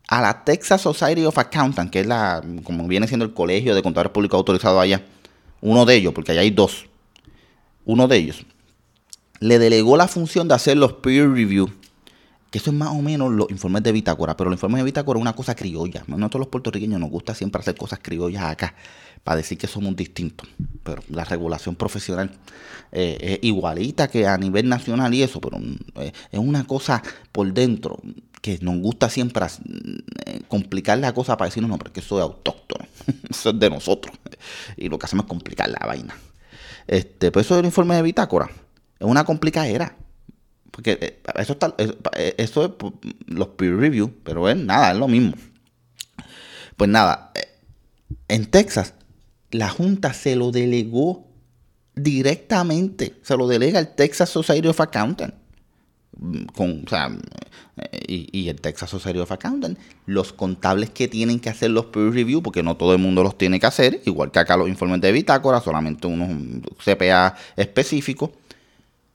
a 0.08 0.20
la 0.20 0.44
Texas 0.44 0.80
Society 0.80 1.24
of 1.24 1.38
Accountants, 1.38 1.90
que 1.92 2.00
es 2.00 2.06
la, 2.06 2.42
como 2.64 2.86
viene 2.88 3.06
siendo 3.06 3.24
el 3.24 3.32
colegio 3.32 3.74
de 3.74 3.82
contadores 3.82 4.12
públicos 4.12 4.36
autorizado 4.36 4.80
allá, 4.80 5.02
uno 5.60 5.84
de 5.84 5.94
ellos, 5.94 6.12
porque 6.12 6.32
allá 6.32 6.40
hay 6.40 6.50
dos, 6.50 6.86
uno 7.84 8.08
de 8.08 8.16
ellos, 8.16 8.44
le 9.40 9.59
delegó 9.59 9.96
la 9.96 10.07
función 10.07 10.48
de 10.48 10.55
hacer 10.55 10.76
los 10.76 10.94
peer 10.94 11.31
review, 11.31 11.70
que 12.50 12.59
eso 12.59 12.70
es 12.70 12.76
más 12.76 12.90
o 12.90 13.00
menos 13.00 13.33
los 13.33 13.50
informes 13.50 13.83
de 13.83 13.92
bitácora, 13.92 14.37
pero 14.37 14.50
los 14.50 14.57
informes 14.57 14.81
de 14.81 14.85
bitácora 14.85 15.18
es 15.18 15.22
una 15.22 15.35
cosa 15.35 15.55
criolla. 15.55 16.05
Nosotros 16.07 16.40
los 16.40 16.48
puertorriqueños 16.48 17.00
nos 17.00 17.11
gusta 17.11 17.35
siempre 17.35 17.61
hacer 17.61 17.76
cosas 17.76 18.00
criollas 18.03 18.44
acá, 18.44 18.74
para 19.24 19.37
decir 19.37 19.59
que 19.59 19.66
somos 19.66 19.96
distintos, 19.96 20.48
pero 20.83 21.03
la 21.09 21.24
regulación 21.24 21.74
profesional 21.74 22.31
eh, 22.92 23.18
es 23.20 23.38
igualita 23.42 24.09
que 24.09 24.26
a 24.26 24.37
nivel 24.37 24.68
nacional 24.68 25.12
y 25.14 25.22
eso, 25.22 25.40
pero 25.40 25.59
eh, 25.96 26.12
es 26.31 26.38
una 26.38 26.66
cosa 26.66 27.03
por 27.31 27.53
dentro 27.53 27.98
que 28.40 28.59
nos 28.62 28.79
gusta 28.79 29.11
siempre 29.11 29.44
eh, 29.46 30.40
complicar 30.48 30.98
la 30.98 31.12
cosa 31.12 31.37
para 31.37 31.48
decirnos, 31.48 31.70
no, 31.70 31.79
porque 31.79 32.00
eso 32.00 32.18
es 32.18 32.22
autóctono, 32.22 32.87
eso 33.31 33.50
es 33.50 33.59
de 33.59 33.70
nosotros. 33.70 34.16
Y 34.76 34.88
lo 34.88 34.98
que 34.98 35.07
hacemos 35.07 35.24
es 35.24 35.29
complicar 35.29 35.68
la 35.68 35.87
vaina. 35.87 36.16
Este, 36.87 37.31
pues 37.31 37.46
eso 37.46 37.55
es 37.55 37.61
el 37.61 37.66
informe 37.66 37.94
de 37.96 38.03
bitácora. 38.03 38.50
Es 39.00 39.06
una 39.06 39.24
complicadera. 39.24 39.96
Porque 40.70 40.98
eh, 41.00 41.20
eso, 41.36 41.54
está, 41.54 41.74
eh, 41.78 42.34
eso 42.38 42.64
es 42.64 42.70
los 43.26 43.48
peer 43.48 43.76
review, 43.76 44.12
pero 44.22 44.48
es 44.48 44.56
nada, 44.56 44.92
es 44.92 44.98
lo 44.98 45.08
mismo. 45.08 45.34
Pues 46.76 46.88
nada, 46.88 47.32
en 48.28 48.46
Texas, 48.46 48.94
la 49.50 49.68
Junta 49.68 50.12
se 50.12 50.36
lo 50.36 50.52
delegó 50.52 51.26
directamente, 51.96 53.16
se 53.22 53.36
lo 53.36 53.48
delega 53.48 53.80
el 53.80 53.94
Texas 53.94 54.30
Society 54.30 54.68
of 54.68 54.80
Accountants 54.80 55.40
con, 56.54 56.84
o 56.86 56.88
sea, 56.88 57.11
y, 58.07 58.48
el 58.48 58.61
Texas 58.61 58.90
Society 58.90 59.18
of 59.18 59.32
Accountants, 59.32 59.80
los 60.07 60.32
contables 60.32 60.90
que 60.90 61.09
tienen 61.09 61.40
que 61.40 61.48
hacer 61.48 61.70
los 61.70 61.86
peer 61.86 62.12
review, 62.12 62.42
porque 62.42 62.62
no 62.62 62.76
todo 62.76 62.92
el 62.92 62.98
mundo 62.98 63.22
los 63.22 63.38
tiene 63.38 63.59
que 63.59 63.66
hacer, 63.66 64.03
igual 64.05 64.30
que 64.30 64.38
acá 64.38 64.57
los 64.57 64.68
informes 64.68 65.01
de 65.01 65.12
bitácora, 65.12 65.61
solamente 65.61 66.07
unos 66.07 66.28
CPA 66.84 67.36
específicos, 67.57 68.30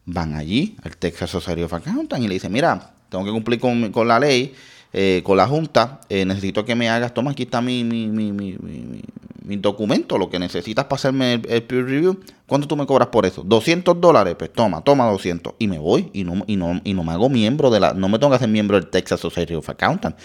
van 0.05 0.33
allí 0.35 0.75
al 0.83 0.97
Texas 0.97 1.29
Society 1.29 1.63
of 1.63 1.73
Accountants 1.73 2.23
y 2.23 2.27
le 2.27 2.35
dicen, 2.35 2.51
mira, 2.51 2.93
tengo 3.09 3.25
que 3.25 3.31
cumplir 3.31 3.59
con, 3.59 3.91
con 3.91 4.07
la 4.07 4.19
ley, 4.19 4.53
eh, 4.93 5.21
con 5.23 5.37
la 5.37 5.47
Junta, 5.47 6.01
eh, 6.09 6.25
necesito 6.25 6.63
que 6.63 6.75
me 6.75 6.89
hagas, 6.89 7.13
toma, 7.13 7.31
aquí 7.31 7.43
está 7.43 7.61
mi, 7.61 7.83
mi, 7.83 8.07
mi, 8.07 8.31
mi, 8.31 9.57
documento, 9.57 10.17
lo 10.17 10.29
que 10.29 10.39
necesitas 10.39 10.85
para 10.85 10.95
hacerme 10.95 11.33
el, 11.33 11.63
peer 11.63 11.85
review, 11.85 12.19
¿cuánto 12.47 12.67
tú 12.67 12.75
me 12.75 12.85
cobras 12.85 13.09
por 13.09 13.25
eso? 13.25 13.43
200 13.43 13.99
dólares, 13.99 14.35
pues 14.37 14.53
toma, 14.53 14.81
toma 14.81 15.05
200 15.09 15.53
y 15.59 15.67
me 15.67 15.79
voy 15.79 16.09
y 16.13 16.23
no, 16.23 16.43
y 16.47 16.55
no, 16.55 16.81
y 16.83 16.93
no 16.93 17.03
me 17.03 17.11
hago 17.11 17.29
miembro 17.29 17.69
de 17.69 17.79
la, 17.79 17.93
no 17.93 18.09
me 18.09 18.19
tengo 18.19 18.31
que 18.31 18.37
hacer 18.37 18.49
miembro 18.49 18.79
del 18.79 18.89
Texas 18.89 19.19
Society 19.19 19.55
of 19.55 19.69
Accountants. 19.69 20.21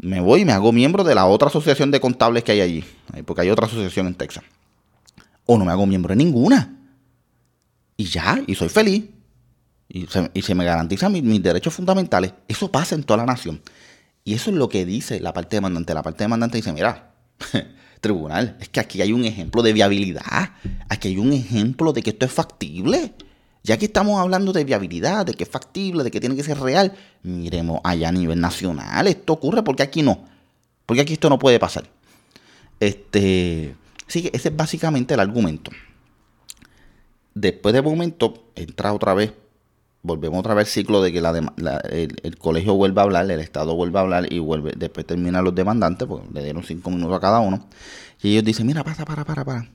Me 0.00 0.20
voy 0.20 0.42
y 0.42 0.44
me 0.44 0.52
hago 0.52 0.70
miembro 0.72 1.02
de 1.02 1.14
la 1.14 1.26
otra 1.26 1.48
asociación 1.48 1.90
de 1.90 2.00
contables 2.00 2.44
que 2.44 2.52
hay 2.52 2.60
allí, 2.60 2.84
porque 3.24 3.42
hay 3.42 3.50
otra 3.50 3.66
asociación 3.66 4.06
en 4.06 4.14
Texas. 4.14 4.44
O 5.44 5.58
no 5.58 5.64
me 5.64 5.72
hago 5.72 5.86
miembro 5.86 6.14
de 6.14 6.16
ninguna. 6.16 6.77
Y 8.00 8.04
ya, 8.04 8.40
y 8.46 8.54
soy 8.54 8.68
feliz. 8.68 9.04
y 9.88 10.06
se, 10.06 10.54
me 10.54 10.64
garantizan 10.64 11.12
mis, 11.12 11.42
derechos 11.42 11.74
fundamentales. 11.74 12.32
Eso 12.46 12.70
pasa 12.70 12.94
en 12.94 13.02
toda 13.02 13.18
la 13.18 13.26
nación. 13.26 13.60
Y 14.24 14.34
eso 14.34 14.50
es 14.50 14.56
lo 14.56 14.68
que 14.68 14.86
dice 14.86 15.18
la 15.18 15.32
parte 15.32 15.56
demandante. 15.56 15.92
La 15.94 16.02
parte 16.02 16.22
demandante 16.22 16.58
dice, 16.58 16.72
mira, 16.72 17.12
tribunal, 18.00 18.56
es 18.60 18.68
que 18.68 18.78
aquí 18.78 19.02
hay 19.02 19.12
un 19.12 19.24
ejemplo 19.24 19.62
de 19.62 19.72
viabilidad. 19.72 20.52
Aquí 20.88 21.08
hay 21.08 21.18
un 21.18 21.32
ejemplo 21.32 21.92
de 21.92 22.02
que 22.02 22.10
esto 22.10 22.24
es 22.24 22.32
factible. 22.32 23.14
Ya 23.64 23.76
que 23.76 23.86
estamos 23.86 24.20
hablando 24.20 24.52
de 24.52 24.62
viabilidad, 24.62 25.26
de 25.26 25.34
que 25.34 25.42
es 25.42 25.50
factible, 25.50 26.04
de 26.04 26.12
que 26.12 26.20
tiene 26.20 26.36
que 26.36 26.44
ser 26.44 26.60
real, 26.60 26.94
miremos 27.24 27.80
allá 27.82 28.10
a 28.10 28.12
nivel 28.12 28.40
nacional. 28.40 29.08
Esto 29.08 29.32
ocurre 29.32 29.64
porque 29.64 29.82
aquí 29.82 30.02
no. 30.02 30.24
Porque 30.86 31.02
aquí 31.02 31.14
esto 31.14 31.28
no 31.28 31.38
puede 31.40 31.58
pasar. 31.58 31.90
Este, 32.78 33.74
sí, 34.06 34.30
ese 34.32 34.50
es 34.50 34.56
básicamente 34.56 35.14
el 35.14 35.20
argumento. 35.20 35.72
Después 37.40 37.72
de 37.72 37.82
momento, 37.82 38.50
entra 38.56 38.92
otra 38.92 39.14
vez, 39.14 39.32
volvemos 40.02 40.40
otra 40.40 40.54
vez 40.54 40.66
al 40.66 40.72
ciclo 40.72 41.00
de 41.00 41.12
que 41.12 41.18
el, 41.20 42.36
colegio 42.36 42.74
vuelva 42.74 43.02
a 43.02 43.04
hablar, 43.04 43.30
el 43.30 43.38
Estado 43.38 43.76
vuelve 43.76 43.96
a 43.96 44.02
hablar 44.02 44.32
y 44.32 44.40
vuelve, 44.40 44.72
después 44.76 45.06
terminan 45.06 45.44
los 45.44 45.54
demandantes, 45.54 46.08
porque 46.08 46.26
le 46.32 46.42
dieron 46.42 46.64
cinco 46.64 46.90
minutos 46.90 47.16
a 47.16 47.20
cada 47.20 47.38
uno. 47.38 47.68
Y 48.22 48.32
ellos 48.32 48.42
dicen, 48.42 48.66
mira, 48.66 48.82
para, 48.82 49.04
para, 49.04 49.24
para, 49.24 49.44
para. 49.44 49.70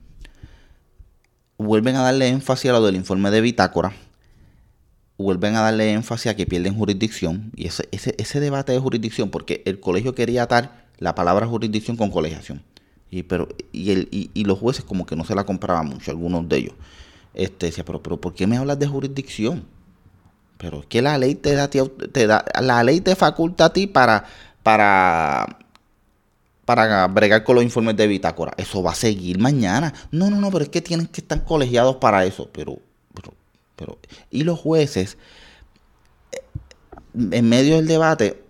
Vuelven 1.58 1.96
a 1.96 2.02
darle 2.02 2.28
énfasis 2.28 2.70
a 2.70 2.74
lo 2.74 2.86
del 2.86 2.98
informe 2.98 3.32
de 3.32 3.40
bitácora. 3.40 3.94
Vuelven 5.18 5.56
a 5.56 5.62
darle 5.62 5.94
énfasis 5.94 6.34
a 6.34 6.36
que 6.36 6.46
pierden 6.46 6.76
jurisdicción. 6.76 7.54
Y 7.56 7.68
ese, 7.68 7.88
ese, 7.94 8.14
ese 8.18 8.42
debate 8.42 8.74
de 8.74 8.80
jurisdicción, 8.80 9.30
porque 9.30 9.64
el 9.66 9.80
colegio 9.80 10.14
quería 10.14 10.44
atar 10.44 10.88
la 10.98 11.16
palabra 11.16 11.48
jurisdicción 11.48 11.96
con 11.96 12.12
colegiación. 12.12 12.62
Y, 13.10 13.24
pero, 13.24 13.48
y, 13.72 13.92
el, 13.92 14.10
y, 14.12 14.44
los 14.44 14.60
jueces 14.60 14.84
como 14.84 15.06
que 15.06 15.16
no 15.16 15.24
se 15.24 15.34
la 15.34 15.46
compraban 15.46 15.88
mucho, 15.88 16.12
algunos 16.12 16.50
de 16.50 16.58
ellos. 16.58 16.74
Este, 17.34 17.68
decía, 17.68 17.84
pero, 17.84 18.02
pero 18.02 18.18
¿por 18.20 18.34
qué 18.34 18.48
me 18.48 18.58
hablas 18.58 18.80
de 18.80 18.88
jurisdicción? 18.88 19.66
Pero 20.58 20.80
es 20.82 20.86
que 20.86 21.02
la 21.02 21.18
ley 21.18 21.36
te 21.36 21.56
da, 21.56 21.70
te 21.70 22.28
da 22.28 22.46
la 22.62 22.84
ley 22.84 23.02
te 23.02 23.16
faculta 23.16 23.66
a 23.66 23.74
ti 23.74 23.88
para, 23.88 24.24
para, 24.62 25.58
para 26.64 27.08
bregar 27.08 27.44
con 27.44 27.56
los 27.56 27.64
informes 27.64 27.98
de 27.98 28.08
bitácora. 28.08 28.54
Eso 28.58 28.82
va 28.82 28.92
a 28.92 28.96
seguir 28.96 29.40
mañana. 29.40 29.94
No, 30.12 30.30
no, 30.30 30.40
no, 30.40 30.52
pero 30.52 30.64
es 30.64 30.70
que 30.70 30.82
tienen 30.82 31.08
que 31.08 31.22
estar 31.22 31.44
colegiados 31.44 31.98
para 31.98 32.24
eso. 32.26 32.50
Pero, 32.54 32.78
pero, 33.14 33.34
pero, 33.76 33.98
y 34.32 34.44
los 34.44 34.60
jueces, 34.60 35.18
eh, 36.32 36.40
en 37.32 37.50
medio 37.50 37.76
del 37.76 37.88
debate, 37.88 38.42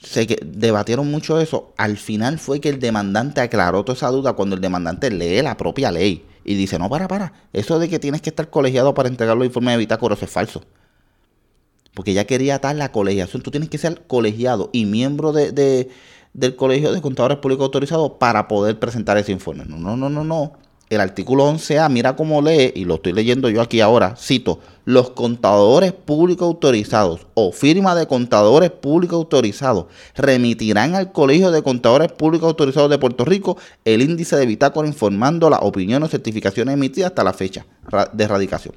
se 0.00 0.26
debatieron 0.42 1.10
mucho 1.10 1.40
eso. 1.40 1.74
Al 1.76 1.98
final 1.98 2.38
fue 2.38 2.60
que 2.60 2.68
el 2.68 2.78
demandante 2.78 3.40
aclaró 3.40 3.84
toda 3.84 3.96
esa 3.96 4.08
duda 4.08 4.32
cuando 4.34 4.54
el 4.54 4.62
demandante 4.62 5.10
lee 5.10 5.42
la 5.42 5.56
propia 5.56 5.90
ley 5.90 6.24
y 6.48 6.54
dice, 6.54 6.78
no, 6.78 6.88
para, 6.88 7.08
para, 7.08 7.34
eso 7.52 7.78
de 7.78 7.90
que 7.90 7.98
tienes 7.98 8.22
que 8.22 8.30
estar 8.30 8.48
colegiado 8.48 8.94
para 8.94 9.10
entregar 9.10 9.36
los 9.36 9.44
informes 9.44 9.74
de 9.74 9.78
bitácora, 9.80 10.14
eso 10.14 10.24
es 10.24 10.30
falso. 10.30 10.62
Porque 11.92 12.14
ya 12.14 12.24
quería 12.24 12.58
dar 12.58 12.74
la 12.74 12.90
colegiación. 12.90 13.42
Tú 13.42 13.50
tienes 13.50 13.68
que 13.68 13.76
ser 13.76 14.06
colegiado 14.06 14.70
y 14.72 14.86
miembro 14.86 15.32
de, 15.32 15.90
del 16.32 16.56
Colegio 16.56 16.90
de 16.92 17.02
Contadores 17.02 17.36
Públicos 17.36 17.64
Autorizados 17.64 18.12
para 18.18 18.48
poder 18.48 18.78
presentar 18.78 19.18
ese 19.18 19.30
informe. 19.30 19.66
No, 19.66 19.76
no, 19.76 19.94
no, 19.94 20.08
no, 20.08 20.24
no 20.24 20.67
el 20.90 21.00
artículo 21.00 21.50
11A, 21.50 21.90
mira 21.90 22.16
cómo 22.16 22.40
lee, 22.40 22.72
y 22.74 22.84
lo 22.84 22.94
estoy 22.94 23.12
leyendo 23.12 23.50
yo 23.50 23.60
aquí 23.60 23.80
ahora, 23.80 24.16
cito, 24.16 24.60
los 24.86 25.10
contadores 25.10 25.92
públicos 25.92 26.46
autorizados 26.46 27.26
o 27.34 27.52
firma 27.52 27.94
de 27.94 28.06
contadores 28.06 28.70
públicos 28.70 29.16
autorizados 29.16 29.86
remitirán 30.14 30.94
al 30.94 31.12
Colegio 31.12 31.50
de 31.50 31.62
Contadores 31.62 32.10
Públicos 32.12 32.48
Autorizados 32.48 32.88
de 32.88 32.96
Puerto 32.96 33.26
Rico 33.26 33.58
el 33.84 34.00
índice 34.00 34.36
de 34.36 34.46
bitácora 34.46 34.88
informando 34.88 35.50
las 35.50 35.60
opiniones 35.62 36.08
o 36.08 36.10
certificaciones 36.10 36.72
emitidas 36.72 37.10
hasta 37.10 37.22
la 37.22 37.34
fecha 37.34 37.66
de 38.14 38.24
erradicación. 38.24 38.74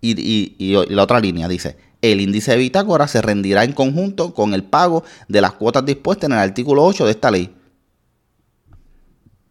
Y, 0.00 0.74
la 0.88 1.02
otra 1.02 1.20
línea 1.20 1.48
dice, 1.48 1.76
el 2.00 2.22
índice 2.22 2.52
de 2.52 2.58
bitácora 2.58 3.06
se 3.06 3.20
rendirá 3.20 3.64
en 3.64 3.72
conjunto 3.72 4.32
con 4.32 4.54
el 4.54 4.64
pago 4.64 5.04
de 5.28 5.42
las 5.42 5.52
cuotas 5.52 5.84
dispuestas 5.84 6.28
en 6.28 6.32
el 6.32 6.38
artículo 6.38 6.82
8 6.82 7.04
de 7.04 7.10
esta 7.10 7.30
ley. 7.30 7.54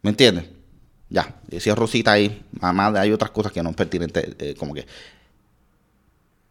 ¿Me 0.02 0.10
entiendes? 0.10 0.53
Ya, 1.14 1.36
decía 1.46 1.76
Rosita 1.76 2.10
ahí, 2.10 2.42
mamá, 2.60 2.88
hay 3.00 3.12
otras 3.12 3.30
cosas 3.30 3.52
que 3.52 3.62
no 3.62 3.70
es 3.70 3.76
pertinente, 3.76 4.34
eh, 4.36 4.56
como 4.56 4.74
que. 4.74 4.84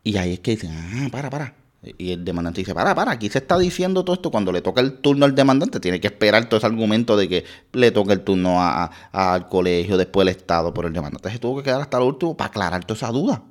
Y 0.05 0.15
ahí 0.15 0.33
es 0.33 0.39
que 0.39 0.51
dicen, 0.51 0.71
ah, 0.71 1.09
para, 1.11 1.29
para. 1.29 1.53
Y 1.97 2.13
el 2.13 2.23
demandante 2.23 2.61
dice, 2.61 2.73
para, 2.73 2.95
para, 2.95 3.11
aquí 3.11 3.29
se 3.29 3.39
está 3.39 3.57
diciendo 3.57 4.05
todo 4.05 4.13
esto. 4.15 4.31
Cuando 4.31 4.53
le 4.53 4.61
toca 4.61 4.79
el 4.79 4.99
turno 4.99 5.25
al 5.25 5.35
demandante, 5.35 5.81
tiene 5.81 5.99
que 5.99 6.07
esperar 6.07 6.47
todo 6.47 6.59
ese 6.59 6.65
argumento 6.65 7.17
de 7.17 7.27
que 7.27 7.43
le 7.73 7.91
toca 7.91 8.13
el 8.13 8.21
turno 8.21 8.57
al 8.61 9.49
colegio, 9.49 9.97
después 9.97 10.25
el 10.25 10.29
Estado 10.29 10.73
por 10.73 10.85
el 10.85 10.93
demandante. 10.93 11.29
Se 11.29 11.39
tuvo 11.39 11.57
que 11.57 11.63
quedar 11.63 11.81
hasta 11.81 11.97
el 11.97 12.03
último 12.03 12.37
para 12.37 12.47
aclarar 12.47 12.85
toda 12.85 12.95
esa 12.97 13.09
duda. 13.09 13.43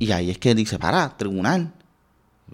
Y 0.00 0.10
ahí 0.10 0.30
es 0.30 0.38
que 0.38 0.56
dice, 0.56 0.80
para, 0.80 1.16
tribunal, 1.16 1.72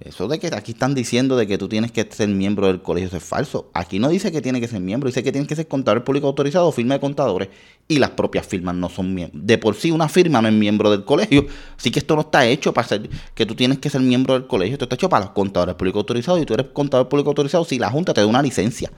eso 0.01 0.27
de 0.27 0.41
que 0.41 0.49
aquí 0.49 0.73
están 0.73 0.93
diciendo 0.95 1.37
de 1.37 1.47
que 1.47 1.57
tú 1.57 1.69
tienes 1.69 1.93
que 1.93 2.07
ser 2.11 2.29
miembro 2.29 2.67
del 2.67 2.83
colegio, 2.83 3.07
eso 3.07 3.17
es 3.17 3.23
falso. 3.23 3.71
Aquí 3.75 4.01
no 4.01 4.09
dice 4.09 4.33
que 4.33 4.43
tiene 4.43 4.61
que 4.61 4.67
ser 4.67 4.81
miembro, 4.81 5.07
dice 5.07 5.23
que 5.23 5.31
tiene 5.31 5.47
que 5.47 5.55
ser 5.55 5.69
contador 5.69 6.03
público 6.03 6.27
autorizado 6.27 6.67
o 6.67 6.73
firma 6.73 6.95
de 6.95 7.01
contadores. 7.01 7.49
Y 7.87 7.99
las 7.99 8.11
propias 8.11 8.45
firmas 8.45 8.75
no 8.75 8.89
son 8.89 9.15
miembros. 9.15 9.47
De 9.47 9.57
por 9.57 9.77
sí 9.77 9.93
una 9.93 10.09
firma 10.09 10.43
no 10.43 10.49
es 10.49 10.55
miembro 10.55 10.91
del 10.91 11.05
colegio. 11.05 11.47
Así 11.79 11.93
que 11.93 12.01
esto 12.01 12.17
no 12.17 12.23
está 12.23 12.45
hecho 12.45 12.75
para 12.75 12.89
ser 12.89 13.09
que 13.35 13.47
tú 13.47 13.55
tienes 13.55 13.79
que 13.79 13.89
ser 13.89 14.01
miembro 14.01 14.35
del 14.35 14.49
colegio. 14.49 14.75
Esto 14.75 14.87
está 14.87 14.97
hecho 14.97 15.09
para 15.09 15.27
los 15.27 15.35
contadores 15.35 15.77
públicos 15.77 16.01
autorizados. 16.01 16.43
Y 16.43 16.47
tú 16.47 16.55
eres 16.55 16.67
contador 16.73 17.09
público 17.09 17.31
autorizado 17.31 17.65
si 17.65 17.79
la 17.79 17.91
Junta 17.91 18.13
te 18.13 18.21
da 18.21 18.27
una 18.27 18.43
licencia. 18.43 18.91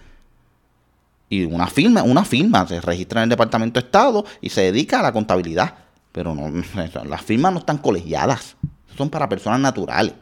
Y 1.28 1.44
una 1.44 1.66
firma, 1.66 2.05
una 2.05 2.24
firma 2.24 2.66
se 2.66 2.80
registra 2.80 3.20
en 3.20 3.24
el 3.24 3.30
Departamento 3.30 3.80
de 3.80 3.86
Estado 3.86 4.24
y 4.40 4.49
se 4.49 4.62
dedica 4.62 5.01
a 5.01 5.03
la 5.03 5.12
contabilidad. 5.12 5.74
Pero 6.12 6.34
no, 6.34 6.51
las 7.05 7.22
firmas 7.22 7.53
no 7.53 7.59
están 7.59 7.78
colegiadas. 7.78 8.57
Son 8.97 9.11
para 9.11 9.28
personas 9.28 9.61
naturales. 9.61 10.14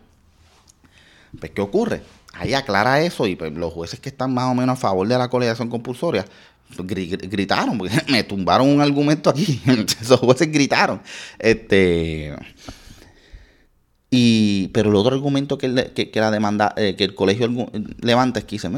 Pues, 1.39 1.53
¿qué 1.53 1.61
ocurre? 1.61 2.03
Ahí 2.33 2.55
aclara 2.55 3.01
eso 3.03 3.27
y 3.27 3.37
pues, 3.37 3.53
los 3.53 3.73
jueces 3.73 4.01
que 4.01 4.09
están 4.09 4.35
más 4.35 4.51
o 4.51 4.55
menos 4.55 4.79
a 4.79 4.81
favor 4.81 5.07
de 5.07 5.17
la 5.17 5.29
colegiación 5.29 5.69
compulsoria 5.69 6.25
pues, 6.77 6.89
gritaron, 6.89 7.79
porque 7.79 7.95
me 8.09 8.25
tumbaron 8.25 8.69
un 8.69 8.81
argumento 8.81 9.31
aquí. 9.31 9.61
Esos 10.01 10.21
jueces 10.21 10.51
gritaron. 10.51 11.01
Este. 11.39 12.35
Y, 14.11 14.69
pero 14.69 14.91
el 14.91 14.97
otro 14.97 15.15
argumento 15.15 15.59
que, 15.59 15.69
la 15.69 16.31
demanda, 16.31 16.73
eh, 16.77 16.95
que 16.97 17.05
el 17.05 17.15
colegio 17.15 17.49
levanta 18.01 18.39
es 18.39 18.45
que 18.45 18.57
dice, 18.57 18.71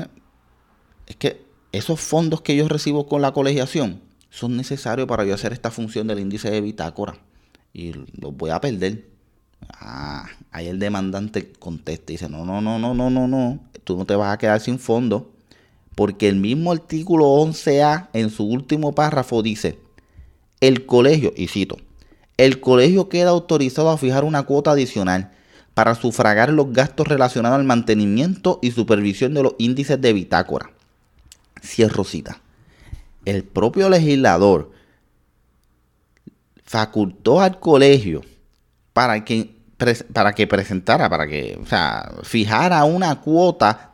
es 1.07 1.16
que 1.16 1.44
esos 1.72 2.00
fondos 2.00 2.40
que 2.40 2.57
yo 2.57 2.66
recibo 2.68 3.07
con 3.07 3.20
la 3.20 3.32
colegiación 3.32 4.00
son 4.30 4.57
necesarios 4.57 5.07
para 5.07 5.26
yo 5.26 5.34
hacer 5.34 5.52
esta 5.52 5.70
función 5.70 6.07
del 6.07 6.20
índice 6.20 6.50
de 6.50 6.62
bitácora. 6.62 7.18
Y 7.74 7.92
los 7.92 8.34
voy 8.34 8.48
a 8.48 8.62
perder. 8.62 9.04
Ah, 9.70 10.26
ahí 10.50 10.68
el 10.68 10.78
demandante 10.78 11.52
contesta 11.52 12.12
y 12.12 12.14
dice, 12.14 12.28
no, 12.28 12.44
no, 12.44 12.61
no, 12.61 12.78
no, 12.78 12.94
no, 12.94 13.11
no, 13.11 13.28
no, 13.28 13.61
tú 13.84 13.96
no 13.96 14.04
te 14.04 14.16
vas 14.16 14.34
a 14.34 14.38
quedar 14.38 14.61
sin 14.61 14.78
fondo, 14.78 15.30
porque 15.94 16.28
el 16.28 16.36
mismo 16.36 16.72
artículo 16.72 17.24
11A 17.26 18.09
en 18.12 18.30
su 18.30 18.44
último 18.44 18.94
párrafo 18.94 19.42
dice, 19.42 19.78
el 20.61 20.86
colegio, 20.86 21.32
y 21.36 21.48
cito, 21.48 21.76
el 22.36 22.61
colegio 22.61 23.09
queda 23.09 23.30
autorizado 23.30 23.90
a 23.90 23.98
fijar 23.98 24.24
una 24.24 24.42
cuota 24.42 24.72
adicional 24.72 25.32
para 25.74 25.94
sufragar 25.94 26.52
los 26.52 26.72
gastos 26.72 27.07
relacionados 27.07 27.59
al 27.59 27.64
mantenimiento 27.64 28.59
y 28.62 28.70
supervisión 28.70 29.34
de 29.34 29.42
los 29.42 29.54
índices 29.59 30.00
de 30.00 30.12
bitácora. 30.12 30.70
Cierro 31.62 32.04
cita. 32.04 32.40
El 33.24 33.44
propio 33.44 33.88
legislador 33.88 34.70
facultó 36.64 37.40
al 37.40 37.59
colegio 37.61 38.22
para 38.97 39.22
que, 39.26 39.55
para 40.14 40.32
que 40.32 40.47
presentara, 40.47 41.11
para 41.11 41.26
que, 41.26 41.59
o 41.62 41.66
sea, 41.66 42.14
fijara 42.22 42.82
una 42.84 43.20
cuota 43.20 43.90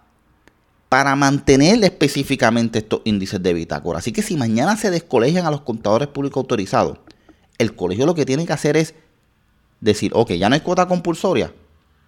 para 0.88 1.16
mantener 1.16 1.82
específicamente 1.82 2.78
estos 2.78 3.00
índices 3.02 3.42
de 3.42 3.52
bitácora. 3.52 3.98
Así 3.98 4.12
que 4.12 4.22
si 4.22 4.36
mañana 4.36 4.76
se 4.76 4.92
descolegian 4.92 5.44
a 5.44 5.50
los 5.50 5.62
contadores 5.62 6.06
públicos 6.06 6.40
autorizados, 6.40 6.98
el 7.58 7.74
colegio 7.74 8.06
lo 8.06 8.14
que 8.14 8.24
tiene 8.24 8.46
que 8.46 8.52
hacer 8.52 8.76
es 8.76 8.94
decir, 9.80 10.12
ok, 10.14 10.34
ya 10.34 10.48
no 10.48 10.54
hay 10.54 10.60
cuota 10.60 10.86
compulsoria, 10.86 11.52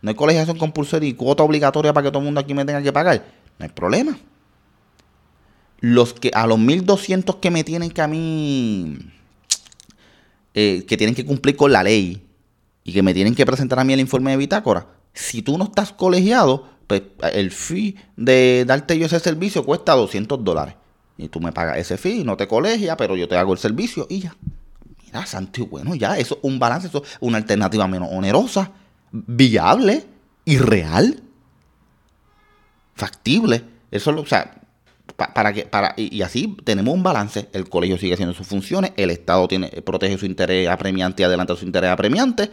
no 0.00 0.10
hay 0.10 0.14
colegiación 0.14 0.56
compulsoria 0.56 1.08
y 1.08 1.14
cuota 1.14 1.42
obligatoria 1.42 1.92
para 1.92 2.04
que 2.04 2.10
todo 2.12 2.20
el 2.20 2.26
mundo 2.26 2.40
aquí 2.40 2.54
me 2.54 2.64
tenga 2.64 2.80
que 2.80 2.92
pagar, 2.92 3.24
no 3.58 3.64
hay 3.64 3.72
problema. 3.72 4.16
Los 5.80 6.14
que, 6.14 6.30
a 6.32 6.46
los 6.46 6.60
1200 6.60 7.34
que 7.36 7.50
me 7.50 7.64
tienen 7.64 7.90
que 7.90 8.02
a 8.02 8.06
mí, 8.06 8.98
eh, 10.54 10.84
que 10.86 10.96
tienen 10.96 11.16
que 11.16 11.26
cumplir 11.26 11.56
con 11.56 11.72
la 11.72 11.82
ley, 11.82 12.23
y 12.84 12.92
que 12.92 13.02
me 13.02 13.14
tienen 13.14 13.34
que 13.34 13.46
presentar 13.46 13.78
a 13.78 13.84
mí 13.84 13.94
el 13.94 14.00
informe 14.00 14.30
de 14.32 14.36
bitácora, 14.36 14.86
si 15.14 15.42
tú 15.42 15.56
no 15.56 15.64
estás 15.64 15.92
colegiado, 15.92 16.68
pues 16.86 17.02
el 17.32 17.50
fee 17.50 17.96
de 18.16 18.64
darte 18.66 18.98
yo 18.98 19.06
ese 19.06 19.18
servicio 19.18 19.64
cuesta 19.64 19.94
200 19.94 20.44
dólares. 20.44 20.74
Y 21.16 21.28
tú 21.28 21.40
me 21.40 21.52
pagas 21.52 21.78
ese 21.78 21.96
fee, 21.96 22.24
no 22.24 22.36
te 22.36 22.46
colegia, 22.46 22.96
pero 22.96 23.16
yo 23.16 23.26
te 23.26 23.36
hago 23.36 23.52
el 23.52 23.58
servicio 23.58 24.06
y 24.10 24.20
ya. 24.20 24.36
Mira, 25.04 25.24
Santi, 25.24 25.62
bueno, 25.62 25.94
ya, 25.94 26.18
eso 26.18 26.34
es 26.34 26.40
un 26.42 26.58
balance, 26.58 26.88
eso 26.88 27.02
es 27.04 27.16
una 27.20 27.38
alternativa 27.38 27.86
menos 27.86 28.08
onerosa, 28.12 28.72
viable 29.12 30.04
y 30.44 30.58
real, 30.58 31.22
factible. 32.94 33.64
Eso, 33.90 34.10
o 34.10 34.26
sea, 34.26 34.60
para 35.16 35.52
que 35.52 35.64
para 35.64 35.94
y, 35.96 36.22
así 36.22 36.56
tenemos 36.64 36.92
un 36.92 37.02
balance 37.02 37.48
el 37.52 37.68
colegio 37.68 37.98
sigue 37.98 38.14
haciendo 38.14 38.34
sus 38.34 38.46
funciones 38.46 38.92
el 38.96 39.10
estado 39.10 39.46
tiene 39.46 39.68
protege 39.68 40.18
su 40.18 40.26
interés 40.26 40.68
apremiante 40.68 41.22
y 41.22 41.24
adelanta 41.26 41.54
su 41.54 41.66
interés 41.66 41.90
apremiante 41.90 42.50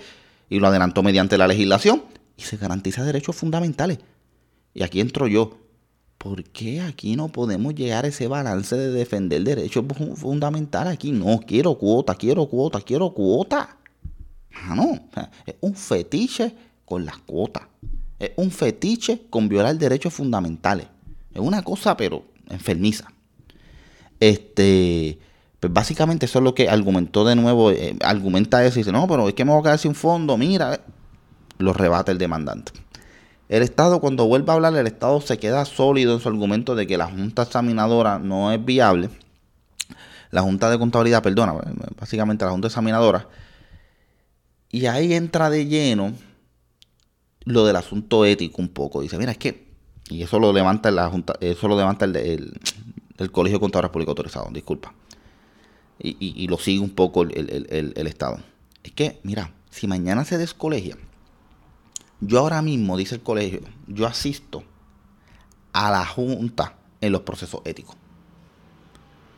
y 0.52 0.60
lo 0.60 0.68
adelantó 0.68 1.02
mediante 1.02 1.38
la 1.38 1.48
legislación 1.48 2.04
y 2.36 2.42
se 2.42 2.58
garantiza 2.58 3.06
derechos 3.06 3.38
fundamentales. 3.38 4.00
Y 4.74 4.84
aquí 4.84 5.00
entro 5.00 5.28
yo. 5.28 5.58
¿Por 6.18 6.44
qué 6.44 6.82
aquí 6.82 7.16
no 7.16 7.30
podemos 7.30 7.74
llegar 7.74 8.04
a 8.06 8.10
ese 8.10 8.28
balance 8.28 8.76
de 8.76 8.92
defender 8.92 9.42
derechos 9.44 9.86
fundamentales? 10.16 10.94
Aquí 10.94 11.12
no, 11.14 11.40
quiero 11.40 11.76
cuota, 11.76 12.14
quiero 12.16 12.48
cuota, 12.48 12.82
quiero 12.82 13.14
cuota. 13.14 13.78
Ah, 14.54 14.76
no, 14.76 15.00
es 15.46 15.56
un 15.62 15.74
fetiche 15.74 16.54
con 16.84 17.06
las 17.06 17.18
cuotas. 17.20 17.64
Es 18.20 18.32
un 18.36 18.52
fetiche 18.52 19.22
con 19.30 19.48
violar 19.48 19.78
derechos 19.78 20.14
fundamentales. 20.14 20.86
Es 21.34 21.40
una 21.40 21.64
cosa, 21.64 21.96
pero 21.96 22.26
enfermiza. 22.50 23.08
Este, 24.20 25.18
pues 25.62 25.72
básicamente 25.72 26.26
eso 26.26 26.40
es 26.40 26.44
lo 26.44 26.56
que 26.56 26.70
argumentó 26.70 27.24
de 27.24 27.36
nuevo, 27.36 27.72
eh, 27.72 27.96
argumenta 28.04 28.66
eso 28.66 28.80
y 28.80 28.82
dice, 28.82 28.92
no, 28.92 29.08
pero 29.08 29.30
es 29.30 29.36
que 29.36 29.46
me 29.46 29.52
voy 29.52 29.62
a 29.62 29.64
quedar 29.64 29.78
sin 29.78 29.96
fondo, 29.96 30.36
mira, 30.36 30.82
lo 31.60 31.72
rebate 31.72 32.12
el 32.12 32.18
demandante. 32.18 32.74
El 33.48 33.62
Estado, 33.62 34.02
cuando 34.02 34.26
vuelve 34.26 34.52
a 34.52 34.56
hablar, 34.56 34.76
el 34.76 34.88
Estado 34.88 35.22
se 35.22 35.38
queda 35.38 35.64
sólido 35.66 36.16
en 36.16 36.20
su 36.20 36.30
argumento 36.30 36.74
de 36.74 36.88
que 36.88 36.98
la 36.98 37.06
Junta 37.06 37.44
Examinadora 37.44 38.18
no 38.18 38.52
es 38.52 38.64
viable. 38.66 39.10
La 40.32 40.42
Junta 40.42 40.70
de 40.72 40.80
Contabilidad, 40.80 41.22
perdona, 41.22 41.54
básicamente 42.00 42.44
la 42.44 42.52
Junta 42.52 42.68
Examinadora. 42.68 43.28
Y 44.72 44.88
ahí 44.88 45.14
entra 45.14 45.52
de 45.52 45.68
lleno 45.68 46.14
lo 47.44 47.66
del 47.66 47.76
asunto 47.76 48.26
ético 48.26 48.62
un 48.64 48.70
poco. 48.70 49.02
Dice, 49.02 49.18
mira, 49.20 49.32
es 49.32 49.38
que, 49.38 49.68
y 50.10 50.24
eso 50.24 50.40
lo 50.40 50.54
levanta 50.54 50.90
la 50.90 51.08
Junta, 51.10 51.36
eso 51.40 51.68
lo 51.68 51.78
levanta 51.78 52.06
el, 52.06 52.60
Colegio 53.32 53.60
de 53.60 53.62
Contadores 53.62 53.92
Públicos 53.92 54.14
Autorizados, 54.14 54.52
disculpa. 54.52 54.96
Y, 56.04 56.48
lo 56.48 56.58
sigue 56.58 56.80
un 56.80 56.90
poco 56.90 57.22
el, 57.22 57.94
el 57.96 58.08
Estado. 58.08 58.40
Es 58.84 58.92
que, 58.92 59.20
mira, 59.24 59.54
si 59.70 59.88
mañana 59.88 60.26
se 60.26 60.38
descolegia, 60.38 60.98
yo 62.22 62.40
ahora 62.40 62.62
mismo, 62.62 62.98
dice 62.98 63.16
el 63.16 63.22
colegio, 63.22 63.62
yo 63.88 64.06
asisto 64.06 64.64
a 65.74 65.90
la 65.90 66.06
Junta 66.06 66.76
en 67.02 67.12
los 67.12 67.22
procesos 67.22 67.62
éticos. 67.66 67.96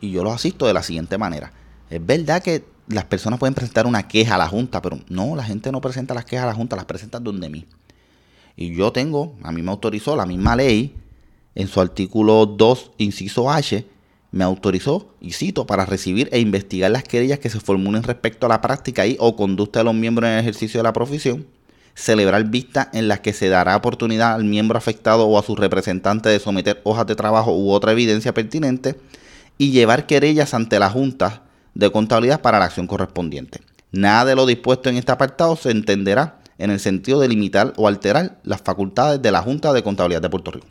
Y 0.01 0.11
yo 0.11 0.23
los 0.23 0.33
asisto 0.33 0.67
de 0.67 0.73
la 0.73 0.83
siguiente 0.83 1.17
manera. 1.17 1.53
Es 1.89 2.05
verdad 2.05 2.43
que 2.43 2.65
las 2.87 3.05
personas 3.05 3.39
pueden 3.39 3.53
presentar 3.53 3.87
una 3.87 4.07
queja 4.07 4.35
a 4.35 4.37
la 4.37 4.49
Junta, 4.49 4.81
pero 4.81 4.99
no, 5.07 5.35
la 5.35 5.43
gente 5.43 5.71
no 5.71 5.79
presenta 5.79 6.13
las 6.13 6.25
quejas 6.25 6.43
a 6.43 6.47
la 6.47 6.55
Junta, 6.55 6.75
las 6.75 6.85
presenta 6.85 7.19
donde 7.19 7.49
mí. 7.49 7.65
Y 8.57 8.75
yo 8.75 8.91
tengo, 8.91 9.37
a 9.43 9.51
mí 9.51 9.61
me 9.61 9.71
autorizó 9.71 10.15
la 10.15 10.25
misma 10.25 10.55
ley, 10.55 10.95
en 11.55 11.67
su 11.67 11.79
artículo 11.79 12.45
2, 12.45 12.91
inciso 12.97 13.49
H, 13.49 13.87
me 14.33 14.43
autorizó, 14.43 15.15
y 15.21 15.31
cito, 15.31 15.65
para 15.65 15.85
recibir 15.85 16.27
e 16.33 16.39
investigar 16.39 16.91
las 16.91 17.03
querellas 17.03 17.39
que 17.39 17.49
se 17.49 17.61
formulen 17.61 18.03
respecto 18.03 18.47
a 18.47 18.49
la 18.49 18.59
práctica 18.59 19.07
y 19.07 19.15
o 19.19 19.37
conducta 19.37 19.79
de 19.79 19.85
los 19.85 19.93
miembros 19.93 20.27
en 20.27 20.33
el 20.33 20.41
ejercicio 20.41 20.79
de 20.79 20.83
la 20.83 20.91
profesión 20.91 21.45
celebrar 21.95 22.45
vistas 22.45 22.87
en 22.93 23.07
las 23.07 23.19
que 23.19 23.33
se 23.33 23.49
dará 23.49 23.75
oportunidad 23.75 24.33
al 24.33 24.43
miembro 24.43 24.77
afectado 24.77 25.27
o 25.27 25.37
a 25.37 25.43
su 25.43 25.55
representante 25.55 26.29
de 26.29 26.39
someter 26.39 26.81
hojas 26.83 27.05
de 27.05 27.15
trabajo 27.15 27.55
u 27.55 27.71
otra 27.71 27.91
evidencia 27.91 28.33
pertinente 28.33 28.99
y 29.57 29.71
llevar 29.71 30.07
querellas 30.07 30.53
ante 30.53 30.79
la 30.79 30.89
Junta 30.89 31.43
de 31.75 31.91
Contabilidad 31.91 32.41
para 32.41 32.59
la 32.59 32.65
acción 32.65 32.87
correspondiente. 32.87 33.61
Nada 33.91 34.25
de 34.25 34.35
lo 34.35 34.45
dispuesto 34.45 34.89
en 34.89 34.97
este 34.97 35.11
apartado 35.11 35.55
se 35.55 35.69
entenderá 35.69 36.39
en 36.57 36.71
el 36.71 36.79
sentido 36.79 37.19
de 37.19 37.27
limitar 37.27 37.73
o 37.77 37.87
alterar 37.87 38.39
las 38.43 38.61
facultades 38.61 39.21
de 39.21 39.31
la 39.31 39.41
Junta 39.41 39.73
de 39.73 39.83
Contabilidad 39.83 40.21
de 40.21 40.29
Puerto 40.29 40.51
Rico. 40.51 40.67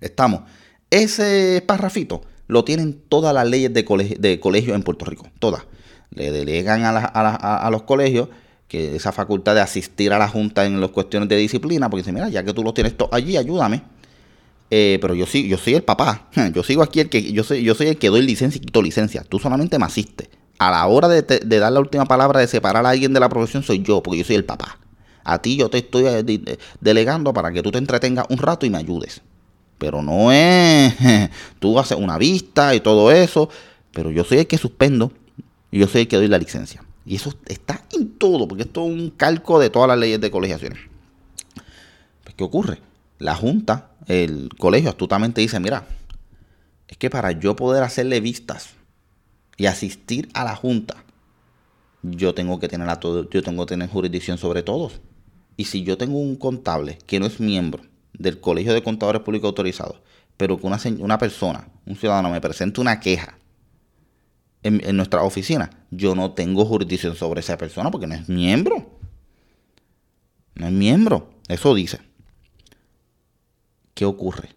Estamos. 0.00 0.42
Ese 0.90 1.62
párrafito 1.66 2.22
lo 2.46 2.64
tienen 2.64 3.00
todas 3.08 3.34
las 3.34 3.48
leyes 3.48 3.72
de, 3.72 3.84
colegio, 3.84 4.74
en 4.74 4.82
Puerto 4.82 5.04
Rico. 5.04 5.26
Todas. 5.38 5.62
Le 6.10 6.30
delegan 6.30 6.82
a 6.84 7.68
los 7.70 7.82
colegios 7.82 8.28
que 8.68 8.96
esa 8.96 9.12
facultad 9.12 9.54
de 9.54 9.60
asistir 9.60 10.12
a 10.12 10.18
la 10.18 10.28
Junta 10.28 10.64
en 10.64 10.80
las 10.80 10.90
cuestiones 10.90 11.28
de 11.28 11.36
disciplina, 11.36 11.90
porque 11.90 12.02
dice, 12.02 12.12
mira, 12.12 12.28
ya 12.28 12.42
que 12.44 12.52
tú 12.52 12.62
lo 12.62 12.72
tienes 12.72 12.96
todo 12.96 13.08
allí, 13.12 13.36
ayúdame. 13.36 13.82
Eh, 14.70 14.98
pero 15.00 15.14
yo 15.14 15.26
sí, 15.26 15.46
yo 15.46 15.58
soy 15.58 15.74
el 15.74 15.82
papá. 15.82 16.28
Yo 16.54 16.62
sigo 16.62 16.82
aquí 16.82 17.00
el 17.00 17.08
que, 17.08 17.32
yo 17.32 17.44
soy, 17.44 17.62
yo 17.62 17.74
soy 17.74 17.88
el 17.88 17.98
que 17.98 18.08
doy 18.08 18.22
licencia 18.22 18.58
y 18.58 18.64
quito 18.64 18.82
licencia. 18.82 19.22
Tú 19.22 19.38
solamente 19.38 19.78
me 19.78 19.84
asistes. 19.84 20.28
A 20.58 20.70
la 20.70 20.86
hora 20.86 21.08
de, 21.08 21.22
dar 21.22 21.72
la 21.72 21.80
última 21.80 22.06
palabra 22.06 22.40
de 22.40 22.46
separar 22.46 22.84
a 22.86 22.90
alguien 22.90 23.12
de 23.12 23.20
la 23.20 23.28
profesión 23.28 23.62
soy 23.62 23.82
yo, 23.82 24.02
porque 24.02 24.18
yo 24.18 24.24
soy 24.24 24.36
el 24.36 24.44
papá. 24.44 24.78
A 25.22 25.40
ti 25.40 25.56
yo 25.56 25.68
te 25.68 25.78
estoy 25.78 26.06
eh, 26.06 26.58
delegando 26.80 27.32
para 27.32 27.52
que 27.52 27.62
tú 27.62 27.70
te 27.70 27.78
entretengas 27.78 28.26
un 28.30 28.38
rato 28.38 28.66
y 28.66 28.70
me 28.70 28.78
ayudes. 28.78 29.22
Pero 29.78 30.02
no 30.02 30.32
es, 30.32 30.94
tú 31.58 31.78
haces 31.78 31.98
una 31.98 32.18
vista 32.18 32.74
y 32.74 32.80
todo 32.80 33.10
eso, 33.10 33.48
pero 33.92 34.10
yo 34.10 34.24
soy 34.24 34.38
el 34.38 34.46
que 34.46 34.58
suspendo 34.58 35.12
y 35.70 35.80
yo 35.80 35.88
soy 35.88 36.02
el 36.02 36.08
que 36.08 36.16
doy 36.16 36.28
la 36.28 36.38
licencia. 36.38 36.84
Y 37.06 37.16
eso 37.16 37.34
está 37.46 37.84
en 37.92 38.10
todo, 38.18 38.48
porque 38.48 38.62
esto 38.62 38.86
es 38.86 38.92
un 38.92 39.10
calco 39.10 39.58
de 39.58 39.70
todas 39.70 39.88
las 39.88 39.98
leyes 39.98 40.20
de 40.20 40.30
colegiaciones. 40.30 40.78
Pues, 42.22 42.34
¿Qué 42.34 42.44
ocurre? 42.44 42.78
La 43.18 43.34
Junta, 43.34 43.90
el 44.06 44.48
colegio 44.58 44.90
astutamente 44.90 45.40
dice, 45.40 45.60
mira, 45.60 45.86
es 46.88 46.96
que 46.96 47.10
para 47.10 47.32
yo 47.32 47.56
poder 47.56 47.82
hacerle 47.82 48.20
vistas 48.20 48.70
y 49.56 49.66
asistir 49.66 50.28
a 50.34 50.44
la 50.44 50.56
Junta, 50.56 51.04
yo 52.02 52.34
tengo 52.34 52.58
que 52.58 52.68
tener 52.68 52.88
a 52.88 53.00
todo, 53.00 53.28
yo 53.30 53.42
tengo 53.42 53.64
que 53.64 53.70
tener 53.70 53.88
jurisdicción 53.88 54.38
sobre 54.38 54.62
todos. 54.62 55.00
Y 55.56 55.66
si 55.66 55.84
yo 55.84 55.96
tengo 55.96 56.18
un 56.18 56.36
contable 56.36 56.98
que 57.06 57.20
no 57.20 57.26
es 57.26 57.40
miembro 57.40 57.82
del 58.18 58.40
Colegio 58.40 58.72
de 58.72 58.82
Contadores 58.82 59.22
Públicos 59.22 59.48
Autorizados, 59.48 60.00
pero 60.36 60.58
que 60.58 60.66
una, 60.66 60.78
una 60.98 61.18
persona, 61.18 61.68
un 61.86 61.96
ciudadano 61.96 62.30
me 62.30 62.40
presente 62.40 62.80
una 62.80 63.00
queja 63.00 63.38
en, 64.64 64.96
nuestra 64.96 65.22
oficina, 65.22 65.70
yo 65.90 66.14
no 66.14 66.32
tengo 66.32 66.64
jurisdicción 66.64 67.14
sobre 67.14 67.40
esa 67.40 67.58
persona 67.58 67.90
porque 67.90 68.06
no 68.06 68.14
es 68.14 68.28
miembro. 68.28 68.98
No 70.54 70.66
es 70.66 70.72
miembro. 70.72 71.34
Eso 71.48 71.74
dice. 71.74 72.00
¿Qué 73.92 74.06
ocurre? 74.06 74.48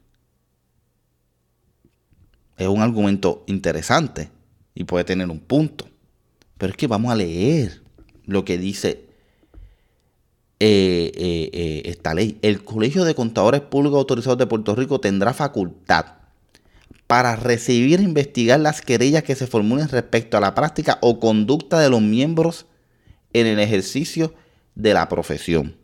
Es 2.57 2.67
un 2.67 2.81
argumento 2.81 3.43
interesante 3.47 4.31
y 4.73 4.85
puede 4.85 5.03
tener 5.03 5.29
un 5.29 5.39
punto. 5.39 5.89
Pero 6.57 6.71
es 6.71 6.77
que 6.77 6.87
vamos 6.87 7.11
a 7.11 7.15
leer 7.15 7.83
lo 8.25 8.45
que 8.45 8.57
dice 8.57 9.06
eh, 10.59 11.11
eh, 11.15 11.49
eh, 11.53 11.81
esta 11.85 12.15
ley. 12.15 12.39
El 12.41 12.63
Colegio 12.63 13.05
de 13.05 13.13
Contadores 13.13 13.61
Públicos 13.61 13.99
Autorizados 13.99 14.39
de 14.39 14.47
Puerto 14.47 14.73
Rico 14.73 14.99
tendrá 14.99 15.33
facultad 15.33 16.05
para 17.05 17.35
recibir 17.35 17.99
e 17.99 18.03
investigar 18.03 18.59
las 18.59 18.81
querellas 18.81 19.23
que 19.23 19.35
se 19.35 19.45
formulen 19.45 19.87
respecto 19.87 20.35
a 20.35 20.41
la 20.41 20.55
práctica 20.55 20.97
o 21.01 21.19
conducta 21.19 21.79
de 21.79 21.89
los 21.89 22.01
miembros 22.01 22.65
en 23.33 23.45
el 23.45 23.59
ejercicio 23.59 24.33
de 24.73 24.95
la 24.95 25.07
profesión. 25.07 25.75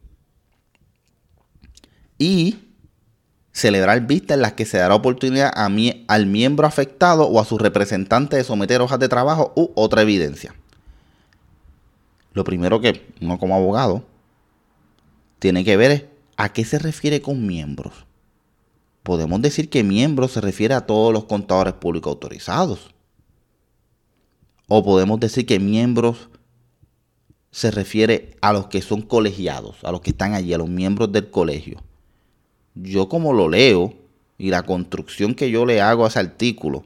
Y 2.18 2.58
celebrar 3.52 4.08
vistas 4.08 4.36
en 4.36 4.42
las 4.42 4.54
que 4.54 4.66
se 4.66 4.80
dará 4.80 4.96
oportunidad 4.96 5.52
a 5.56 5.70
al 6.08 6.26
miembro 6.26 6.66
afectado 6.66 7.28
o 7.28 7.40
a 7.40 7.46
su 7.46 7.60
representante 7.60 8.38
de 8.38 8.44
someter 8.44 8.82
hojas 8.82 8.98
de 8.98 9.08
trabajo 9.08 9.54
u 9.56 9.72
otra 9.76 10.02
evidencia. 10.02 10.56
Lo 12.34 12.44
primero 12.44 12.82
que 12.82 13.06
uno 13.22 13.38
como 13.38 13.56
abogado 13.56 14.04
tiene 15.44 15.64
que 15.64 15.78
ver 15.78 16.10
a 16.38 16.52
qué 16.54 16.66
se 16.66 16.80
refiere 16.80 17.22
con 17.22 17.46
miembros 17.46 17.94
podemos 19.04 19.42
decir 19.42 19.70
que 19.70 19.84
miembro 19.84 20.28
se 20.30 20.42
refiere 20.42 20.74
a 20.74 20.86
todos 20.88 21.14
los 21.14 21.26
contadores 21.26 21.74
públicos 21.74 22.12
autorizados. 22.12 22.90
O 24.68 24.84
podemos 24.84 25.20
decir 25.20 25.46
que 25.46 25.60
miembros 25.60 26.30
se 27.52 27.70
refiere 27.70 28.38
a 28.42 28.54
los 28.54 28.68
que 28.68 28.82
son 28.82 29.02
colegiados, 29.02 29.84
a 29.84 29.92
los 29.92 30.02
que 30.02 30.12
están 30.12 30.34
allí, 30.34 30.54
a 30.54 30.58
los 30.58 30.70
miembros 30.70 31.12
del 31.12 31.30
colegio. 31.30 31.84
Yo 32.74 33.10
como 33.10 33.34
lo 33.34 33.50
leo 33.50 33.94
y 34.38 34.50
la 34.50 34.64
construcción 34.64 35.36
que 35.36 35.52
yo 35.52 35.66
le 35.66 35.82
hago 35.82 36.06
a 36.06 36.08
ese 36.08 36.20
artículo 36.20 36.86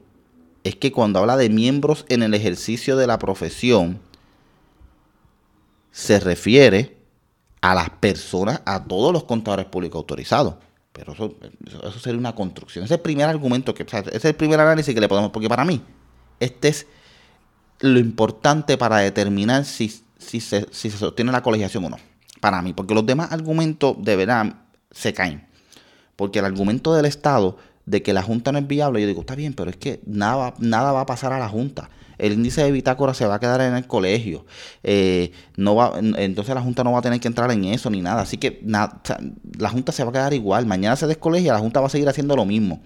es 0.64 0.74
que 0.74 0.92
cuando 0.92 1.20
habla 1.20 1.36
de 1.36 1.48
miembros 1.48 2.04
en 2.08 2.22
el 2.22 2.34
ejercicio 2.34 2.96
de 2.96 3.06
la 3.06 3.18
profesión, 3.18 4.00
se 5.92 6.20
refiere 6.20 6.97
a 7.60 7.74
las 7.74 7.90
personas, 7.90 8.62
a 8.64 8.84
todos 8.84 9.12
los 9.12 9.24
contadores 9.24 9.66
públicos 9.66 9.98
autorizados. 9.98 10.54
Pero 10.92 11.12
eso, 11.12 11.34
eso, 11.66 11.98
sería 12.00 12.18
una 12.18 12.34
construcción. 12.34 12.84
Ese 12.84 12.94
es 12.94 12.98
el 12.98 13.02
primer 13.02 13.28
argumento, 13.28 13.74
que, 13.74 13.84
ese 13.84 14.16
es 14.16 14.24
el 14.24 14.34
primer 14.34 14.58
análisis 14.60 14.94
que 14.94 15.00
le 15.00 15.08
podemos, 15.08 15.30
porque 15.30 15.48
para 15.48 15.64
mí, 15.64 15.80
este 16.40 16.68
es 16.68 16.86
lo 17.80 17.98
importante 17.98 18.76
para 18.76 18.98
determinar 18.98 19.64
si, 19.64 19.88
si, 20.18 20.40
se, 20.40 20.66
si 20.70 20.90
se 20.90 20.98
sostiene 20.98 21.30
la 21.30 21.42
colegiación 21.42 21.84
o 21.84 21.90
no. 21.90 21.98
Para 22.40 22.62
mí, 22.62 22.72
porque 22.72 22.94
los 22.94 23.06
demás 23.06 23.32
argumentos 23.32 23.96
de 23.98 24.16
verdad 24.16 24.54
se 24.90 25.12
caen. 25.12 25.46
Porque 26.16 26.40
el 26.40 26.44
argumento 26.44 26.94
del 26.94 27.06
Estado 27.06 27.58
de 27.86 28.02
que 28.02 28.12
la 28.12 28.22
Junta 28.22 28.50
no 28.52 28.58
es 28.58 28.66
viable, 28.66 29.00
yo 29.00 29.06
digo, 29.06 29.20
está 29.20 29.34
bien, 29.34 29.54
pero 29.54 29.70
es 29.70 29.76
que 29.76 30.00
nada, 30.04 30.54
nada 30.58 30.92
va 30.92 31.02
a 31.02 31.06
pasar 31.06 31.32
a 31.32 31.38
la 31.38 31.48
Junta 31.48 31.90
el 32.18 32.32
índice 32.32 32.62
de 32.62 32.72
bitácora 32.72 33.14
se 33.14 33.26
va 33.26 33.36
a 33.36 33.40
quedar 33.40 33.60
en 33.60 33.74
el 33.74 33.86
colegio. 33.86 34.44
Eh, 34.82 35.32
no 35.56 35.74
va, 35.74 35.98
entonces 35.98 36.54
la 36.54 36.60
Junta 36.60 36.84
no 36.84 36.92
va 36.92 36.98
a 36.98 37.02
tener 37.02 37.20
que 37.20 37.28
entrar 37.28 37.50
en 37.50 37.64
eso 37.64 37.90
ni 37.90 38.02
nada. 38.02 38.22
Así 38.22 38.36
que 38.36 38.60
la 38.64 39.70
Junta 39.70 39.92
se 39.92 40.04
va 40.04 40.10
a 40.10 40.12
quedar 40.12 40.34
igual. 40.34 40.66
Mañana 40.66 40.96
se 40.96 41.06
descolegia, 41.06 41.52
la 41.52 41.60
Junta 41.60 41.80
va 41.80 41.86
a 41.86 41.90
seguir 41.90 42.08
haciendo 42.08 42.36
lo 42.36 42.44
mismo. 42.44 42.82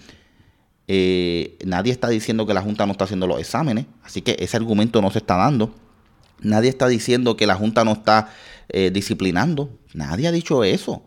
Eh, 0.88 1.58
nadie 1.64 1.92
está 1.92 2.08
diciendo 2.08 2.46
que 2.46 2.54
la 2.54 2.60
Junta 2.60 2.86
no 2.86 2.92
está 2.92 3.04
haciendo 3.04 3.26
los 3.26 3.40
exámenes, 3.40 3.86
así 4.02 4.20
que 4.20 4.36
ese 4.38 4.56
argumento 4.56 5.00
no 5.00 5.10
se 5.10 5.18
está 5.18 5.36
dando. 5.36 5.74
Nadie 6.40 6.68
está 6.68 6.88
diciendo 6.88 7.36
que 7.36 7.46
la 7.46 7.54
Junta 7.54 7.84
no 7.84 7.92
está 7.92 8.28
eh, 8.68 8.90
disciplinando. 8.92 9.78
Nadie 9.94 10.28
ha 10.28 10.32
dicho 10.32 10.64
eso. 10.64 11.02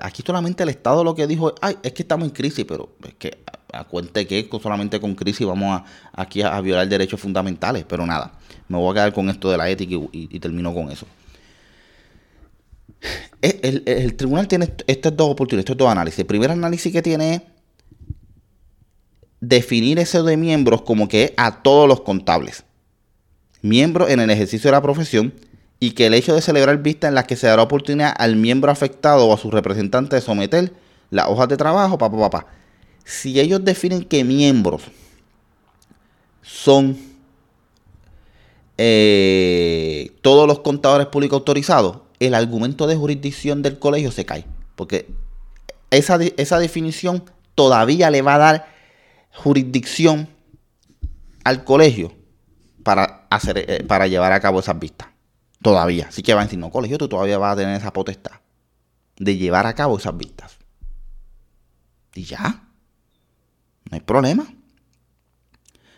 Aquí 0.00 0.22
solamente 0.26 0.62
el 0.62 0.68
Estado 0.68 1.04
lo 1.04 1.14
que 1.14 1.26
dijo, 1.26 1.54
ay, 1.60 1.76
es 1.82 1.92
que 1.92 2.02
estamos 2.02 2.26
en 2.26 2.34
crisis, 2.34 2.64
pero 2.66 2.96
es 3.06 3.14
que 3.14 3.38
a, 3.72 3.84
cuenta 3.84 4.24
que 4.24 4.48
solamente 4.60 5.00
con 5.00 5.14
crisis 5.14 5.46
vamos 5.46 5.80
a, 5.80 5.84
aquí 6.12 6.42
a, 6.42 6.60
violar 6.60 6.88
derechos 6.88 7.20
fundamentales. 7.20 7.84
Pero 7.88 8.04
nada, 8.06 8.32
me 8.68 8.76
voy 8.78 8.90
a 8.90 8.94
quedar 8.94 9.12
con 9.12 9.28
esto 9.28 9.50
de 9.50 9.56
la 9.56 9.68
ética 9.68 9.94
y, 10.12 10.38
termino 10.40 10.74
con 10.74 10.90
eso. 10.90 11.06
El, 13.40 13.82
el, 13.86 14.14
tribunal 14.14 14.46
tiene 14.46 14.72
estas 14.86 15.16
dos 15.16 15.30
oportunidades, 15.30 15.64
estos 15.64 15.76
dos 15.76 15.90
análisis. 15.90 16.20
El 16.20 16.26
primer 16.26 16.50
análisis 16.50 16.92
que 16.92 17.02
tiene 17.02 17.34
es 17.34 17.42
definir 19.40 19.98
ese 19.98 20.22
de 20.22 20.36
miembros 20.36 20.82
como 20.82 21.08
que 21.08 21.34
a 21.36 21.62
todos 21.62 21.88
los 21.88 22.02
contables, 22.02 22.64
miembros 23.60 24.10
en 24.10 24.20
el 24.20 24.30
ejercicio 24.30 24.68
de 24.68 24.72
la 24.72 24.82
profesión, 24.82 25.32
y 25.82 25.94
que 25.94 26.06
el 26.06 26.14
hecho 26.14 26.32
de 26.32 26.40
celebrar 26.40 26.80
vistas 26.80 27.08
en 27.08 27.16
las 27.16 27.24
que 27.24 27.34
se 27.34 27.48
dará 27.48 27.60
oportunidad 27.60 28.14
al 28.16 28.36
miembro 28.36 28.70
afectado 28.70 29.26
o 29.26 29.34
a 29.34 29.36
su 29.36 29.50
representante 29.50 30.14
de 30.14 30.22
someter 30.22 30.72
las 31.10 31.26
hojas 31.26 31.48
de 31.48 31.56
trabajo, 31.56 31.98
papá, 31.98 32.16
papá. 32.16 32.46
Si 33.04 33.40
ellos 33.40 33.64
definen 33.64 34.04
que 34.04 34.22
miembros 34.22 34.82
son 36.40 36.96
eh, 38.78 40.12
todos 40.22 40.46
los 40.46 40.60
contadores 40.60 41.08
públicos 41.08 41.38
autorizados, 41.38 41.98
el 42.20 42.34
argumento 42.34 42.86
de 42.86 42.94
jurisdicción 42.94 43.62
del 43.62 43.80
colegio 43.80 44.12
se 44.12 44.24
cae. 44.24 44.44
Porque 44.76 45.08
esa, 45.90 46.16
esa 46.36 46.60
definición 46.60 47.24
todavía 47.56 48.08
le 48.12 48.22
va 48.22 48.36
a 48.36 48.38
dar 48.38 48.66
jurisdicción 49.32 50.28
al 51.42 51.64
colegio 51.64 52.12
para, 52.84 53.26
hacer, 53.30 53.58
eh, 53.58 53.82
para 53.84 54.06
llevar 54.06 54.32
a 54.32 54.38
cabo 54.38 54.60
esas 54.60 54.78
vistas. 54.78 55.11
Todavía. 55.62 56.06
Así 56.08 56.22
que 56.22 56.34
va 56.34 56.42
a 56.42 56.44
decir, 56.44 56.58
no, 56.58 56.70
colegio, 56.70 56.98
tú 56.98 57.08
todavía 57.08 57.38
vas 57.38 57.54
a 57.54 57.56
tener 57.56 57.76
esa 57.76 57.92
potestad 57.92 58.32
de 59.16 59.36
llevar 59.36 59.66
a 59.66 59.74
cabo 59.74 59.98
esas 59.98 60.16
vistas. 60.16 60.58
Y 62.14 62.24
ya. 62.24 62.68
No 63.90 63.94
hay 63.94 64.00
problema. 64.00 64.46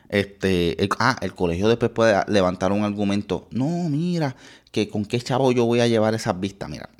Este, 0.08 0.76
ah, 0.98 1.16
el 1.22 1.34
colegio 1.34 1.68
después 1.68 1.90
puede 1.90 2.22
levantar 2.28 2.72
un 2.72 2.84
argumento. 2.84 3.48
No, 3.50 3.88
mira, 3.88 4.36
que 4.70 4.88
con 4.88 5.04
qué 5.04 5.20
chavo 5.20 5.50
yo 5.52 5.64
voy 5.64 5.80
a 5.80 5.88
llevar 5.88 6.14
esas 6.14 6.38
vistas. 6.38 6.68
Mira, 6.68 6.90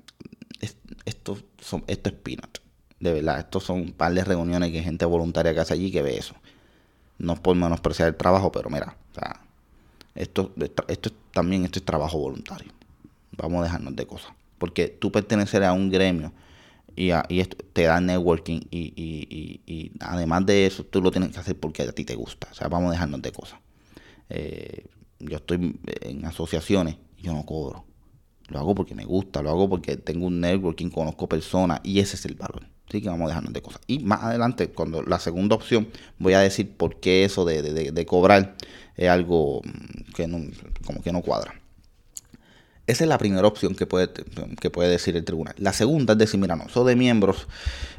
esto, 1.05 1.39
son, 1.61 1.85
esto 1.87 2.09
es 2.09 2.15
peanut. 2.17 2.59
De 2.99 3.13
verdad, 3.13 3.41
estos 3.41 3.65
son 3.65 3.81
un 3.81 3.93
par 3.93 4.15
de 4.15 4.25
reuniones 4.25 4.71
que 4.71 4.79
hay 4.79 4.85
gente 4.85 5.05
voluntaria 5.05 5.53
que 5.53 5.61
hace 5.61 5.75
allí 5.75 5.93
que 5.93 6.03
ve 6.03 6.17
eso. 6.17 6.35
No 7.19 7.35
es 7.35 7.41
por 7.41 7.55
menospreciar 7.55 8.09
el 8.09 8.17
trabajo, 8.17 8.51
pero 8.51 8.71
mira, 8.71 8.97
o 9.13 9.15
sea, 9.15 9.41
esto, 10.15 10.53
esto 10.89 11.11
también 11.33 11.65
esto 11.65 11.79
es 11.79 11.85
trabajo 11.85 12.19
voluntario. 12.19 12.73
Vamos 13.33 13.61
a 13.61 13.65
dejarnos 13.65 13.97
de 13.97 14.07
cosas. 14.07 14.33
Porque 14.59 14.89
tú 14.89 15.11
perteneces 15.11 15.61
a 15.63 15.73
un 15.73 15.91
gremio 15.91 16.33
y, 16.97 17.11
esto 17.11 17.57
te 17.73 17.83
da 17.83 18.01
networking 18.01 18.61
y, 18.71 19.93
además 20.01 20.47
de 20.47 20.67
eso 20.67 20.85
tú 20.85 21.03
lo 21.03 21.11
tienes 21.11 21.31
que 21.33 21.41
hacer 21.41 21.59
porque 21.59 21.83
a 21.83 21.93
ti 21.93 22.05
te 22.05 22.15
gusta. 22.15 22.49
O 22.51 22.55
sea, 22.55 22.69
vamos 22.69 22.91
a 22.91 22.93
dejarnos 22.93 23.21
de 23.23 23.33
cosas. 23.33 23.59
Eh, 24.29 24.87
yo 25.19 25.37
estoy 25.37 25.79
en 26.03 26.25
asociaciones 26.25 26.97
y 27.17 27.23
yo 27.23 27.33
no 27.33 27.45
cobro. 27.45 27.85
Lo 28.49 28.59
hago 28.59 28.75
porque 28.75 28.95
me 28.95 29.05
gusta, 29.05 29.43
lo 29.43 29.51
hago 29.51 29.69
porque 29.69 29.97
tengo 29.97 30.27
un 30.27 30.41
networking, 30.41 30.91
conozco 30.91 31.29
personas 31.29 31.81
y 31.83 31.99
ese 31.99 32.17
es 32.17 32.25
el 32.27 32.35
valor. 32.35 32.67
Así 32.89 33.01
que 33.01 33.09
vamos 33.09 33.25
a 33.25 33.29
dejarnos 33.29 33.53
de 33.53 33.63
cosas. 33.63 33.81
Y 33.87 34.01
más 34.01 34.23
adelante, 34.23 34.69
cuando 34.69 35.03
la 35.03 35.19
segunda 35.19 35.57
opción, 35.57 35.89
voy 36.19 36.35
a 36.35 36.41
decir 36.41 36.77
por 36.77 37.01
qué 37.01 37.25
eso 37.25 37.45
de, 37.45 38.07
cobrar 38.07 38.57
es 38.97 39.09
algo 39.09 39.63
que 40.15 40.27
no, 40.27 40.41
como 40.85 41.03
que 41.03 41.13
no 41.13 41.23
cuadra. 41.23 41.55
Esa 42.87 43.05
es 43.05 43.09
la 43.09 43.17
primera 43.17 43.47
opción 43.47 43.75
que 43.75 43.87
puede, 43.87 44.11
que 44.61 44.69
puede 44.69 44.91
decir 44.91 45.17
el 45.17 45.25
tribunal. 45.25 45.55
La 45.59 45.73
segunda 45.73 46.13
es 46.13 46.19
decir, 46.19 46.39
mira, 46.39 46.55
no, 46.55 46.65
eso 46.65 46.85
de 46.85 46.97
miembros, 46.97 47.47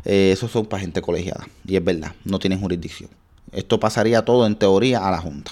eh, 0.05 0.29
esos 0.31 0.51
son 0.51 0.67
para 0.67 0.81
gente 0.81 1.01
colegiada. 1.01 1.47
Y 1.65 1.75
es 1.75 1.83
verdad, 1.83 2.13
no 2.23 2.37
tienen 2.37 2.59
jurisdicción. 2.59 3.09
Esto 3.51 3.79
pasaría 3.79 4.23
todo 4.23 4.45
en 4.45 4.55
teoría 4.55 5.07
a 5.07 5.09
la 5.09 5.17
Junta. 5.17 5.51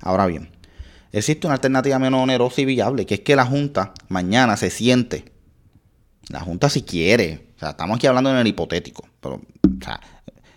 Ahora 0.00 0.26
bien, 0.26 0.48
existe 1.12 1.46
una 1.46 1.54
alternativa 1.54 1.98
menos 1.98 2.22
onerosa 2.22 2.62
y 2.62 2.64
viable, 2.64 3.04
que 3.04 3.14
es 3.14 3.20
que 3.20 3.36
la 3.36 3.44
Junta 3.44 3.92
mañana 4.08 4.56
se 4.56 4.70
siente. 4.70 5.26
La 6.28 6.40
Junta 6.40 6.70
si 6.70 6.82
quiere, 6.82 7.48
o 7.56 7.60
sea, 7.60 7.70
estamos 7.70 7.96
aquí 7.96 8.06
hablando 8.06 8.30
en 8.30 8.38
el 8.38 8.46
hipotético, 8.46 9.06
pero, 9.20 9.42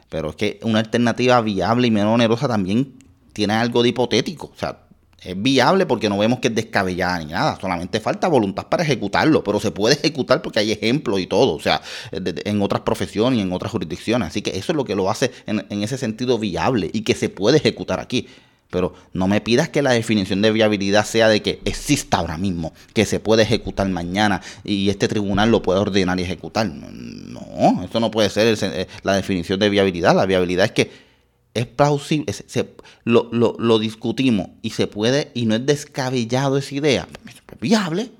pero 0.07 0.29
es 0.29 0.35
que 0.37 0.59
una 0.63 0.79
alternativa 0.79 1.41
viable 1.41 1.87
y 1.87 1.91
menos 1.91 2.13
onerosa 2.13 2.47
también 2.47 3.02
tiene 3.33 3.53
algo 3.53 3.83
de 3.83 3.89
hipotético. 3.89 4.51
O 4.53 4.57
sea, 4.57 4.79
es 5.23 5.41
viable 5.41 5.85
porque 5.85 6.09
no 6.09 6.17
vemos 6.17 6.39
que 6.39 6.49
es 6.49 6.55
descabellada 6.55 7.19
ni 7.19 7.31
nada, 7.31 7.57
solamente 7.59 7.99
falta 7.99 8.27
voluntad 8.27 8.67
para 8.67 8.83
ejecutarlo, 8.83 9.43
pero 9.43 9.59
se 9.59 9.71
puede 9.71 9.95
ejecutar 9.95 10.41
porque 10.41 10.59
hay 10.59 10.71
ejemplos 10.71 11.19
y 11.19 11.27
todo, 11.27 11.55
o 11.55 11.59
sea, 11.61 11.81
en 12.11 12.61
otras 12.61 12.81
profesiones 12.81 13.39
y 13.39 13.41
en 13.41 13.53
otras 13.53 13.71
jurisdicciones. 13.71 14.27
Así 14.27 14.41
que 14.41 14.51
eso 14.51 14.73
es 14.73 14.75
lo 14.75 14.85
que 14.85 14.95
lo 14.95 15.09
hace 15.09 15.31
en, 15.45 15.65
en 15.69 15.83
ese 15.83 15.97
sentido 15.97 16.37
viable 16.37 16.89
y 16.93 17.01
que 17.01 17.15
se 17.15 17.29
puede 17.29 17.57
ejecutar 17.57 17.99
aquí. 17.99 18.27
Pero 18.69 18.95
no 19.13 19.27
me 19.27 19.39
pidas 19.39 19.69
que 19.69 19.83
la 19.83 19.91
definición 19.91 20.41
de 20.41 20.51
viabilidad 20.51 21.05
sea 21.05 21.29
de 21.29 21.43
que 21.43 21.61
exista 21.63 22.17
ahora 22.17 22.39
mismo, 22.39 22.73
que 22.93 23.05
se 23.05 23.19
puede 23.19 23.43
ejecutar 23.43 23.87
mañana 23.87 24.41
y 24.63 24.89
este 24.89 25.07
tribunal 25.07 25.51
lo 25.51 25.61
puede 25.61 25.79
ordenar 25.79 26.19
y 26.19 26.23
ejecutar. 26.23 26.65
No, 26.67 27.83
eso 27.83 27.99
no 27.99 28.09
puede 28.09 28.31
ser 28.31 28.57
eh, 28.59 28.87
la 29.03 29.15
definición 29.15 29.59
de 29.59 29.69
viabilidad. 29.69 30.15
La 30.15 30.25
viabilidad 30.25 30.65
es 30.65 30.71
que 30.71 31.12
es 31.53 31.67
plausible, 31.67 32.33
se, 32.33 32.75
lo, 33.03 33.79
discutimos 33.79 34.49
y 34.61 34.71
se 34.71 34.87
puede, 34.87 35.31
y 35.33 35.45
no 35.45 35.55
es 35.55 35.65
descabellado 35.65 36.57
esa 36.57 36.75
idea. 36.75 37.07
Es 37.27 37.59
viable. 37.59 38.11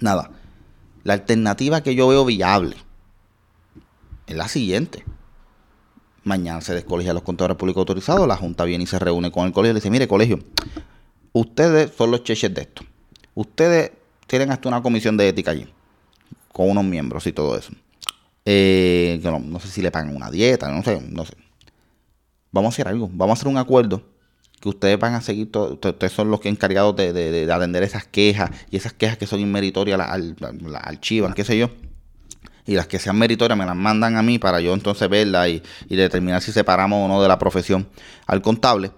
Nada. 0.00 0.30
La 1.04 1.14
alternativa 1.14 1.82
que 1.82 1.94
yo 1.94 2.08
veo 2.08 2.24
viable 2.24 2.76
es 4.26 4.36
la 4.36 4.48
siguiente. 4.48 5.04
Mañana 6.24 6.60
se 6.60 6.74
descolegia 6.74 7.12
los 7.12 7.22
contadores 7.22 7.56
públicos 7.56 7.80
autorizados, 7.80 8.26
la 8.26 8.36
Junta 8.36 8.64
viene 8.64 8.84
y 8.84 8.86
se 8.86 8.98
reúne 8.98 9.30
con 9.30 9.46
el 9.46 9.52
colegio 9.52 9.72
y 9.72 9.74
le 9.74 9.80
dice, 9.80 9.90
mire 9.90 10.08
colegio, 10.08 10.38
ustedes 11.32 11.92
son 11.96 12.10
los 12.10 12.24
cheches 12.24 12.52
de 12.54 12.62
esto. 12.62 12.82
Ustedes 13.34 13.92
tienen 14.26 14.50
hasta 14.50 14.68
una 14.68 14.82
comisión 14.82 15.16
de 15.16 15.28
ética 15.28 15.52
allí, 15.52 15.66
con 16.52 16.68
unos 16.70 16.84
miembros 16.84 17.26
y 17.26 17.32
todo 17.32 17.56
eso. 17.56 17.72
Eh, 18.44 19.20
no, 19.22 19.60
sé 19.60 19.68
si 19.68 19.82
le 19.82 19.90
pagan 19.90 20.14
una 20.14 20.30
dieta, 20.30 20.70
no 20.70 20.82
sé, 20.82 21.00
no 21.00 21.24
sé. 21.24 21.34
Vamos 22.50 22.72
a 22.72 22.74
hacer 22.74 22.88
algo, 22.88 23.10
vamos 23.12 23.38
a 23.38 23.40
hacer 23.40 23.48
un 23.48 23.58
acuerdo 23.58 24.02
que 24.60 24.68
ustedes 24.68 24.98
van 24.98 25.14
a 25.14 25.20
seguir, 25.20 25.50
ustedes 25.54 26.12
son 26.12 26.30
los 26.30 26.40
que 26.40 26.48
encargados 26.48 26.96
de, 26.96 27.48
atender 27.52 27.82
esas 27.82 28.04
quejas 28.04 28.50
y 28.70 28.76
esas 28.76 28.92
quejas 28.92 29.16
que 29.16 29.26
son 29.26 29.40
inmeritorias 29.40 30.00
al, 30.00 30.36
al, 30.40 31.00
qué 31.00 31.44
sé 31.44 31.58
yo 31.58 31.70
y 32.68 32.74
las 32.74 32.86
que 32.86 32.98
sean 32.98 33.16
meritorias 33.16 33.58
me 33.58 33.64
las 33.64 33.74
mandan 33.74 34.16
a 34.16 34.22
mí 34.22 34.38
para 34.38 34.60
yo 34.60 34.74
entonces 34.74 35.08
verlas 35.08 35.48
y, 35.48 35.62
determinar 35.88 36.42
si 36.42 36.52
separamos 36.52 37.02
o 37.02 37.08
no 37.08 37.22
de 37.22 37.26
la 37.26 37.38
profesión 37.38 37.88
al 38.26 38.42
contable. 38.42 38.92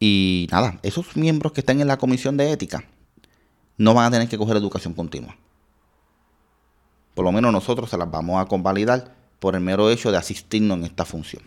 Y 0.00 0.48
nada, 0.50 0.78
esos 0.82 1.14
miembros 1.14 1.52
que 1.52 1.60
estén 1.60 1.82
en 1.82 1.88
la 1.88 1.98
comisión 1.98 2.38
de 2.38 2.50
ética 2.50 2.84
no 3.76 3.92
van 3.92 4.06
a 4.06 4.10
tener 4.12 4.28
que 4.28 4.38
coger 4.38 4.56
educación 4.56 4.94
continua. 4.94 5.36
Por 7.14 7.26
lo 7.26 7.32
menos 7.32 7.52
nosotros 7.52 7.90
se 7.90 7.98
las 7.98 8.10
vamos 8.10 8.40
a 8.40 8.46
convalidar 8.46 9.14
por 9.40 9.54
el 9.54 9.60
mero 9.60 9.90
hecho 9.90 10.10
de 10.10 10.16
asistirnos 10.16 10.78
en 10.78 10.84
esta 10.84 11.04
función. 11.04 11.42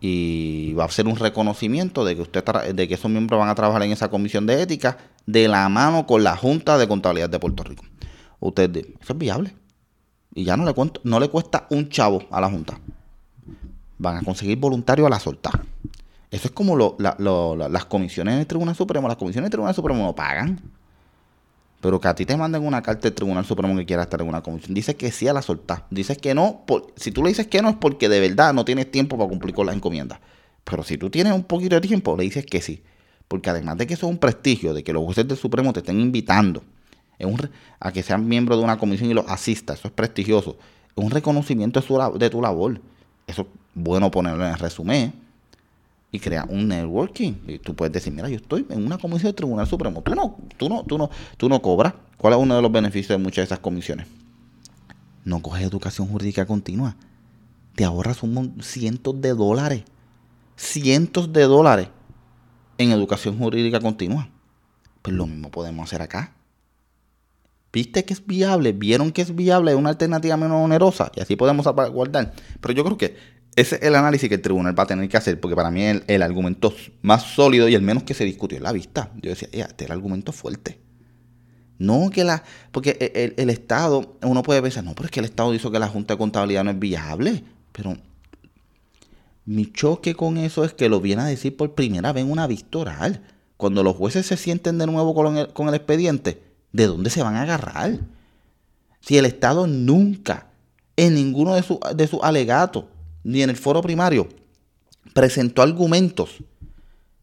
Y 0.00 0.74
va 0.74 0.84
a 0.84 0.90
ser 0.90 1.08
un 1.08 1.16
reconocimiento 1.16 2.04
de 2.04 2.14
que 2.14 2.22
usted 2.22 2.44
de 2.44 2.88
que 2.88 2.94
esos 2.94 3.10
miembros 3.10 3.40
van 3.40 3.48
a 3.48 3.54
trabajar 3.54 3.82
en 3.82 3.90
esa 3.90 4.08
comisión 4.08 4.46
de 4.46 4.62
ética 4.62 4.98
de 5.26 5.48
la 5.48 5.68
mano 5.68 6.06
con 6.06 6.22
la 6.22 6.36
Junta 6.36 6.78
de 6.78 6.86
Contabilidad 6.86 7.28
de 7.28 7.38
Puerto 7.38 7.64
Rico. 7.64 7.84
Usted, 8.40 8.76
eso 8.76 9.12
es 9.12 9.18
viable. 9.18 9.54
Y 10.34 10.44
ya 10.44 10.56
no 10.56 10.64
le, 10.64 10.72
cuento, 10.72 11.00
no 11.04 11.18
le 11.18 11.28
cuesta 11.28 11.66
un 11.70 11.88
chavo 11.88 12.22
a 12.30 12.40
la 12.40 12.48
Junta. 12.48 12.78
Van 13.98 14.18
a 14.18 14.22
conseguir 14.22 14.58
voluntarios 14.58 15.06
a 15.06 15.10
la 15.10 15.18
soltar. 15.18 15.64
Eso 16.30 16.46
es 16.46 16.52
como 16.52 16.96
las 16.98 17.84
comisiones 17.86 18.36
del 18.36 18.46
Tribunal 18.46 18.76
Supremo. 18.76 19.08
Las 19.08 19.16
comisiones 19.16 19.46
del 19.46 19.52
Tribunal 19.52 19.74
Supremo 19.74 20.04
no 20.04 20.14
pagan. 20.14 20.60
Pero 21.80 22.00
que 22.00 22.08
a 22.08 22.14
ti 22.14 22.26
te 22.26 22.36
manden 22.36 22.66
una 22.66 22.82
carta 22.82 23.02
del 23.02 23.14
Tribunal 23.14 23.44
Supremo 23.44 23.76
que 23.76 23.86
quiera 23.86 24.02
estar 24.02 24.20
en 24.20 24.28
una 24.28 24.42
comisión. 24.42 24.74
Dice 24.74 24.96
que 24.96 25.12
sí 25.12 25.28
a 25.28 25.32
la 25.32 25.42
soltar. 25.42 25.86
Dices 25.90 26.18
que 26.18 26.34
no. 26.34 26.64
si 26.96 27.12
tú 27.12 27.22
le 27.22 27.28
dices 27.28 27.46
que 27.46 27.62
no 27.62 27.68
es 27.68 27.76
porque 27.76 28.08
de 28.08 28.20
verdad 28.20 28.52
no 28.52 28.64
tienes 28.64 28.90
tiempo 28.90 29.16
para 29.16 29.28
cumplir 29.28 29.54
con 29.54 29.66
las 29.66 29.76
encomiendas. 29.76 30.18
Pero 30.64 30.82
si 30.82 30.98
tú 30.98 31.08
tienes 31.08 31.32
un 31.32 31.44
poquito 31.44 31.76
de 31.76 31.80
tiempo, 31.80 32.16
le 32.16 32.24
dices 32.24 32.44
que 32.44 32.60
sí. 32.60 32.82
Porque 33.28 33.50
además 33.50 33.78
de 33.78 33.86
que 33.86 33.94
eso 33.94 34.06
es 34.06 34.12
un 34.12 34.18
prestigio, 34.18 34.74
de 34.74 34.82
que 34.82 34.92
los 34.92 35.04
jueces 35.04 35.28
del 35.28 35.36
Supremo 35.36 35.72
te 35.72 35.80
estén 35.80 36.00
invitando 36.00 36.64
a 37.80 37.92
que 37.92 38.02
sean 38.02 38.26
miembro 38.26 38.56
de 38.56 38.64
una 38.64 38.78
comisión 38.78 39.10
y 39.10 39.14
los 39.14 39.26
asista. 39.28 39.74
Eso 39.74 39.88
es 39.88 39.94
prestigioso. 39.94 40.56
Es 40.96 41.04
un 41.04 41.10
reconocimiento 41.10 41.80
de, 42.18 42.30
tu 42.30 42.40
labor. 42.42 42.80
Eso 43.26 43.42
es 43.42 43.48
bueno 43.74 44.10
ponerlo 44.10 44.46
en 44.46 44.56
resumen 44.56 45.27
y 46.10 46.18
crear 46.20 46.46
un 46.48 46.68
networking. 46.68 47.34
Y 47.46 47.58
tú 47.58 47.74
puedes 47.74 47.92
decir, 47.92 48.12
mira, 48.12 48.28
yo 48.28 48.36
estoy 48.36 48.66
en 48.70 48.84
una 48.84 48.98
comisión 48.98 49.28
del 49.28 49.34
Tribunal 49.34 49.66
Supremo. 49.66 50.02
Tú 50.02 50.14
no, 50.14 50.36
tú 50.56 50.68
no, 50.68 50.84
tú 50.84 50.98
no, 50.98 51.10
tú 51.36 51.48
no 51.48 51.60
cobras. 51.60 51.94
¿Cuál 52.16 52.34
es 52.34 52.38
uno 52.40 52.56
de 52.56 52.62
los 52.62 52.72
beneficios 52.72 53.18
de 53.18 53.22
muchas 53.22 53.42
de 53.42 53.44
esas 53.44 53.58
comisiones? 53.58 54.06
No 55.24 55.42
coges 55.42 55.62
educación 55.62 56.08
jurídica 56.08 56.46
continua. 56.46 56.96
Te 57.74 57.84
ahorras 57.84 58.22
un 58.22 58.56
cientos 58.62 59.20
de 59.20 59.34
dólares. 59.34 59.84
Cientos 60.56 61.32
de 61.32 61.42
dólares 61.42 61.88
en 62.78 62.90
educación 62.90 63.38
jurídica 63.38 63.80
continua. 63.80 64.28
Pues 65.02 65.14
lo 65.14 65.26
mismo 65.26 65.50
podemos 65.50 65.88
hacer 65.88 66.02
acá. 66.02 66.34
¿Viste 67.72 68.04
que 68.04 68.14
es 68.14 68.26
viable? 68.26 68.72
¿Vieron 68.72 69.12
que 69.12 69.22
es 69.22 69.34
viable? 69.34 69.72
Es 69.72 69.76
una 69.76 69.90
alternativa 69.90 70.36
menos 70.36 70.64
onerosa. 70.64 71.12
Y 71.14 71.20
así 71.20 71.36
podemos 71.36 71.66
guardar. 71.92 72.32
Pero 72.60 72.74
yo 72.74 72.84
creo 72.84 72.96
que 72.96 73.16
ese 73.60 73.76
es 73.76 73.82
el 73.82 73.94
análisis 73.96 74.28
que 74.28 74.36
el 74.36 74.40
tribunal 74.40 74.78
va 74.78 74.84
a 74.84 74.86
tener 74.86 75.08
que 75.08 75.16
hacer. 75.16 75.40
Porque 75.40 75.56
para 75.56 75.70
mí 75.70 75.82
el, 75.84 76.22
argumento 76.22 76.72
más 77.02 77.22
sólido 77.22 77.68
y 77.68 77.74
el 77.74 77.82
menos 77.82 78.04
que 78.04 78.14
se 78.14 78.24
discutió 78.24 78.56
en 78.56 78.64
la 78.64 78.72
vista. 78.72 79.10
Yo 79.20 79.30
decía, 79.30 79.48
este 79.52 79.84
es 79.84 79.90
el 79.90 79.92
argumento 79.92 80.32
fuerte. 80.32 80.78
No 81.78 82.10
que 82.10 82.24
la. 82.24 82.44
Porque 82.70 83.12
el, 83.14 83.34
el, 83.36 83.50
Estado, 83.50 84.16
uno 84.22 84.42
puede 84.42 84.62
pensar, 84.62 84.84
no, 84.84 84.94
pero 84.94 85.06
es 85.06 85.10
que 85.10 85.20
el 85.20 85.26
Estado 85.26 85.50
dijo 85.50 85.70
que 85.70 85.78
la 85.78 85.88
Junta 85.88 86.14
de 86.14 86.18
Contabilidad 86.18 86.64
no 86.64 86.70
es 86.70 86.78
viable. 86.78 87.42
Pero 87.72 87.96
mi 89.44 89.72
choque 89.72 90.14
con 90.14 90.36
eso 90.36 90.64
es 90.64 90.72
que 90.72 90.88
lo 90.88 91.00
viene 91.00 91.22
a 91.22 91.26
decir 91.26 91.56
por 91.56 91.74
primera 91.74 92.12
vez 92.12 92.24
en 92.24 92.30
una 92.30 92.46
vista 92.46 92.78
oral. 92.78 93.22
Cuando 93.56 93.82
los 93.82 93.96
jueces 93.96 94.24
se 94.24 94.36
sienten 94.36 94.78
de 94.78 94.86
nuevo 94.86 95.14
con 95.14 95.36
el, 95.36 95.52
con 95.52 95.66
el 95.66 95.74
expediente, 95.74 96.40
¿de 96.72 96.86
dónde 96.86 97.10
se 97.10 97.24
van 97.24 97.34
a 97.34 97.42
agarrar? 97.42 97.98
Si 99.00 99.18
el 99.18 99.26
Estado 99.26 99.66
nunca, 99.66 100.46
en 100.96 101.14
ninguno 101.14 101.56
de, 101.56 101.62
sus 101.62 101.78
de 101.96 102.06
sus 102.06 102.20
alegatos, 102.22 102.84
ni 103.28 103.42
en 103.42 103.50
el 103.50 103.58
foro 103.58 103.82
primario, 103.82 104.26
presentó 105.12 105.60
argumentos 105.60 106.42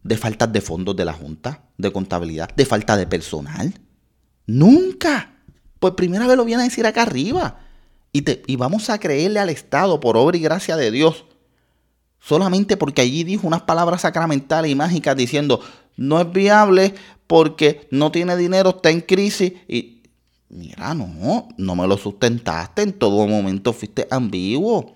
de 0.04 0.18
falta 0.18 0.46
de 0.46 0.62
fondos 0.62 0.96
de 0.96 1.04
la 1.04 1.14
Junta 1.14 1.64
de 1.80 1.92
Contabilidad, 1.92 2.48
de 2.56 2.64
falta 2.64 2.96
de 2.96 3.08
personal. 3.08 3.74
Nunca. 4.46 5.34
Por 5.80 5.96
primera 5.96 6.28
vez 6.28 6.38
lo 6.38 6.46
viene 6.46 6.62
a 6.62 6.66
decir 6.66 6.86
acá 6.86 7.02
arriba. 7.02 7.60
Y, 8.12 8.22
te, 8.22 8.44
y 8.46 8.56
vamos 8.56 8.92
a 8.92 9.00
creerle 9.00 9.40
al 9.40 9.50
Estado 9.50 10.00
por 10.00 10.16
obra 10.16 10.38
y 10.38 10.42
gracia 10.42 10.78
de 10.78 10.92
Dios. 10.92 11.26
Solamente 12.20 12.78
porque 12.78 13.02
allí 13.02 13.24
dijo 13.24 13.48
unas 13.48 13.64
palabras 13.64 14.02
sacramentales 14.02 14.72
y 14.72 14.76
mágicas 14.76 15.18
diciendo, 15.18 15.60
no 15.98 16.22
es 16.22 16.32
viable 16.32 16.94
porque 17.26 17.88
no 17.90 18.12
tiene 18.12 18.38
dinero, 18.38 18.76
está 18.76 18.92
en 18.92 19.02
crisis. 19.02 19.54
Y 19.68 20.04
mira, 20.50 20.94
no, 20.94 21.48
no 21.58 21.76
me 21.76 21.88
lo 21.88 21.98
sustentaste, 21.98 22.84
en 22.84 22.94
todo 22.94 23.26
momento 23.26 23.74
fuiste 23.74 24.08
ambiguo. 24.12 24.94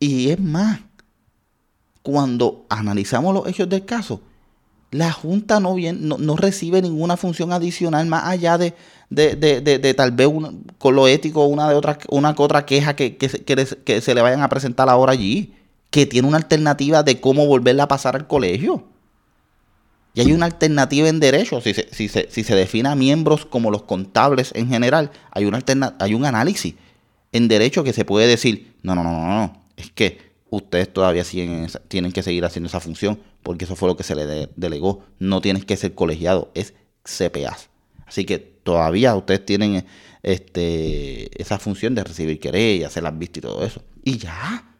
Y 0.00 0.30
es 0.30 0.40
más, 0.40 0.80
cuando 2.02 2.64
analizamos 2.70 3.34
los 3.34 3.46
hechos 3.46 3.68
del 3.68 3.84
caso, 3.84 4.22
la 4.90 5.12
Junta 5.12 5.60
no, 5.60 5.76
no, 5.76 6.36
recibe 6.36 6.82
ninguna 6.82 7.16
función 7.16 7.52
adicional 7.52 8.06
más 8.06 8.24
allá 8.24 8.58
de, 8.58 8.74
de, 9.10 9.94
tal 9.94 10.10
vez 10.10 10.28
con 10.78 10.96
lo 10.96 11.06
ético 11.06 11.44
una 11.44 11.68
de 11.68 11.76
otra, 11.76 11.98
una 12.08 12.34
que 12.34 12.42
otra 12.42 12.66
queja 12.66 12.96
que, 12.96 13.16
que, 13.16 14.00
se 14.00 14.14
le 14.14 14.22
vayan 14.22 14.42
a 14.42 14.48
presentar 14.48 14.88
ahora 14.88 15.12
allí, 15.12 15.54
que 15.90 16.06
tiene 16.06 16.26
una 16.26 16.38
alternativa 16.38 17.02
de 17.02 17.20
cómo 17.20 17.46
volverla 17.46 17.84
a 17.84 17.88
pasar 17.88 18.16
al 18.16 18.26
colegio. 18.26 18.84
Y 20.14 20.22
hay 20.22 20.32
una 20.32 20.46
alternativa 20.46 21.08
en 21.08 21.20
derecho, 21.20 21.60
si 21.60 21.72
se, 21.72 21.88
si 21.92 22.08
se, 22.08 22.28
si 22.30 22.42
se 22.42 22.56
define 22.56 22.88
a 22.88 22.96
miembros 22.96 23.46
como 23.46 23.70
los 23.70 23.82
contables 23.82 24.50
en 24.56 24.68
general, 24.68 25.12
hay, 25.30 25.44
una 25.44 25.62
hay 26.00 26.14
un 26.14 26.24
análisis 26.24 26.74
en 27.30 27.46
derecho 27.46 27.84
que 27.84 27.92
se 27.92 28.04
puede 28.04 28.26
decir, 28.26 28.74
no, 28.82 28.96
no, 28.96 29.04
no, 29.04 29.12
no, 29.12 29.28
no, 29.28 29.59
es 29.80 29.90
que 29.90 30.18
ustedes 30.50 30.92
todavía 30.92 31.24
siguen 31.24 31.68
tienen 31.88 32.12
que 32.12 32.22
seguir 32.22 32.44
haciendo 32.44 32.68
esa 32.68 32.80
función 32.80 33.20
porque 33.42 33.64
eso 33.64 33.76
fue 33.76 33.88
lo 33.88 33.96
que 33.96 34.04
se 34.04 34.14
le 34.14 34.48
delegó. 34.56 35.04
No 35.18 35.40
tienes 35.40 35.64
que 35.64 35.76
ser 35.76 35.94
colegiado, 35.94 36.50
es 36.54 36.74
CPA. 37.04 37.56
Así 38.06 38.24
que 38.24 38.38
todavía 38.38 39.14
ustedes 39.16 39.44
tienen 39.46 39.86
este, 40.22 41.40
esa 41.40 41.58
función 41.58 41.94
de 41.94 42.04
recibir 42.04 42.38
querellas, 42.40 42.90
hacer 42.90 43.02
las 43.02 43.18
vistas 43.18 43.38
y 43.38 43.40
todo 43.40 43.64
eso. 43.64 43.82
Y 44.04 44.18
ya. 44.18 44.76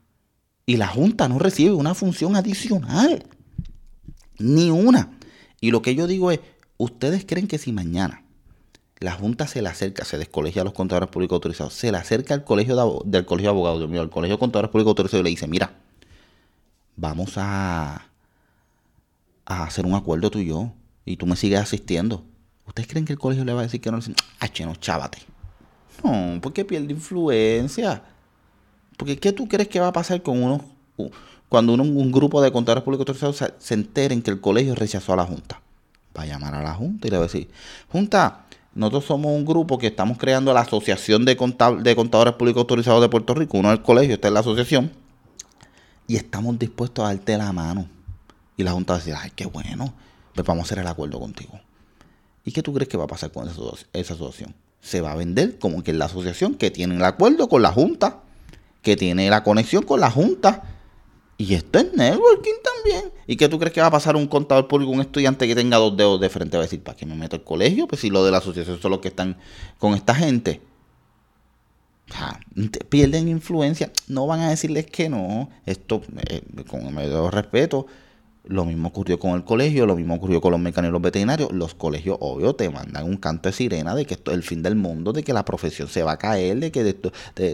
Y 0.66 0.76
la 0.76 0.88
Junta 0.88 1.28
no 1.28 1.38
recibe 1.38 1.72
una 1.72 1.94
función 1.94 2.36
adicional. 2.36 3.24
Ni 4.38 4.70
una. 4.70 5.18
Y 5.60 5.70
lo 5.70 5.82
que 5.82 5.94
yo 5.94 6.06
digo 6.06 6.30
es, 6.30 6.40
¿ustedes 6.76 7.24
creen 7.24 7.46
que 7.46 7.58
si 7.58 7.72
mañana 7.72 8.24
la 9.00 9.12
Junta 9.12 9.46
se 9.46 9.62
le 9.62 9.68
acerca, 9.68 10.04
se 10.04 10.18
descolegia 10.18 10.62
a 10.62 10.64
los 10.64 10.74
contadores 10.74 11.08
públicos 11.08 11.36
autorizados, 11.36 11.72
se 11.74 11.90
le 11.90 11.98
acerca 11.98 12.34
al 12.34 12.44
colegio 12.44 13.02
del 13.04 13.24
colegio 13.24 13.50
de 13.50 13.56
abogados, 13.56 13.88
mío, 13.88 14.02
al 14.02 14.10
colegio 14.10 14.36
de 14.36 14.40
contadores 14.40 14.70
públicos 14.70 14.90
autorizados 14.90 15.20
y 15.20 15.24
le 15.24 15.30
dice, 15.30 15.46
mira, 15.46 15.72
vamos 16.96 17.32
a 17.38 18.06
hacer 19.46 19.86
un 19.86 19.94
acuerdo 19.94 20.30
tú 20.30 20.38
y 20.38 20.46
yo 20.46 20.72
y 21.04 21.16
tú 21.16 21.26
me 21.26 21.36
sigues 21.36 21.60
asistiendo. 21.60 22.24
¿Ustedes 22.66 22.88
creen 22.88 23.04
que 23.04 23.14
el 23.14 23.18
colegio 23.18 23.44
le 23.44 23.52
va 23.52 23.60
a 23.60 23.62
decir 23.64 23.80
que 23.80 23.90
no? 23.90 23.98
Ah, 24.38 24.48
no, 24.64 24.76
chávate. 24.76 25.18
No, 26.04 26.38
porque 26.40 26.64
pierde 26.64 26.92
influencia. 26.92 28.02
Porque 28.96 29.18
¿qué 29.18 29.32
tú 29.32 29.48
crees 29.48 29.68
que 29.68 29.80
va 29.80 29.88
a 29.88 29.92
pasar 29.92 30.22
con 30.22 30.42
uno 30.42 30.64
cuando 31.48 31.72
uno, 31.74 31.82
un 31.82 32.12
grupo 32.12 32.40
de 32.40 32.52
contadores 32.52 32.84
públicos 32.84 33.08
autorizados 33.08 33.38
se, 33.38 33.54
se 33.58 33.74
enteren 33.74 34.22
que 34.22 34.30
el 34.30 34.40
colegio 34.40 34.76
rechazó 34.76 35.14
a 35.14 35.16
la 35.16 35.24
Junta? 35.24 35.60
Va 36.16 36.22
a 36.22 36.26
llamar 36.26 36.54
a 36.54 36.62
la 36.62 36.74
Junta 36.74 37.08
y 37.08 37.10
le 37.10 37.16
va 37.16 37.24
a 37.24 37.26
decir, 37.26 37.48
Junta, 37.90 38.44
nosotros 38.80 39.04
somos 39.04 39.32
un 39.32 39.44
grupo 39.44 39.76
que 39.76 39.88
estamos 39.88 40.16
creando 40.16 40.54
la 40.54 40.60
Asociación 40.60 41.26
de, 41.26 41.36
de 41.82 41.96
Contadores 41.96 42.32
Públicos 42.32 42.62
Autorizados 42.62 43.02
de 43.02 43.10
Puerto 43.10 43.34
Rico. 43.34 43.58
Uno 43.58 43.70
es 43.70 43.78
el 43.78 43.84
colegio, 43.84 44.14
esta 44.14 44.28
es 44.28 44.32
la 44.32 44.40
asociación. 44.40 44.90
Y 46.06 46.16
estamos 46.16 46.58
dispuestos 46.58 47.04
a 47.04 47.08
darte 47.08 47.36
la 47.36 47.52
mano 47.52 47.86
y 48.56 48.62
la 48.62 48.72
Junta 48.72 48.94
va 48.94 48.96
a 48.96 49.00
decir, 49.00 49.14
ay, 49.18 49.32
qué 49.36 49.44
bueno, 49.44 49.92
pues 50.34 50.46
vamos 50.46 50.62
a 50.62 50.64
hacer 50.64 50.78
el 50.78 50.86
acuerdo 50.86 51.20
contigo. 51.20 51.60
¿Y 52.42 52.52
qué 52.52 52.62
tú 52.62 52.72
crees 52.72 52.88
que 52.88 52.96
va 52.96 53.04
a 53.04 53.06
pasar 53.06 53.30
con 53.30 53.46
esa, 53.46 54.14
asociación? 54.14 54.54
Se 54.80 55.02
va 55.02 55.12
a 55.12 55.14
vender 55.14 55.58
como 55.58 55.84
que 55.84 55.90
es 55.90 55.98
la 55.98 56.06
asociación 56.06 56.54
que 56.54 56.70
tiene 56.70 56.94
el 56.94 57.04
acuerdo 57.04 57.50
con 57.50 57.60
la 57.60 57.72
Junta, 57.72 58.20
que 58.80 58.96
tiene 58.96 59.28
la 59.28 59.44
conexión 59.44 59.82
con 59.82 60.00
la 60.00 60.10
Junta. 60.10 60.62
Y 61.40 61.54
esto 61.54 61.78
es 61.78 61.94
networking 61.94 62.52
también. 62.62 63.12
¿Y 63.26 63.34
qué 63.34 63.48
tú 63.48 63.58
crees 63.58 63.72
que 63.72 63.80
va 63.80 63.86
a 63.86 63.90
pasar 63.90 64.14
un 64.14 64.26
contador 64.26 64.68
público, 64.68 64.90
un 64.90 65.00
estudiante 65.00 65.48
que 65.48 65.54
tenga 65.54 65.78
dos 65.78 65.96
dedos 65.96 66.20
de 66.20 66.28
frente? 66.28 66.58
Va 66.58 66.64
a 66.64 66.66
decir, 66.66 66.82
¿para 66.82 66.98
qué 66.98 67.06
me 67.06 67.14
meto 67.14 67.34
al 67.34 67.44
colegio? 67.44 67.88
Pues 67.88 68.02
si 68.02 68.10
lo 68.10 68.22
de 68.22 68.30
la 68.30 68.36
asociación 68.36 68.78
son 68.78 68.90
los 68.90 69.00
que 69.00 69.08
están 69.08 69.38
con 69.78 69.94
esta 69.94 70.14
gente. 70.14 70.60
pierden 72.90 73.28
influencia. 73.28 73.90
No 74.06 74.26
van 74.26 74.40
a 74.40 74.50
decirles 74.50 74.84
que 74.84 75.08
no. 75.08 75.48
Esto, 75.64 76.02
eh, 76.28 76.42
con 76.68 76.82
el 76.82 76.92
mayor 76.92 77.32
respeto, 77.32 77.86
lo 78.50 78.64
mismo 78.64 78.88
ocurrió 78.88 79.18
con 79.18 79.32
el 79.32 79.44
colegio, 79.44 79.86
lo 79.86 79.94
mismo 79.94 80.14
ocurrió 80.14 80.40
con 80.40 80.50
los 80.50 80.60
mecánicos 80.60 81.00
veterinarios. 81.00 81.52
Los 81.52 81.74
colegios, 81.74 82.16
obvio, 82.20 82.54
te 82.54 82.68
mandan 82.68 83.04
un 83.04 83.16
canto 83.16 83.48
de 83.48 83.52
sirena 83.52 83.94
de 83.94 84.04
que 84.04 84.14
esto 84.14 84.32
es 84.32 84.36
el 84.36 84.42
fin 84.42 84.60
del 84.62 84.74
mundo, 84.74 85.12
de 85.12 85.22
que 85.22 85.32
la 85.32 85.44
profesión 85.44 85.86
se 85.86 86.02
va 86.02 86.12
a 86.12 86.16
caer, 86.18 86.58
de 86.58 86.72
que 86.72 86.96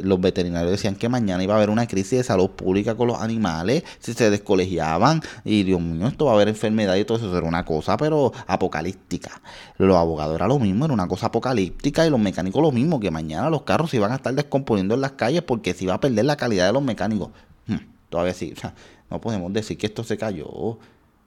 los 0.02 0.20
veterinarios 0.20 0.70
decían 0.70 0.96
que 0.96 1.10
mañana 1.10 1.44
iba 1.44 1.52
a 1.52 1.58
haber 1.58 1.68
una 1.68 1.86
crisis 1.86 2.18
de 2.18 2.24
salud 2.24 2.48
pública 2.50 2.94
con 2.94 3.08
los 3.08 3.20
animales, 3.20 3.84
si 3.98 4.14
se 4.14 4.30
descolegiaban. 4.30 5.20
Y 5.44 5.64
Dios 5.64 5.82
mío, 5.82 6.08
esto 6.08 6.24
va 6.24 6.32
a 6.32 6.34
haber 6.34 6.48
enfermedad 6.48 6.96
y 6.96 7.04
todo 7.04 7.18
eso. 7.18 7.36
Era 7.36 7.46
una 7.46 7.66
cosa, 7.66 7.98
pero 7.98 8.32
apocalíptica. 8.46 9.42
Los 9.76 9.98
abogados 9.98 10.34
era 10.34 10.48
lo 10.48 10.58
mismo, 10.58 10.86
era 10.86 10.94
una 10.94 11.08
cosa 11.08 11.26
apocalíptica. 11.26 12.06
Y 12.06 12.10
los 12.10 12.20
mecánicos 12.20 12.62
lo 12.62 12.72
mismo, 12.72 13.00
que 13.00 13.10
mañana 13.10 13.50
los 13.50 13.62
carros 13.62 13.90
se 13.90 13.98
iban 13.98 14.12
a 14.12 14.16
estar 14.16 14.34
descomponiendo 14.34 14.94
en 14.94 15.02
las 15.02 15.12
calles 15.12 15.42
porque 15.42 15.74
se 15.74 15.84
iba 15.84 15.92
a 15.92 16.00
perder 16.00 16.24
la 16.24 16.36
calidad 16.36 16.66
de 16.66 16.72
los 16.72 16.82
mecánicos. 16.82 17.28
Hmm, 17.66 17.80
todavía 18.08 18.32
sí. 18.32 18.54
O 18.56 18.58
sea, 18.58 18.74
no 19.10 19.20
podemos 19.20 19.52
decir 19.52 19.78
que 19.78 19.86
esto 19.86 20.04
se 20.04 20.16
cayó. 20.16 20.78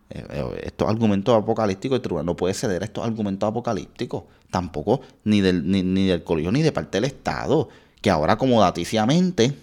Eh, 0.09 0.25
eh, 0.29 0.61
estos 0.63 0.89
argumentos 0.89 1.35
apocalípticos, 1.35 1.97
el 1.97 2.01
tribunal 2.01 2.25
no 2.25 2.35
puede 2.35 2.53
ceder 2.53 2.81
a 2.81 2.85
estos 2.85 3.05
argumentos 3.05 3.47
apocalípticos, 3.47 4.23
tampoco 4.49 5.01
ni 5.23 5.41
del, 5.41 5.69
ni, 5.69 6.07
del 6.07 6.23
colegio 6.23 6.51
ni 6.51 6.63
de 6.63 6.71
parte 6.71 6.97
del 6.97 7.05
Estado, 7.05 7.69
que 8.01 8.09
ahora 8.09 8.33
acomodaticiamente 8.33 9.53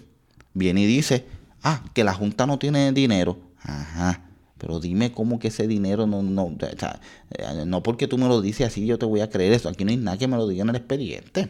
viene 0.53 0.81
y 0.81 0.85
dice, 0.85 1.25
ah, 1.63 1.83
que 1.93 2.03
la 2.03 2.13
Junta 2.13 2.45
no 2.47 2.57
tiene 2.59 2.91
dinero. 2.93 3.37
Ajá, 3.61 4.21
pero 4.57 4.79
dime 4.79 5.11
cómo 5.11 5.39
que 5.39 5.49
ese 5.49 5.67
dinero 5.67 6.07
no, 6.07 6.23
no, 6.23 6.55
eh, 6.61 7.63
no 7.65 7.83
porque 7.83 8.07
tú 8.07 8.17
me 8.17 8.27
lo 8.27 8.41
dices 8.41 8.67
así, 8.67 8.85
yo 8.85 8.97
te 8.97 9.05
voy 9.05 9.19
a 9.19 9.29
creer 9.29 9.53
eso. 9.53 9.69
Aquí 9.69 9.83
no 9.83 9.91
hay 9.91 9.97
nada 9.97 10.17
que 10.17 10.27
me 10.27 10.37
lo 10.37 10.47
diga 10.47 10.63
en 10.63 10.69
el 10.69 10.77
expediente. 10.77 11.49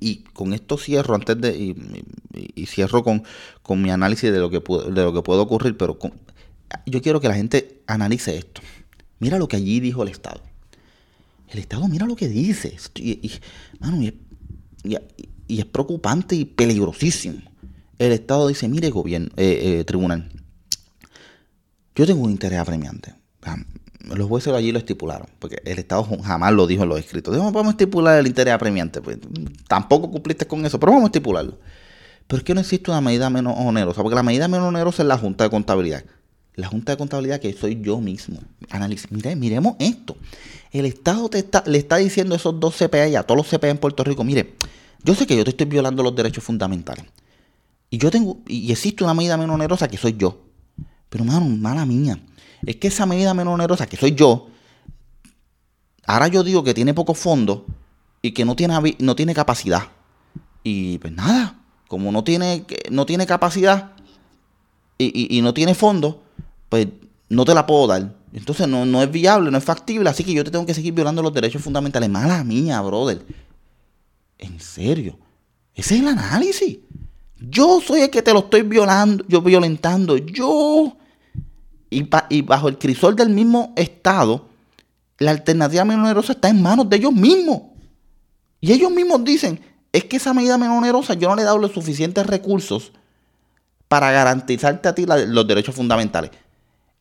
Y 0.00 0.24
con 0.32 0.54
esto 0.54 0.78
cierro 0.78 1.14
antes 1.14 1.40
de 1.40 1.76
y, 2.54 2.66
cierro 2.66 3.04
con, 3.04 3.22
con, 3.62 3.82
mi 3.82 3.90
análisis 3.90 4.32
de 4.32 4.38
lo 4.38 4.50
que 4.50 4.60
de 4.60 5.02
lo 5.02 5.12
que 5.12 5.22
puede 5.22 5.40
ocurrir, 5.40 5.76
pero 5.76 5.98
yo 6.86 7.02
quiero 7.02 7.20
que 7.20 7.28
la 7.28 7.34
gente 7.34 7.82
analice 7.86 8.36
esto. 8.36 8.62
Mira 9.18 9.38
lo 9.38 9.46
que 9.46 9.56
allí 9.56 9.80
dijo 9.80 10.02
el 10.02 10.08
Estado. 10.08 10.40
El 11.48 11.58
Estado 11.58 11.86
mira 11.88 12.06
lo 12.06 12.16
que 12.16 12.28
dice. 12.28 12.76
Y, 12.94 13.32
es 15.48 15.64
preocupante 15.66 16.34
y 16.36 16.44
peligrosísimo. 16.44 17.42
El 17.98 18.12
Estado 18.12 18.48
dice, 18.48 18.68
mire 18.68 18.88
gobierno, 18.88 19.28
eh, 19.36 19.80
eh, 19.80 19.84
tribunal, 19.84 20.30
yo 21.94 22.06
tengo 22.06 22.22
un 22.22 22.30
interés 22.30 22.58
apremiante 22.58 23.14
los 24.04 24.28
jueces 24.28 24.52
allí 24.52 24.72
lo 24.72 24.78
estipularon, 24.78 25.28
porque 25.38 25.60
el 25.64 25.78
Estado 25.78 26.06
jamás 26.22 26.52
lo 26.52 26.66
dijo 26.66 26.82
en 26.82 26.88
los 26.88 26.98
escritos. 26.98 27.34
Dijo, 27.34 27.50
vamos 27.52 27.68
a 27.68 27.70
estipular 27.70 28.18
el 28.18 28.26
interés 28.26 28.54
apremiante. 28.54 29.00
Pues, 29.00 29.18
tampoco 29.68 30.10
cumpliste 30.10 30.46
con 30.46 30.64
eso, 30.64 30.80
pero 30.80 30.92
vamos 30.92 31.04
a 31.04 31.08
estipularlo. 31.08 31.58
Pero 32.26 32.38
es 32.38 32.44
que 32.44 32.54
no 32.54 32.60
existe 32.60 32.90
una 32.90 33.00
medida 33.00 33.28
menos 33.28 33.54
onerosa, 33.56 34.02
porque 34.02 34.14
la 34.14 34.22
medida 34.22 34.48
menos 34.48 34.68
onerosa 34.68 35.02
es 35.02 35.08
la 35.08 35.18
Junta 35.18 35.44
de 35.44 35.50
Contabilidad. 35.50 36.04
La 36.54 36.68
Junta 36.68 36.92
de 36.92 36.98
Contabilidad 36.98 37.40
que 37.40 37.52
soy 37.52 37.80
yo 37.80 38.00
mismo. 38.00 38.40
Analice, 38.70 39.08
mire, 39.10 39.36
miremos 39.36 39.76
esto. 39.78 40.16
El 40.72 40.86
Estado 40.86 41.28
le 41.66 41.78
está 41.78 41.96
diciendo 41.96 42.34
a 42.34 42.36
esos 42.36 42.58
dos 42.58 42.76
CPA 42.76 43.08
y 43.08 43.16
a 43.16 43.22
todos 43.22 43.38
los 43.38 43.48
CPA 43.48 43.68
en 43.68 43.78
Puerto 43.78 44.04
Rico, 44.04 44.24
mire, 44.24 44.54
yo 45.02 45.14
sé 45.14 45.26
que 45.26 45.36
yo 45.36 45.44
te 45.44 45.50
estoy 45.50 45.66
violando 45.66 46.02
los 46.02 46.14
derechos 46.14 46.44
fundamentales. 46.44 47.04
Y 47.90 47.98
yo 47.98 48.10
tengo, 48.10 48.38
y 48.46 48.70
existe 48.70 49.02
una 49.02 49.14
medida 49.14 49.36
menos 49.36 49.54
onerosa 49.54 49.88
que 49.88 49.96
soy 49.96 50.16
yo. 50.16 50.44
Pero, 51.08 51.24
mano, 51.24 51.46
mala 51.48 51.84
mía 51.84 52.20
es 52.66 52.76
que 52.76 52.88
esa 52.88 53.06
medida 53.06 53.34
menos 53.34 53.54
onerosa, 53.54 53.86
que 53.86 53.96
soy 53.96 54.14
yo, 54.14 54.48
ahora 56.06 56.28
yo 56.28 56.42
digo 56.42 56.62
que 56.64 56.74
tiene 56.74 56.94
poco 56.94 57.14
fondo 57.14 57.66
y 58.22 58.32
que 58.32 58.44
no 58.44 58.56
tiene, 58.56 58.96
no 58.98 59.16
tiene 59.16 59.34
capacidad. 59.34 59.84
Y 60.62 60.98
pues 60.98 61.12
nada, 61.12 61.58
como 61.88 62.12
no 62.12 62.22
tiene, 62.24 62.66
no 62.90 63.06
tiene 63.06 63.26
capacidad 63.26 63.92
y, 64.98 65.40
no 65.42 65.54
tiene 65.54 65.74
fondo, 65.74 66.22
pues 66.68 66.88
no 67.28 67.44
te 67.44 67.54
la 67.54 67.66
puedo 67.66 67.86
dar. 67.86 68.14
Entonces 68.32 68.68
no, 68.68 68.84
no 68.84 69.02
es 69.02 69.10
viable, 69.10 69.50
no 69.50 69.58
es 69.58 69.64
factible, 69.64 70.10
así 70.10 70.22
que 70.22 70.32
yo 70.32 70.44
te 70.44 70.50
tengo 70.50 70.66
que 70.66 70.74
seguir 70.74 70.92
violando 70.92 71.22
los 71.22 71.32
derechos 71.32 71.62
fundamentales. 71.62 72.10
Mala 72.10 72.44
mía, 72.44 72.80
brother. 72.82 73.24
En 74.38 74.60
serio. 74.60 75.18
Ese 75.74 75.94
es 75.94 76.02
el 76.02 76.08
análisis. 76.08 76.78
Yo 77.38 77.80
soy 77.80 78.02
el 78.02 78.10
que 78.10 78.22
te 78.22 78.32
lo 78.32 78.40
estoy 78.40 78.62
violando, 78.62 79.24
yo 79.26 79.40
violentando. 79.40 80.16
Yo. 80.18 80.96
Y, 81.90 82.42
bajo 82.42 82.68
el 82.68 82.78
crisol 82.78 83.16
del 83.16 83.30
mismo 83.30 83.72
Estado, 83.76 84.46
la 85.18 85.32
alternativa 85.32 85.84
menos 85.84 86.04
onerosa 86.04 86.32
está 86.32 86.48
en 86.48 86.62
manos 86.62 86.88
de 86.88 86.96
ellos 86.96 87.12
mismos. 87.12 87.62
Y 88.60 88.72
ellos 88.72 88.92
mismos 88.92 89.24
dicen, 89.24 89.60
es 89.92 90.04
que 90.04 90.16
esa 90.16 90.32
medida 90.32 90.56
menos 90.56 90.78
onerosa 90.78 91.14
yo 91.14 91.28
no 91.28 91.34
le 91.34 91.42
he 91.42 91.44
dado 91.44 91.58
los 91.58 91.72
suficientes 91.72 92.24
recursos 92.26 92.92
para 93.88 94.12
garantizarte 94.12 94.88
a 94.88 94.94
ti 94.94 95.04
los 95.04 95.46
derechos 95.48 95.74
fundamentales. 95.74 96.30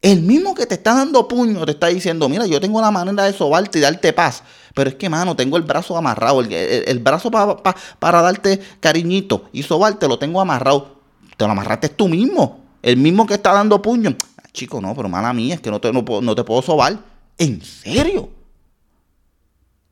El 0.02 0.22
mismo 0.22 0.56
que 0.56 0.66
te 0.66 0.76
está 0.76 0.96
dando 0.96 1.28
puño 1.28 1.66
te 1.66 1.72
está 1.74 1.88
diciendo, 1.88 2.28
mira, 2.30 2.48
yo 2.48 2.60
tengo 2.62 2.80
la 2.82 2.90
manera 2.90 3.26
de 3.26 3.34
sobarte 3.34 3.80
y 3.80 3.82
darte 3.82 4.14
paz. 4.14 4.44
Pero 4.74 4.90
es 4.90 4.96
que, 4.96 5.10
mano, 5.10 5.36
tengo 5.36 5.58
el 5.58 5.64
brazo 5.64 5.98
amarrado. 5.98 6.42
El, 6.42 7.00
brazo 7.00 7.30
para 7.30 8.22
darte 8.22 8.60
cariñito 8.80 9.50
y 9.52 9.62
sobarte 9.64 10.08
lo 10.08 10.18
tengo 10.18 10.40
amarrado. 10.40 11.00
Te 11.36 11.46
lo 11.46 11.52
amarraste 11.52 11.90
tú 11.90 12.08
mismo. 12.08 12.60
El 12.82 12.96
mismo 12.98 13.28
que 13.28 13.34
está 13.34 13.52
dando 13.52 13.82
puño. 13.82 14.16
Chico, 14.52 14.82
no, 14.82 14.96
pero 14.96 15.10
mala 15.10 15.34
mía, 15.34 15.56
es 15.56 15.62
que 15.62 15.72
no 15.72 15.80
te, 15.80 15.92
no, 15.92 16.36
te 16.36 16.44
puedo 16.44 16.62
sobar. 16.62 17.00
¿En 17.38 17.62
serio? 17.62 18.30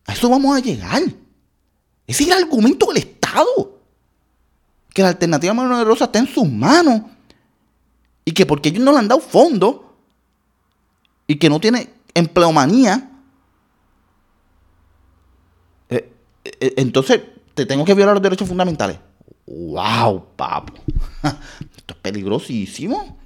A 0.06 0.14
eso 0.14 0.30
vamos 0.30 0.56
a 0.58 0.60
llegar. 0.60 1.02
Ese 2.06 2.24
es 2.24 2.30
el 2.30 2.44
argumento 2.44 2.88
del 2.88 2.98
Estado. 2.98 3.80
Que 4.94 5.02
la 5.02 5.10
alternativa 5.10 5.54
más 5.54 5.68
numerosa 5.68 6.06
está 6.06 6.20
en 6.20 6.28
sus 6.28 6.50
manos. 6.50 7.02
Y 8.26 8.32
que 8.32 8.46
porque 8.46 8.70
ellos 8.70 8.84
no 8.84 8.92
le 8.92 9.00
han 9.00 9.08
dado 9.08 9.22
fondo 9.22 9.96
y 11.28 11.36
que 11.36 11.50
no 11.50 11.60
tiene 11.60 11.90
empleomanía, 12.14 13.10
eh, 15.90 16.12
eh, 16.44 16.74
entonces 16.78 17.22
te 17.54 17.66
tengo 17.66 17.86
que 17.86 17.94
violar 17.94 18.16
los 18.16 18.24
derechos 18.24 18.48
fundamentales. 18.48 18.98
¡Wow, 19.46 20.26
papo! 20.36 20.74
Esto 21.78 21.94
es 21.94 22.00
peligrosísimo. 22.02 23.18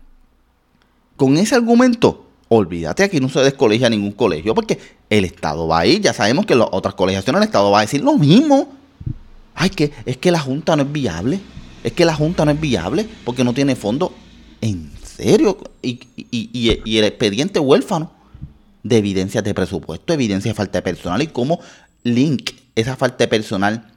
Con 1.22 1.38
ese 1.38 1.54
argumento, 1.54 2.26
olvídate, 2.50 3.04
aquí 3.04 3.20
no 3.20 3.30
se 3.30 3.42
descolegia 3.42 3.92
ningún 3.92 4.12
colegio 4.12 4.56
porque 4.56 4.80
el 5.08 5.24
Estado 5.24 5.68
va 5.68 5.82
a 5.82 5.86
ir. 5.86 6.02
Ya 6.02 6.14
sabemos 6.14 6.48
que 6.48 6.56
las 6.56 6.68
otras 6.72 6.96
colegiaciones 6.96 7.44
el 7.44 7.46
Estado 7.46 7.70
va 7.70 7.78
a 7.78 7.82
decir 7.82 8.02
lo 8.02 8.18
mismo. 8.18 8.70
Ay, 9.54 9.70
que 9.70 9.92
es 10.08 10.18
que 10.18 10.32
la 10.32 10.40
Junta 10.40 10.76
no 10.76 10.82
es 10.82 10.92
viable. 10.92 11.40
Es 11.84 11.94
que 11.94 12.06
la 12.06 12.16
Junta 12.16 12.44
no 12.44 12.50
es 12.50 12.60
viable 12.60 13.08
porque 13.24 13.44
no 13.44 13.54
tiene 13.54 13.76
fondo. 13.76 14.16
En 14.62 14.90
serio. 15.04 15.60
Y, 15.84 16.00
el 16.98 17.04
expediente 17.04 17.60
huérfano 17.60 18.12
de 18.82 18.98
evidencias 18.98 19.44
de 19.44 19.54
presupuesto, 19.54 20.14
evidencia 20.14 20.50
de 20.50 20.56
falta 20.56 20.80
de 20.80 20.82
personal 20.82 21.22
y 21.22 21.28
cómo 21.28 21.60
link 22.02 22.50
esa 22.76 22.96
falta 22.96 23.26
de 23.26 23.28
personal 23.28 23.92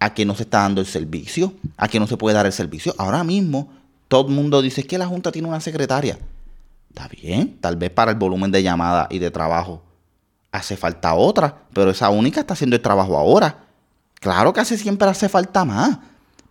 a 0.00 0.12
que 0.12 0.26
no 0.26 0.34
se 0.34 0.42
está 0.42 0.58
dando 0.58 0.82
el 0.82 0.86
servicio, 0.86 1.54
a 1.78 1.88
que 1.88 1.98
no 1.98 2.06
se 2.06 2.18
puede 2.18 2.34
dar 2.34 2.44
el 2.44 2.52
servicio. 2.52 2.94
Ahora 2.98 3.24
mismo 3.24 3.70
todo 4.08 4.28
el 4.28 4.34
mundo 4.34 4.60
dice 4.60 4.84
que 4.84 4.98
la 4.98 5.06
Junta 5.06 5.32
tiene 5.32 5.48
una 5.48 5.62
secretaria. 5.62 6.18
Está 6.92 7.08
bien, 7.08 7.58
tal 7.60 7.76
vez 7.76 7.90
para 7.90 8.10
el 8.10 8.18
volumen 8.18 8.50
de 8.50 8.62
llamada 8.62 9.08
y 9.10 9.18
de 9.18 9.30
trabajo 9.30 9.82
hace 10.50 10.76
falta 10.76 11.14
otra, 11.14 11.62
pero 11.72 11.90
esa 11.90 12.10
única 12.10 12.40
está 12.40 12.52
haciendo 12.52 12.76
el 12.76 12.82
trabajo 12.82 13.16
ahora. 13.16 13.64
Claro 14.20 14.52
que 14.52 14.60
hace 14.60 14.76
siempre 14.76 15.08
hace 15.08 15.28
falta 15.28 15.64
más 15.64 15.98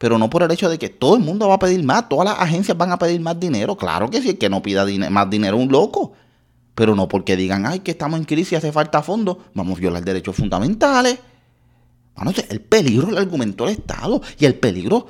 pero 0.02 0.18
no 0.18 0.32
por 0.32 0.42
el 0.42 0.50
hecho 0.50 0.68
de 0.68 0.80
que 0.80 0.90
todo 0.90 1.16
el 1.16 1.22
mundo 1.22 1.48
va 1.48 1.54
a 1.54 1.60
pedir 1.60 1.84
más, 1.84 2.10
todas 2.10 2.26
las 2.26 2.40
agencias 2.40 2.76
van 2.76 2.92
a 2.92 2.98
pedir 2.98 3.22
más 3.22 3.40
dinero. 3.40 3.78
Claro 3.78 4.10
que 4.10 4.20
sí, 4.20 4.30
el 4.30 4.40
que 4.40 4.50
no 4.50 4.64
pida 4.64 4.84
más 5.12 5.30
dinero 5.30 5.58
un 5.58 5.72
loco. 5.72 6.14
Pero 6.74 6.96
no 6.96 7.08
porque 7.08 7.36
digan, 7.36 7.68
ay, 7.68 7.82
que 7.82 7.92
estamos 7.92 8.20
en 8.20 8.26
crisis 8.26 8.54
y 8.54 8.56
hace 8.56 8.72
falta 8.72 9.04
fondos, 9.04 9.38
vamos 9.54 9.78
a 9.78 9.82
violar 9.82 10.04
derechos 10.04 10.36
fundamentales. 10.36 11.20
El 12.50 12.62
peligro 12.62 13.10
el 13.10 13.18
argumento 13.20 13.66
del 13.66 13.74
Estado 13.76 14.24
y 14.40 14.46
el 14.46 14.56
peligro 14.56 15.06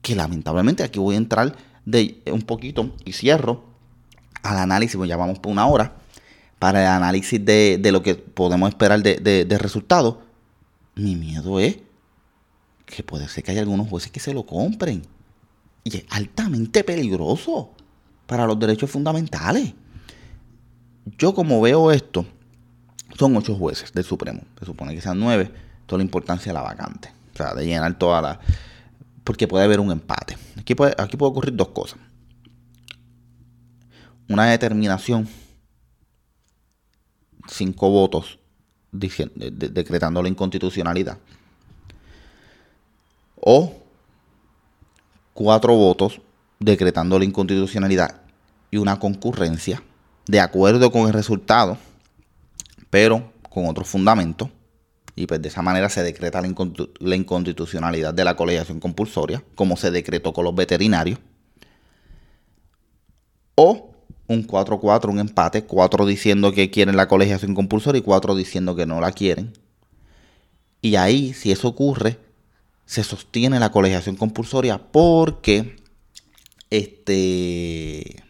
que 0.00 0.16
lamentablemente 0.16 0.82
aquí 0.82 0.98
voy 0.98 1.14
a 1.14 1.18
entrar 1.18 1.54
de 1.84 2.24
un 2.26 2.42
poquito 2.42 2.90
y 3.04 3.12
cierro 3.12 3.71
al 4.42 4.58
análisis, 4.58 4.96
pues 4.96 5.08
ya 5.08 5.16
vamos 5.16 5.38
por 5.38 5.52
una 5.52 5.66
hora, 5.66 5.94
para 6.58 6.82
el 6.82 6.88
análisis 6.88 7.44
de, 7.44 7.80
lo 7.92 8.02
que 8.02 8.14
podemos 8.14 8.68
esperar 8.68 9.02
de, 9.02 9.44
de 9.44 9.58
resultados. 9.58 10.16
Mi 10.94 11.16
miedo 11.16 11.58
es 11.58 11.78
que 12.84 13.02
puede 13.02 13.28
ser 13.28 13.42
que 13.42 13.52
haya 13.52 13.60
algunos 13.60 13.88
jueces 13.88 14.10
que 14.10 14.20
se 14.20 14.34
lo 14.34 14.44
compren. 14.44 15.02
Y 15.84 15.96
es 15.96 16.04
altamente 16.10 16.84
peligroso 16.84 17.70
para 18.26 18.46
los 18.46 18.58
derechos 18.58 18.90
fundamentales. 18.90 19.74
Yo 21.18 21.34
como 21.34 21.60
veo 21.60 21.90
esto, 21.90 22.24
son 23.18 23.36
ocho 23.36 23.54
jueces 23.56 23.92
del 23.92 24.04
Supremo. 24.04 24.42
Se 24.58 24.66
supone 24.66 24.94
que 24.94 25.00
sean 25.00 25.18
nueve. 25.18 25.50
Toda 25.86 25.98
la 25.98 26.04
importancia 26.04 26.50
de 26.52 26.54
la 26.54 26.62
vacante. 26.62 27.12
O 27.34 27.36
sea, 27.36 27.54
de 27.54 27.66
llenar 27.66 27.98
toda 27.98 28.22
la... 28.22 28.40
Porque 29.24 29.48
puede 29.48 29.64
haber 29.64 29.80
un 29.80 29.90
empate. 29.90 30.36
Aquí 30.58 30.74
puede, 30.74 30.94
aquí 30.98 31.16
puede 31.16 31.30
ocurrir 31.30 31.56
dos 31.56 31.68
cosas. 31.68 31.98
Una 34.32 34.46
determinación, 34.46 35.28
cinco 37.46 37.90
votos 37.90 38.38
decretando 38.90 40.22
la 40.22 40.28
inconstitucionalidad 40.30 41.18
o 43.38 43.74
cuatro 45.34 45.74
votos 45.74 46.22
decretando 46.58 47.18
la 47.18 47.26
inconstitucionalidad 47.26 48.22
y 48.70 48.78
una 48.78 48.98
concurrencia 48.98 49.82
de 50.26 50.40
acuerdo 50.40 50.90
con 50.90 51.08
el 51.08 51.12
resultado, 51.12 51.76
pero 52.88 53.34
con 53.50 53.66
otro 53.66 53.84
fundamento. 53.84 54.50
Y 55.14 55.26
pues 55.26 55.42
de 55.42 55.48
esa 55.48 55.60
manera 55.60 55.90
se 55.90 56.02
decreta 56.02 56.40
la, 56.40 57.16
inconstitucionalidad 57.16 58.14
de 58.14 58.24
la 58.24 58.34
colegiación 58.34 58.80
compulsoria, 58.80 59.44
como 59.54 59.76
se 59.76 59.90
decretó 59.90 60.32
con 60.32 60.46
los 60.46 60.54
veterinarios. 60.54 61.18
O 63.56 63.91
un 64.26 64.46
4-4, 64.46 65.10
un 65.10 65.18
empate, 65.20 65.64
cuatro 65.64 66.06
diciendo 66.06 66.52
que 66.52 66.70
quieren 66.70 66.96
la 66.96 67.08
colegiación 67.08 67.54
compulsoria 67.54 67.98
y 67.98 68.02
cuatro 68.02 68.34
diciendo 68.34 68.76
que 68.76 68.86
no 68.86 69.00
la 69.00 69.12
quieren. 69.12 69.52
Y 70.80 70.96
ahí, 70.96 71.32
si 71.32 71.52
eso 71.52 71.68
ocurre, 71.68 72.18
se 72.86 73.04
sostiene 73.04 73.60
la 73.60 73.70
colegiación 73.70 74.16
compulsoria 74.16 74.78
porque 74.78 75.76
este 76.70 78.22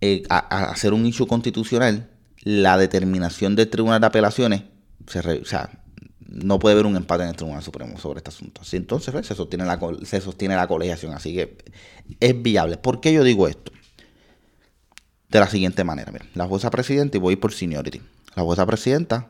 eh, 0.00 0.22
a, 0.28 0.38
hacer 0.70 0.92
un 0.92 1.06
issue 1.06 1.26
constitucional, 1.26 2.10
la 2.42 2.76
determinación 2.76 3.56
del 3.56 3.70
Tribunal 3.70 4.00
de 4.00 4.06
Apelaciones, 4.06 4.62
se 5.06 5.20
o 5.20 5.44
sea, 5.46 5.83
no 6.28 6.58
puede 6.58 6.74
haber 6.74 6.86
un 6.86 6.96
empate 6.96 7.22
en 7.24 7.30
el 7.30 7.36
Tribunal 7.36 7.62
Supremo 7.62 7.98
sobre 7.98 8.18
este 8.18 8.30
asunto. 8.30 8.62
entonces 8.72 9.12
pues, 9.12 9.26
se, 9.26 9.34
sostiene 9.34 9.64
la, 9.64 9.78
se 10.04 10.20
sostiene 10.20 10.56
la 10.56 10.66
colegiación, 10.66 11.12
así 11.12 11.34
que 11.34 11.56
es 12.20 12.42
viable. 12.42 12.76
¿Por 12.76 13.00
qué 13.00 13.12
yo 13.12 13.22
digo 13.22 13.48
esto? 13.48 13.72
De 15.28 15.40
la 15.40 15.48
siguiente 15.48 15.82
manera, 15.84 16.12
la 16.34 16.46
jueza 16.46 16.70
presidenta, 16.70 17.16
y 17.16 17.20
voy 17.20 17.36
por 17.36 17.52
seniority, 17.52 18.00
la 18.36 18.42
jueza 18.42 18.64
presidenta 18.66 19.28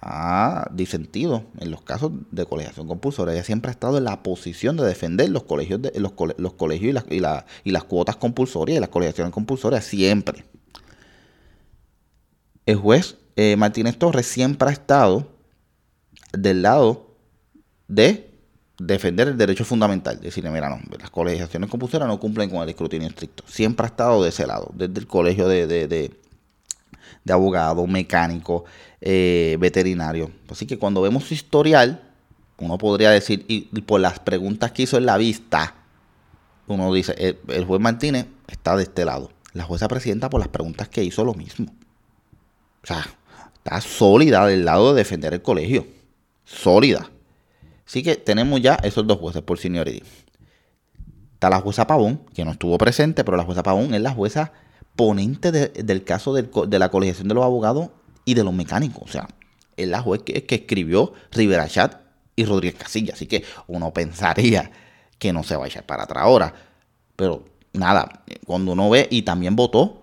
ha 0.00 0.68
disentido 0.72 1.44
en 1.58 1.70
los 1.70 1.82
casos 1.82 2.12
de 2.30 2.46
colegiación 2.46 2.86
compulsoria. 2.86 3.34
Ella 3.34 3.44
siempre 3.44 3.70
ha 3.70 3.72
estado 3.72 3.98
en 3.98 4.04
la 4.04 4.22
posición 4.22 4.76
de 4.76 4.84
defender 4.84 5.28
los 5.30 5.44
colegios, 5.44 5.82
de, 5.82 5.92
los, 5.98 6.12
colegios 6.12 6.90
y, 6.90 6.92
las, 6.92 7.04
y, 7.10 7.20
la, 7.20 7.46
y 7.64 7.70
las 7.72 7.84
cuotas 7.84 8.16
compulsorias 8.16 8.76
y 8.76 8.80
las 8.80 8.90
colegiaciones 8.90 9.32
compulsorias, 9.32 9.84
siempre. 9.84 10.44
El 12.66 12.76
juez 12.76 13.16
eh, 13.36 13.56
Martínez 13.56 13.98
Torres 13.98 14.26
siempre 14.26 14.68
ha 14.68 14.72
estado 14.72 15.37
del 16.32 16.62
lado 16.62 17.14
de 17.88 18.28
defender 18.78 19.28
el 19.28 19.36
derecho 19.36 19.64
fundamental. 19.64 20.20
Decirle, 20.20 20.50
mira, 20.50 20.68
no, 20.68 20.80
las 20.98 21.10
colegiaciones 21.10 21.68
compulsorias 21.68 22.08
no 22.08 22.20
cumplen 22.20 22.50
con 22.50 22.62
el 22.62 22.68
escrutinio 22.68 23.08
estricto. 23.08 23.44
Siempre 23.46 23.84
ha 23.84 23.88
estado 23.88 24.22
de 24.22 24.28
ese 24.30 24.46
lado, 24.46 24.70
desde 24.74 25.00
el 25.00 25.06
colegio 25.06 25.48
de, 25.48 25.66
de, 25.66 25.88
de, 25.88 27.32
abogado, 27.32 27.86
mecánico, 27.86 28.64
eh, 29.00 29.56
veterinario. 29.60 30.30
Así 30.48 30.66
que 30.66 30.78
cuando 30.78 31.02
vemos 31.02 31.24
su 31.24 31.34
historial, 31.34 32.02
uno 32.58 32.78
podría 32.78 33.10
decir, 33.10 33.44
y, 33.48 33.62
por 33.82 34.00
las 34.00 34.18
preguntas 34.18 34.72
que 34.72 34.82
hizo 34.82 34.96
en 34.96 35.06
la 35.06 35.16
vista, 35.16 35.74
uno 36.66 36.92
dice, 36.92 37.36
el, 37.48 37.64
juez 37.64 37.80
Martínez 37.80 38.26
está 38.48 38.76
de 38.76 38.84
este 38.84 39.04
lado. 39.04 39.30
La 39.52 39.64
jueza 39.64 39.88
presidenta 39.88 40.30
por 40.30 40.40
las 40.40 40.48
preguntas 40.48 40.88
que 40.88 41.02
hizo 41.02 41.24
lo 41.24 41.34
mismo. 41.34 41.66
O 42.82 42.86
sea, 42.86 43.06
está 43.54 43.80
sólida 43.80 44.46
del 44.46 44.64
lado 44.64 44.92
de 44.92 44.98
defender 44.98 45.34
el 45.34 45.42
colegio. 45.42 45.86
Sólida. 46.48 47.10
Así 47.86 48.02
que 48.02 48.16
tenemos 48.16 48.60
ya 48.60 48.74
esos 48.76 49.06
dos 49.06 49.18
jueces 49.18 49.42
por 49.42 49.58
seniority. 49.58 50.02
Está 51.34 51.50
la 51.50 51.60
jueza 51.60 51.86
Pavón, 51.86 52.22
que 52.34 52.44
no 52.44 52.52
estuvo 52.52 52.76
presente, 52.78 53.22
pero 53.22 53.36
la 53.36 53.44
jueza 53.44 53.62
Pavón 53.62 53.92
es 53.94 54.00
la 54.00 54.12
jueza 54.12 54.52
ponente 54.96 55.52
del 55.52 56.04
caso 56.04 56.32
de 56.32 56.78
la 56.78 56.90
colegiación 56.90 57.28
de 57.28 57.34
los 57.34 57.44
abogados 57.44 57.90
y 58.24 58.34
de 58.34 58.44
los 58.44 58.54
mecánicos. 58.54 59.02
O 59.04 59.08
sea, 59.08 59.28
es 59.76 59.88
la 59.88 60.00
juez 60.00 60.22
que, 60.22 60.44
que 60.44 60.54
escribió 60.56 61.12
Rivera 61.30 61.68
Chat 61.68 62.00
y 62.34 62.44
Rodríguez 62.44 62.78
Casilla. 62.78 63.12
Así 63.12 63.26
que 63.26 63.44
uno 63.66 63.92
pensaría 63.92 64.70
que 65.18 65.32
no 65.32 65.42
se 65.44 65.54
va 65.54 65.66
a 65.66 65.68
echar 65.68 65.84
para 65.84 66.04
atrás 66.04 66.24
ahora. 66.24 66.54
Pero 67.14 67.44
nada, 67.72 68.22
cuando 68.46 68.72
uno 68.72 68.90
ve 68.90 69.06
y 69.10 69.22
también 69.22 69.54
votó 69.54 70.02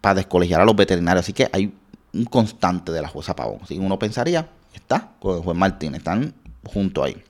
para 0.00 0.16
descolegiar 0.16 0.60
a 0.60 0.64
los 0.64 0.76
veterinarios. 0.76 1.24
Así 1.24 1.32
que 1.32 1.48
hay 1.52 1.74
un 2.12 2.24
constante 2.24 2.92
de 2.92 3.02
la 3.02 3.08
jueza 3.08 3.34
Pavón. 3.34 3.60
Así 3.62 3.74
que 3.74 3.80
uno 3.80 3.98
pensaría, 3.98 4.48
está 4.74 5.12
con 5.20 5.36
el 5.36 5.42
juez 5.42 5.56
Martínez, 5.56 5.98
están 5.98 6.34
juntos 6.64 7.04
ahí. 7.04 7.22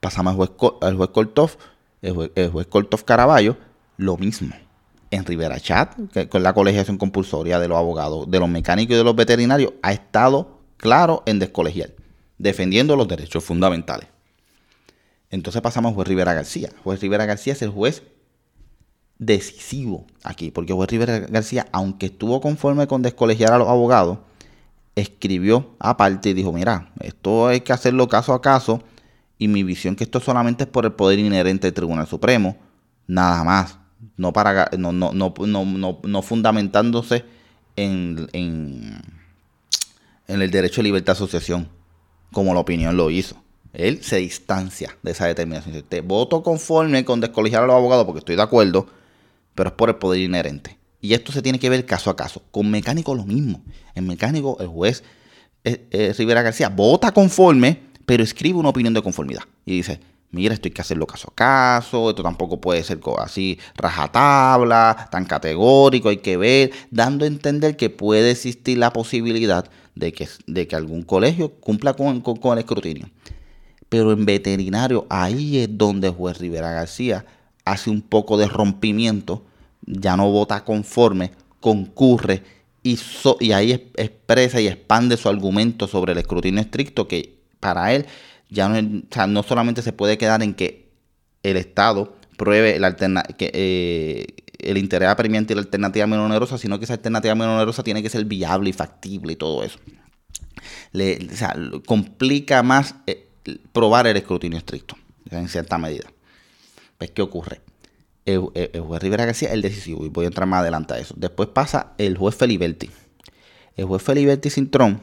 Pasamos 0.00 0.32
al 0.32 0.36
juez, 0.36 0.72
al 0.80 0.92
el 2.02 2.50
juez, 2.50 2.68
el 2.74 3.04
Caraballo, 3.04 3.56
lo 3.96 4.16
mismo. 4.16 4.54
En 5.10 5.24
Rivera 5.24 5.58
Chat, 5.58 5.96
con 6.28 6.42
la 6.42 6.52
colegiación 6.52 6.96
compulsoria 6.96 7.58
de 7.58 7.66
los 7.66 7.76
abogados, 7.76 8.30
de 8.30 8.38
los 8.38 8.48
mecánicos 8.48 8.94
y 8.94 8.98
de 8.98 9.04
los 9.04 9.16
veterinarios, 9.16 9.72
ha 9.82 9.92
estado 9.92 10.60
claro 10.76 11.24
en 11.26 11.40
descolegiar, 11.40 11.90
defendiendo 12.38 12.94
los 12.94 13.08
derechos 13.08 13.42
fundamentales. 13.42 14.08
Entonces 15.30 15.60
pasamos 15.62 15.90
al 15.90 15.94
juez 15.96 16.08
Rivera 16.08 16.32
García. 16.32 16.70
Juez 16.84 17.00
Rivera 17.00 17.26
García 17.26 17.52
es 17.52 17.62
el 17.62 17.70
juez 17.70 18.04
decisivo 19.20 20.06
aquí, 20.24 20.50
porque 20.50 20.72
juez 20.72 20.90
Rivera 20.90 21.20
García, 21.20 21.68
aunque 21.72 22.06
estuvo 22.06 22.40
conforme 22.40 22.88
con 22.88 23.02
descolegiar 23.02 23.52
a 23.52 23.58
los 23.58 23.68
abogados, 23.68 24.18
escribió 24.96 25.76
aparte 25.78 26.30
y 26.30 26.34
dijo, 26.34 26.52
mira, 26.52 26.90
esto 27.00 27.46
hay 27.46 27.60
que 27.60 27.72
hacerlo 27.72 28.08
caso 28.08 28.32
a 28.32 28.40
caso 28.40 28.82
y 29.38 29.46
mi 29.46 29.62
visión 29.62 29.94
que 29.94 30.04
esto 30.04 30.20
solamente 30.20 30.64
es 30.64 30.70
por 30.70 30.86
el 30.86 30.92
poder 30.92 31.18
inherente 31.18 31.66
del 31.66 31.74
Tribunal 31.74 32.06
Supremo, 32.06 32.56
nada 33.06 33.44
más, 33.44 33.78
no, 34.16 34.32
para, 34.32 34.70
no, 34.78 34.90
no, 34.90 35.12
no, 35.12 36.00
no 36.02 36.22
fundamentándose 36.22 37.24
en, 37.76 38.26
en, 38.32 39.02
en 40.28 40.42
el 40.42 40.50
derecho 40.50 40.80
de 40.80 40.84
libertad 40.84 41.12
de 41.12 41.18
asociación, 41.18 41.68
como 42.32 42.54
la 42.54 42.60
opinión 42.60 42.96
lo 42.96 43.10
hizo. 43.10 43.36
Él 43.74 44.02
se 44.02 44.16
distancia 44.16 44.96
de 45.02 45.12
esa 45.12 45.26
determinación. 45.26 45.84
Te 45.88 46.00
voto 46.00 46.42
conforme 46.42 47.04
con 47.04 47.20
descolegiar 47.20 47.62
a 47.62 47.66
los 47.66 47.76
abogados 47.76 48.04
porque 48.04 48.18
estoy 48.18 48.36
de 48.36 48.42
acuerdo, 48.42 48.86
pero 49.54 49.70
es 49.70 49.74
por 49.74 49.88
el 49.88 49.96
poder 49.96 50.20
inherente. 50.20 50.78
Y 51.00 51.14
esto 51.14 51.32
se 51.32 51.42
tiene 51.42 51.58
que 51.58 51.70
ver 51.70 51.86
caso 51.86 52.10
a 52.10 52.16
caso. 52.16 52.42
Con 52.50 52.70
mecánico 52.70 53.14
lo 53.14 53.24
mismo. 53.24 53.62
En 53.94 54.06
mecánico 54.06 54.58
el 54.60 54.68
juez 54.68 55.02
eh, 55.64 55.86
eh, 55.90 56.14
Rivera 56.16 56.42
García 56.42 56.68
vota 56.68 57.12
conforme, 57.12 57.80
pero 58.06 58.22
escribe 58.22 58.58
una 58.58 58.68
opinión 58.70 58.94
de 58.94 59.02
conformidad. 59.02 59.42
Y 59.64 59.76
dice, 59.76 60.00
mira, 60.30 60.54
esto 60.54 60.68
hay 60.68 60.72
que 60.72 60.80
hacerlo 60.80 61.06
caso 61.06 61.28
a 61.30 61.34
caso, 61.34 62.10
esto 62.10 62.22
tampoco 62.22 62.60
puede 62.60 62.82
ser 62.82 63.00
así 63.18 63.58
rajatabla, 63.76 65.08
tan 65.10 65.24
categórico, 65.24 66.08
hay 66.08 66.18
que 66.18 66.36
ver, 66.36 66.72
dando 66.90 67.24
a 67.24 67.28
entender 67.28 67.76
que 67.76 67.90
puede 67.90 68.30
existir 68.30 68.78
la 68.78 68.92
posibilidad 68.92 69.70
de 69.94 70.12
que, 70.12 70.28
de 70.46 70.66
que 70.66 70.76
algún 70.76 71.02
colegio 71.02 71.52
cumpla 71.60 71.94
con, 71.94 72.20
con 72.20 72.52
el 72.52 72.60
escrutinio. 72.60 73.10
Pero 73.88 74.12
en 74.12 74.24
veterinario, 74.24 75.06
ahí 75.10 75.58
es 75.58 75.68
donde 75.70 76.08
el 76.08 76.14
juez 76.14 76.38
Rivera 76.38 76.70
García 76.70 77.26
hace 77.72 77.90
un 77.90 78.02
poco 78.02 78.36
de 78.36 78.46
rompimiento 78.46 79.44
ya 79.86 80.16
no 80.16 80.30
vota 80.30 80.64
conforme, 80.64 81.32
concurre 81.60 82.42
y, 82.82 82.98
ahí 83.52 83.72
expresa 83.96 84.60
y 84.60 84.66
expande 84.66 85.16
su 85.16 85.28
argumento 85.28 85.86
sobre 85.86 86.12
el 86.12 86.18
escrutinio 86.18 86.60
estricto 86.60 87.06
que 87.06 87.38
para 87.60 87.94
él 87.94 88.06
ya 88.48 88.68
no, 88.68 89.02
no 89.28 89.42
solamente 89.42 89.82
se 89.82 89.92
puede 89.92 90.18
quedar 90.18 90.42
en 90.42 90.54
que 90.54 90.88
el 91.42 91.56
Estado 91.56 92.14
pruebe 92.36 92.76
el, 92.76 92.96
que, 93.36 93.50
eh, 93.52 94.26
el 94.58 94.78
interés 94.78 95.08
apremiante 95.08 95.52
y 95.52 95.56
la 95.56 95.62
alternativa 95.62 96.06
menos 96.06 96.26
onerosa, 96.26 96.58
sino 96.58 96.78
que 96.78 96.84
esa 96.84 96.94
alternativa 96.94 97.34
menos 97.34 97.54
onerosa 97.56 97.82
tiene 97.82 98.02
que 98.02 98.08
ser 98.08 98.24
viable 98.24 98.70
y 98.70 98.72
factible 98.72 99.34
y 99.34 99.36
todo 99.36 99.62
eso. 99.62 99.78
Le, 100.92 101.28
complica 101.86 102.62
más 102.62 102.94
eh, 103.06 103.28
probar 103.72 104.06
el 104.06 104.16
escrutinio 104.16 104.58
estricto, 104.58 104.96
en 105.30 105.48
cierta 105.48 105.78
medida. 105.78 106.10
¿Ves 107.00 107.10
qué 107.10 107.22
ocurre? 107.22 107.60
el, 108.26 108.80
juez 108.80 109.02
Rivera 109.02 109.24
García 109.24 109.52
el 109.52 109.62
decisivo, 109.62 110.04
y 110.04 110.08
voy 110.08 110.24
a 110.24 110.28
entrar 110.28 110.46
más 110.46 110.60
adelante 110.60 110.94
a 110.94 110.98
eso. 110.98 111.14
Después 111.16 111.48
pasa 111.48 111.92
el 111.98 112.16
juez 112.16 112.34
Feliberti. 112.34 112.90
El 113.76 113.86
juez 113.86 114.02
Feliberti 114.02 114.50
Cintrón 114.50 115.00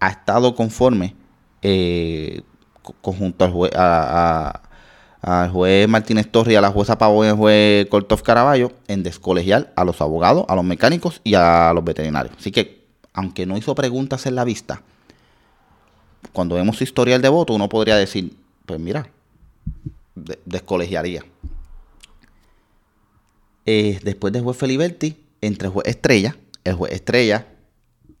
ha 0.00 0.08
estado 0.08 0.54
conforme 0.54 1.14
eh, 1.62 2.42
conjunto 3.00 3.44
al 3.44 3.52
juez, 5.50 5.88
Martínez 5.88 6.30
Torres 6.30 6.52
y 6.52 6.56
a 6.56 6.60
la 6.60 6.70
jueza 6.70 6.98
Pavón 6.98 7.26
y 7.26 7.30
al 7.30 7.36
juez 7.36 7.86
Cortov 7.88 8.22
Caraballo 8.22 8.72
en 8.88 9.02
descolegiar 9.02 9.72
a 9.76 9.84
los 9.84 10.00
abogados, 10.00 10.44
a 10.48 10.54
los 10.54 10.64
mecánicos 10.64 11.20
y 11.24 11.34
a 11.34 11.72
los 11.74 11.84
veterinarios. 11.84 12.34
Así 12.38 12.52
que, 12.52 12.86
aunque 13.12 13.46
no 13.46 13.56
hizo 13.56 13.74
preguntas 13.74 14.26
en 14.26 14.34
la 14.34 14.44
vista, 14.44 14.82
cuando 16.32 16.54
vemos 16.54 16.76
su 16.76 16.84
historial 16.84 17.22
de 17.22 17.28
voto, 17.28 17.54
uno 17.54 17.68
podría 17.68 17.96
decir, 17.96 18.36
pues 18.66 18.80
mira, 18.80 19.08
descolegiaría. 20.44 21.24
Eh, 23.66 24.00
después 24.02 24.32
del 24.32 24.42
juez 24.42 24.56
Feliberti, 24.56 25.16
entre 25.40 25.68
el 25.68 25.72
juez 25.72 25.86
Estrella, 25.86 26.36
el 26.64 26.74
juez 26.74 26.92
Estrella 26.92 27.46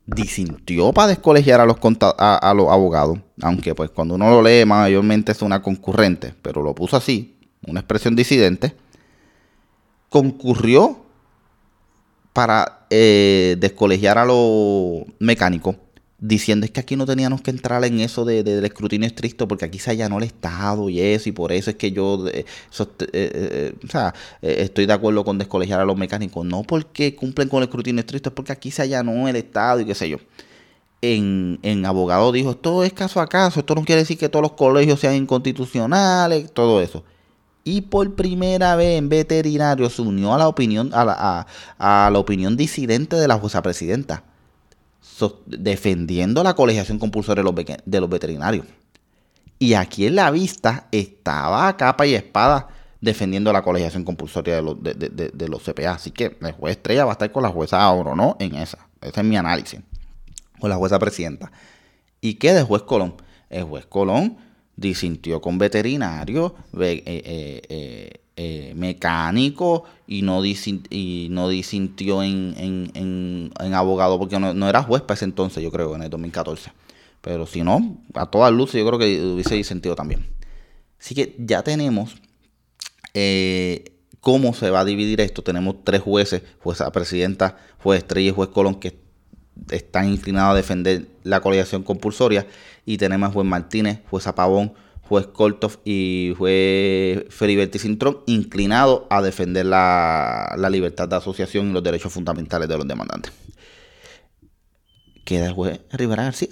disintió 0.06 0.92
para 0.92 1.08
descolegiar 1.08 1.60
a 1.60 1.66
los, 1.66 1.76
a, 2.00 2.54
los 2.54 2.68
abogados, 2.68 3.18
aunque 3.42 3.74
pues 3.74 3.90
cuando 3.90 4.14
uno 4.14 4.30
lo 4.30 4.42
lee 4.42 4.64
mayormente 4.64 5.32
es 5.32 5.42
una 5.42 5.62
concurrente, 5.62 6.34
pero 6.42 6.62
lo 6.62 6.74
puso 6.74 6.96
así, 6.96 7.38
una 7.66 7.80
expresión 7.80 8.14
disidente, 8.14 8.76
concurrió 10.08 11.04
para 12.32 12.86
eh, 12.90 13.56
descolegiar 13.58 14.18
a 14.18 14.24
los 14.24 15.04
mecánicos 15.18 15.76
diciendo 16.18 16.64
es 16.64 16.72
que 16.72 16.80
aquí 16.80 16.96
no 16.96 17.04
teníamos 17.04 17.42
que 17.42 17.50
entrar 17.50 17.84
en 17.84 18.00
eso 18.00 18.24
de, 18.24 18.42
del 18.42 18.64
escrutinio 18.64 19.06
estricto 19.06 19.46
porque 19.46 19.66
aquí 19.66 19.78
se 19.78 19.90
allanó 19.90 20.18
el 20.18 20.24
Estado 20.24 20.88
y 20.88 21.00
eso 21.00 21.28
y 21.28 21.32
por 21.32 21.52
eso 21.52 21.70
es 21.70 21.76
que 21.76 21.92
yo 21.92 22.26
eh, 22.28 22.46
eh, 23.12 23.74
eh, 23.82 24.12
estoy 24.40 24.86
de 24.86 24.92
acuerdo 24.92 25.24
con 25.24 25.36
descolegiar 25.36 25.80
a 25.80 25.84
los 25.84 25.96
mecánicos 25.96 26.46
no 26.46 26.62
porque 26.62 27.14
cumplen 27.14 27.48
con 27.48 27.58
el 27.58 27.64
escrutinio 27.64 28.00
estricto 28.00 28.30
es 28.30 28.34
porque 28.34 28.52
aquí 28.52 28.70
se 28.70 28.82
allanó 28.82 29.28
el 29.28 29.36
Estado 29.36 29.80
y 29.80 29.84
qué 29.84 29.94
sé 29.94 30.08
yo. 30.08 30.18
En, 31.02 31.58
en 31.62 31.84
abogado 31.84 32.32
dijo 32.32 32.52
esto 32.52 32.82
es 32.82 32.92
caso 32.94 33.20
a 33.20 33.28
caso 33.28 33.60
esto 33.60 33.74
no 33.74 33.84
quiere 33.84 34.00
decir 34.00 34.16
que 34.16 34.30
todos 34.30 34.42
los 34.42 34.52
colegios 34.52 34.98
sean 34.98 35.14
inconstitucionales 35.14 36.50
todo 36.52 36.80
eso. 36.80 37.04
Y 37.62 37.82
por 37.82 38.14
primera 38.14 38.76
vez 38.76 38.96
en 38.98 39.08
veterinario 39.08 39.90
se 39.90 40.00
unió 40.00 40.32
a 40.32 40.38
la 40.38 40.48
opinión 40.48 40.90
a 40.94 41.04
la, 41.04 41.46
a 41.78 42.10
la 42.10 42.18
opinión 42.18 42.56
disidente 42.56 43.16
de 43.16 43.28
la 43.28 43.38
jueza 43.38 43.60
presidenta 43.60 44.22
defendiendo 45.46 46.42
la 46.42 46.54
colegiación 46.54 46.98
compulsoria 46.98 47.42
de 47.84 48.00
los, 48.00 48.10
veterinarios. 48.10 48.66
Y 49.58 49.74
aquí 49.74 50.06
en 50.06 50.16
la 50.16 50.30
vista 50.30 50.88
estaba 50.92 51.68
a 51.68 51.76
capa 51.76 52.06
y 52.06 52.14
espada 52.14 52.68
defendiendo 53.00 53.52
la 53.52 53.62
colegiación 53.62 54.04
compulsoria 54.04 54.56
de 54.56 54.62
los, 54.62 54.82
de, 54.82 55.48
los 55.48 55.62
CPA. 55.62 55.92
Así 55.92 56.10
que 56.10 56.36
el 56.40 56.52
juez 56.52 56.76
Estrella 56.76 57.04
va 57.04 57.12
a 57.12 57.14
estar 57.14 57.32
con 57.32 57.42
la 57.42 57.48
jueza 57.48 57.90
Oro, 57.90 58.14
¿no? 58.14 58.36
En 58.38 58.54
esa. 58.54 58.86
Ese 59.00 59.20
es 59.20 59.26
mi 59.26 59.36
análisis. 59.36 59.80
Con 60.58 60.70
la 60.70 60.76
jueza 60.76 60.98
presidenta. 60.98 61.50
¿Y 62.20 62.34
qué 62.34 62.52
de 62.52 62.62
juez 62.62 62.82
Colón? 62.82 63.14
El 63.48 63.64
juez 63.64 63.86
Colón 63.86 64.38
disintió 64.76 65.40
con 65.40 65.58
veterinario, 65.58 66.54
eh, 66.78 67.02
eh, 67.06 67.62
eh, 67.68 68.20
mecánico 68.74 69.84
y 70.06 70.22
no, 70.22 70.42
disintió 70.42 72.22
en, 72.22 72.90
en, 72.94 73.74
abogado, 73.74 74.18
porque 74.18 74.38
no, 74.38 74.68
era 74.68 74.82
juez 74.82 75.02
para 75.02 75.14
ese 75.14 75.24
entonces, 75.24 75.62
yo 75.62 75.70
creo, 75.70 75.94
en 75.96 76.02
el 76.02 76.10
2014. 76.10 76.70
Pero 77.20 77.46
si 77.46 77.62
no, 77.62 77.98
a 78.14 78.26
todas 78.26 78.52
luces, 78.52 78.80
yo 78.80 78.86
creo 78.86 78.98
que 78.98 79.20
hubiese 79.20 79.54
disentido 79.54 79.96
también. 79.96 80.26
Así 81.00 81.14
que 81.14 81.34
ya 81.38 81.62
tenemos 81.62 82.16
eh, 83.14 83.96
cómo 84.20 84.54
se 84.54 84.70
va 84.70 84.80
a 84.80 84.84
dividir 84.84 85.20
esto. 85.20 85.42
Tenemos 85.42 85.76
tres 85.82 86.02
jueces, 86.02 86.42
jueza 86.60 86.90
presidenta, 86.92 87.58
juez 87.78 87.98
Estrella 87.98 88.30
y 88.30 88.32
juez 88.32 88.50
Colón, 88.50 88.76
que 88.76 88.98
están 89.70 90.08
inclinados 90.08 90.52
a 90.52 90.56
defender 90.56 91.06
la 91.24 91.40
colegiación 91.40 91.82
compulsoria. 91.82 92.46
Y 92.84 92.98
tenemos 92.98 93.30
a 93.30 93.32
juez 93.32 93.46
Martínez, 93.46 94.00
jueza 94.10 94.34
Pavón, 94.34 94.74
juez 95.08 95.26
Kortov 95.28 95.78
y 95.84 96.34
juez 96.36 97.24
Feliberti 97.30 97.78
Cintrón 97.78 98.18
inclinados 98.26 99.02
a 99.10 99.22
defender 99.22 99.66
la, 99.66 100.56
libertad 100.70 101.08
de 101.08 101.16
asociación 101.16 101.70
y 101.70 101.72
los 101.72 101.82
derechos 101.82 102.12
fundamentales 102.12 102.68
de 102.68 102.76
los 102.76 102.86
demandantes. 102.86 103.32
Queda 105.24 105.46
el 105.46 105.52
juez 105.52 105.80
Rivera 105.92 106.24
García. 106.24 106.48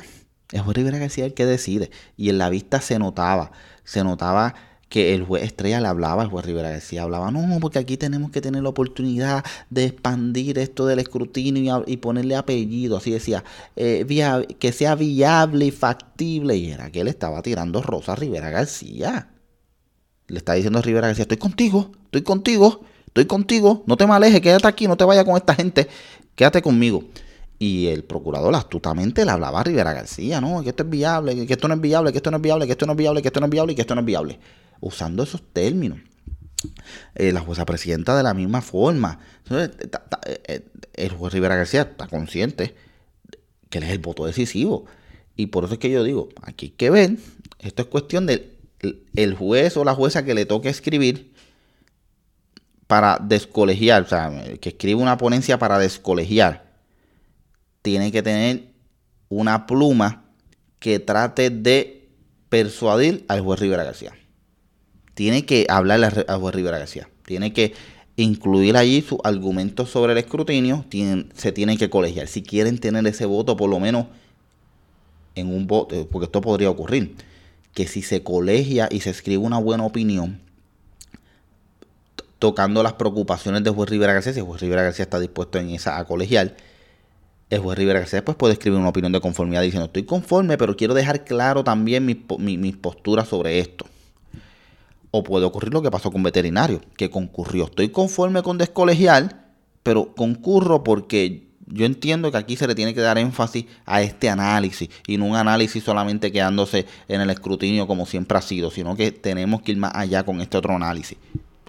El 0.53 0.61
juez 0.61 0.77
Rivera 0.77 0.99
García 0.99 1.25
el 1.25 1.35
que 1.35 1.47
decide. 1.47 1.91
Y 2.17 2.29
en 2.29 2.39
la 2.39 2.51
vista 2.51 2.81
se 2.81 2.99
notaba, 2.99 3.53
se 3.85 4.05
notaba 4.05 4.55
que 4.95 5.13
el 5.13 5.25
juez 5.25 5.43
Estrella 5.43 5.81
le 5.81 5.89
hablaba, 5.89 6.23
el 6.23 6.29
juez 6.29 6.47
Rivera 6.47 6.69
decía, 6.69 7.03
hablaba, 7.03 7.33
no, 7.33 7.59
porque 7.59 7.81
aquí 7.81 7.97
tenemos 7.97 8.31
que 8.31 8.41
tener 8.41 8.63
la 8.63 8.69
oportunidad 8.69 9.45
de 9.69 9.87
expandir 9.87 10.57
esto 10.57 10.87
del 10.87 11.01
escrutinio 11.01 11.83
y, 11.85 11.97
ponerle 11.97 12.37
apellido, 12.37 12.99
así 12.99 13.11
decía, 13.11 13.43
eh, 13.75 14.07
que 14.61 14.71
sea 14.71 14.95
viable 14.95 15.67
y 15.67 15.71
factible. 15.73 16.57
Y 16.57 16.71
era 16.71 16.93
que 16.93 17.01
él 17.01 17.09
estaba 17.09 17.43
tirando 17.43 17.83
Rosa 17.83 18.15
Rivera 18.15 18.51
García. 18.51 19.31
Le 20.29 20.39
está 20.39 20.53
diciendo 20.53 20.79
a 20.79 20.83
Rivera 20.83 21.09
García, 21.09 21.23
estoy 21.23 21.39
contigo, 21.39 21.91
estoy 22.05 22.23
contigo, 22.23 22.83
estoy 23.09 23.25
contigo, 23.25 23.83
no 23.89 23.97
te 23.97 24.07
me 24.07 24.13
alejes, 24.13 24.41
quédate 24.43 24.69
aquí, 24.69 24.87
no 24.87 24.97
te 24.97 25.03
vayas 25.03 25.25
con 25.25 25.37
esta 25.37 25.57
gente, 25.57 25.89
quédate 26.37 26.63
conmigo. 26.63 27.03
Y 27.59 27.89
el 27.89 28.05
procurador 28.05 28.55
astutamente 28.55 29.25
le 29.25 29.33
hablaba 29.33 29.59
a 29.59 29.65
Rivera 29.65 29.93
García, 29.93 30.41
¿no? 30.41 30.63
Que 30.63 30.69
esto 30.69 30.85
es 30.85 30.91
viable, 30.91 31.47
que 31.49 31.53
esto 31.53 31.67
no 31.67 31.75
es 31.75 31.81
viable, 31.81 32.13
que 32.13 32.19
esto 32.19 32.31
no 32.31 32.37
es 32.37 32.43
viable, 32.45 32.67
que 32.67 32.73
esto 32.75 32.87
no 32.87 32.93
es 32.93 32.99
viable, 32.99 33.23
que 33.23 33.29
esto 33.29 33.41
no 33.41 33.47
es 33.47 33.51
viable 33.51 33.73
y 33.73 33.75
que 33.75 33.83
esto 33.83 33.95
no 33.97 34.01
es 34.01 34.07
viable. 34.07 34.39
Usando 34.81 35.23
esos 35.23 35.43
términos. 35.53 35.99
Eh, 37.15 37.33
la 37.33 37.41
jueza 37.41 37.65
presidenta 37.67 38.17
de 38.17 38.23
la 38.23 38.35
misma 38.35 38.63
forma. 38.63 39.21
Eh, 39.51 39.71
eh, 40.47 40.69
el 40.95 41.11
juez 41.11 41.33
Rivera 41.33 41.57
García 41.57 41.83
está 41.83 42.07
consciente 42.07 42.75
que 43.69 43.79
él 43.79 43.85
es 43.85 43.91
el 43.91 43.99
voto 43.99 44.27
decisivo. 44.27 44.87
Y 45.37 45.47
por 45.47 45.65
eso 45.65 45.75
es 45.75 45.79
que 45.79 45.91
yo 45.91 46.05
digo, 46.05 46.29
aquí 46.43 46.67
hay 46.67 46.73
que 46.73 46.91
ver, 46.91 47.17
esto 47.59 47.83
es 47.83 47.89
cuestión 47.89 48.27
del 48.27 48.53
el 49.17 49.35
juez 49.35 49.77
o 49.77 49.85
la 49.85 49.95
jueza 49.95 50.25
que 50.25 50.35
le 50.35 50.47
toque 50.47 50.69
escribir 50.69 51.33
para 52.87 53.19
descolegiar, 53.21 54.03
o 54.03 54.07
sea, 54.07 54.59
que 54.61 54.69
escribe 54.71 55.01
una 55.01 55.17
ponencia 55.17 55.59
para 55.59 55.79
descolegiar, 55.79 56.65
tiene 57.83 58.13
que 58.13 58.23
tener 58.23 58.69
una 59.29 59.67
pluma 59.67 60.25
que 60.79 60.99
trate 60.99 61.51
de 61.51 62.09
persuadir 62.49 63.25
al 63.29 63.41
juez 63.41 63.59
Rivera 63.59 63.85
García. 63.85 64.13
Tiene 65.15 65.47
que 65.47 65.67
hablarle 65.69 66.07
al 66.07 66.41
juez 66.41 66.55
Rivera 66.55 66.79
García. 66.79 67.09
Tiene 67.25 67.53
que 67.53 67.73
incluir 68.17 68.77
allí 68.77 69.03
sus 69.03 69.19
argumentos 69.25 69.91
sobre 69.91 70.13
el 70.13 70.19
escrutinio. 70.19 70.85
se 71.35 71.53
tiene 71.53 71.77
que 71.77 71.91
colegiar. 71.91 72.29
Si 72.29 72.43
quieren 72.43 72.79
tener 72.79 73.07
ese 73.07 73.27
voto, 73.27 73.57
por 73.57 73.71
lo 73.71 73.81
menos 73.81 74.07
en 75.35 75.53
un 75.53 75.67
voto, 75.67 76.07
porque 76.09 76.27
esto 76.27 76.41
podría 76.41 76.71
ocurrir, 76.71 77.17
que 77.73 77.87
si 77.87 78.03
se 78.03 78.23
colegia 78.23 78.89
y 78.91 79.01
se 79.01 79.11
escribe 79.11 79.39
una 79.39 79.59
buena 79.59 79.85
opinión, 79.85 80.41
tocando 82.39 82.83
las 82.83 82.93
preocupaciones 82.95 83.65
de 83.65 83.71
juez 83.71 83.89
Rivera 83.89 84.13
García, 84.13 84.33
si 84.33 84.41
juez 84.41 84.61
Rivera 84.61 84.83
García 84.83 85.05
está 85.05 85.19
dispuesto 85.19 85.59
en 85.59 85.71
esa 85.71 85.99
a 85.99 86.05
colegiar, 86.05 86.57
el 87.51 87.59
juez 87.61 87.79
Rivera 87.79 88.01
García 88.01 88.19
después 88.19 88.37
puede 88.37 88.55
escribir 88.55 88.79
una 88.79 88.89
opinión 88.89 89.13
de 89.13 89.21
conformidad 89.21 89.63
diciendo 89.63 89.87
estoy 89.87 90.05
conforme, 90.05 90.57
pero 90.57 90.77
quiero 90.77 90.95
dejar 90.95 91.25
claro 91.25 91.65
también 91.65 92.05
mis 92.05 92.19
mi, 92.39 92.73
posturas 92.73 93.29
sobre 93.29 93.59
esto. 93.59 93.87
O 95.17 95.23
puede 95.23 95.45
ocurrir 95.45 95.73
lo 95.73 95.81
que 95.81 95.93
pasó 95.93 96.11
con 96.11 96.25
veterinario, 96.25 96.81
que 96.97 97.09
concurrió. 97.09 97.67
Estoy 97.67 97.91
conforme 97.91 98.43
con 98.43 98.59
descolegiar, 98.59 99.47
pero 99.85 100.13
concurro 100.13 100.83
porque 100.83 101.47
yo 101.69 101.87
entiendo 101.87 102.33
que 102.33 102.39
aquí 102.39 102.57
se 102.57 102.67
le 102.67 102.75
tiene 102.75 102.95
que 102.95 103.01
dar 103.01 103.17
énfasis 103.17 103.67
a 103.87 104.03
este 104.03 104.29
análisis 104.29 104.89
y 105.07 105.17
no 105.17 105.27
un 105.27 105.37
análisis 105.37 105.85
solamente 105.85 106.33
quedándose 106.33 106.87
en 107.07 107.21
el 107.21 107.31
escrutinio 107.31 107.87
como 107.87 108.07
siempre 108.07 108.39
ha 108.39 108.43
sido, 108.43 108.73
sino 108.73 108.97
que 108.97 109.13
tenemos 109.13 109.63
que 109.63 109.71
ir 109.71 109.79
más 109.79 109.93
allá 109.95 110.25
con 110.25 110.41
este 110.41 110.57
otro 110.57 110.75
análisis. 110.75 111.17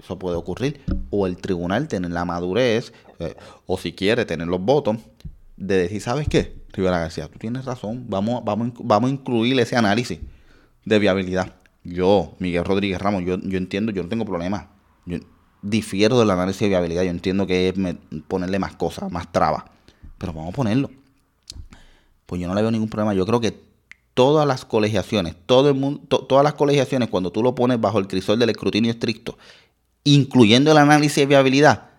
Eso 0.03 0.17
puede 0.17 0.37
ocurrir. 0.37 0.81
O 1.11 1.27
el 1.27 1.37
tribunal 1.37 1.87
tener 1.87 2.09
la 2.09 2.25
madurez, 2.25 2.93
eh, 3.19 3.35
o 3.67 3.77
si 3.77 3.93
quiere 3.93 4.25
tener 4.25 4.47
los 4.47 4.59
votos, 4.59 4.97
de 5.55 5.77
decir, 5.77 6.01
¿sabes 6.01 6.27
qué? 6.27 6.63
Rivera 6.73 6.97
García, 6.97 7.27
tú 7.27 7.37
tienes 7.37 7.65
razón, 7.65 8.05
vamos, 8.07 8.43
vamos, 8.43 8.71
vamos 8.79 9.11
a 9.11 9.13
incluir 9.13 9.59
ese 9.59 9.75
análisis 9.75 10.19
de 10.83 10.97
viabilidad. 10.97 11.53
Yo, 11.86 12.33
Miguel 12.39 12.65
Rodríguez 12.65 12.99
Ramos, 12.99 13.23
yo, 13.23 13.38
yo 13.38 13.57
entiendo, 13.57 13.91
yo 13.91 14.01
no 14.01 14.09
tengo 14.09 14.25
problema. 14.25 14.69
Yo 15.05 15.19
difiero 15.61 16.17
del 16.19 16.31
análisis 16.31 16.61
de 16.61 16.69
viabilidad. 16.69 17.03
Yo 17.03 17.11
entiendo 17.11 17.45
que 17.45 17.69
es 17.69 17.75
ponerle 18.27 18.57
más 18.57 18.75
cosas, 18.75 19.11
más 19.11 19.31
trabas. 19.31 19.63
Pero 20.17 20.33
vamos 20.33 20.51
a 20.51 20.55
ponerlo. 20.55 20.89
Pues 22.25 22.41
yo 22.41 22.47
no 22.47 22.55
le 22.55 22.61
veo 22.63 22.71
ningún 22.71 22.89
problema. 22.89 23.13
Yo 23.13 23.25
creo 23.27 23.39
que 23.39 23.61
todas 24.15 24.47
las 24.47 24.65
colegiaciones, 24.65 25.36
todo 25.45 25.69
el 25.69 25.75
mundo, 25.75 26.25
todas 26.25 26.43
las 26.43 26.55
colegiaciones, 26.55 27.07
cuando 27.09 27.31
tú 27.31 27.43
lo 27.43 27.53
pones 27.53 27.79
bajo 27.79 27.99
el 27.99 28.07
crisol 28.07 28.39
del 28.39 28.49
escrutinio 28.49 28.89
estricto, 28.89 29.38
incluyendo 30.03 30.71
el 30.71 30.77
análisis 30.79 31.17
de 31.17 31.25
viabilidad, 31.27 31.89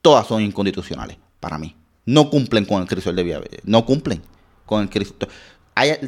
todas 0.00 0.26
son 0.26 0.40
inconstitucionales 0.40 1.18
para 1.38 1.58
mí. 1.58 1.76
No 2.06 2.30
cumplen 2.30 2.64
con 2.64 2.80
el 2.80 2.88
crisol 2.88 3.14
de 3.14 3.24
viabilidad. 3.24 3.62
No 3.64 3.84
cumplen 3.84 4.22
con 4.64 4.80
el 4.80 4.88
crisol. 4.88 5.28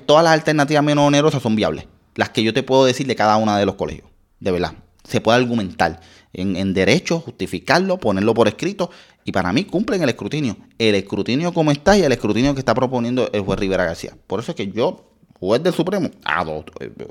todas 0.07 0.25
las 0.25 0.33
alternativas 0.33 0.83
menos 0.83 1.07
onerosas 1.07 1.43
son 1.43 1.55
viables 1.55 1.85
las 2.15 2.31
que 2.31 2.43
yo 2.43 2.53
te 2.53 2.63
puedo 2.63 2.85
decir 2.85 3.07
de 3.07 3.17
cada 3.17 3.37
una 3.37 3.59
de 3.59 3.67
los 3.67 3.75
colegios. 3.75 4.09
De 4.41 4.51
verdad. 4.51 4.75
Se 5.05 5.21
puede 5.21 5.39
argumentar 5.39 6.01
en, 6.33 6.75
derecho, 6.75 7.21
justificarlo, 7.21 7.99
ponerlo 7.99 8.35
por 8.35 8.49
escrito. 8.49 8.91
Y 9.25 9.33
para 9.33 9.53
mí 9.53 9.65
cumplen 9.65 10.03
el 10.03 10.09
escrutinio. 10.09 10.57
El 10.79 10.95
escrutinio 10.95 11.53
como 11.53 11.71
está 11.71 11.97
y 11.97 12.03
el 12.03 12.13
escrutinio 12.13 12.55
que 12.55 12.61
está 12.61 12.75
proponiendo 12.75 13.29
el 13.33 13.43
juez 13.43 13.59
Rivera 13.59 13.85
García. 13.85 14.17
Por 14.27 14.41
eso 14.41 14.53
es 14.53 14.57
que 14.57 14.71
yo, 14.71 15.13
juez 15.39 15.63
del 15.63 15.73
Supremo, 15.73 16.11
ah, 16.25 16.45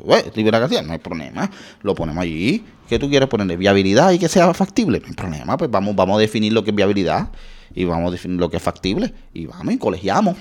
juez 0.03 0.33
Rivera 0.35 0.59
García, 0.59 0.81
no 0.81 0.93
hay 0.93 0.99
problema. 0.99 1.49
Lo 1.81 1.95
ponemos 1.95 2.23
allí. 2.23 2.63
¿Qué 2.87 2.97
tú 2.97 3.09
quieres 3.09 3.29
ponerle? 3.29 3.57
Viabilidad 3.57 4.11
y 4.11 4.19
que 4.19 4.29
sea 4.29 4.53
factible. 4.53 4.99
No 4.99 5.07
hay 5.07 5.13
problema. 5.13 5.57
Pues 5.57 5.69
vamos, 5.69 5.95
vamos 5.95 6.17
a 6.17 6.21
definir 6.21 6.53
lo 6.53 6.63
que 6.63 6.71
es 6.71 6.75
viabilidad 6.75 7.29
y 7.73 7.85
vamos 7.85 8.09
a 8.09 8.11
definir 8.11 8.39
lo 8.39 8.49
que 8.49 8.57
es 8.57 8.63
factible. 8.63 9.13
Y 9.33 9.45
vamos 9.45 9.73
y 9.73 9.77
colegiamos. 9.77 10.37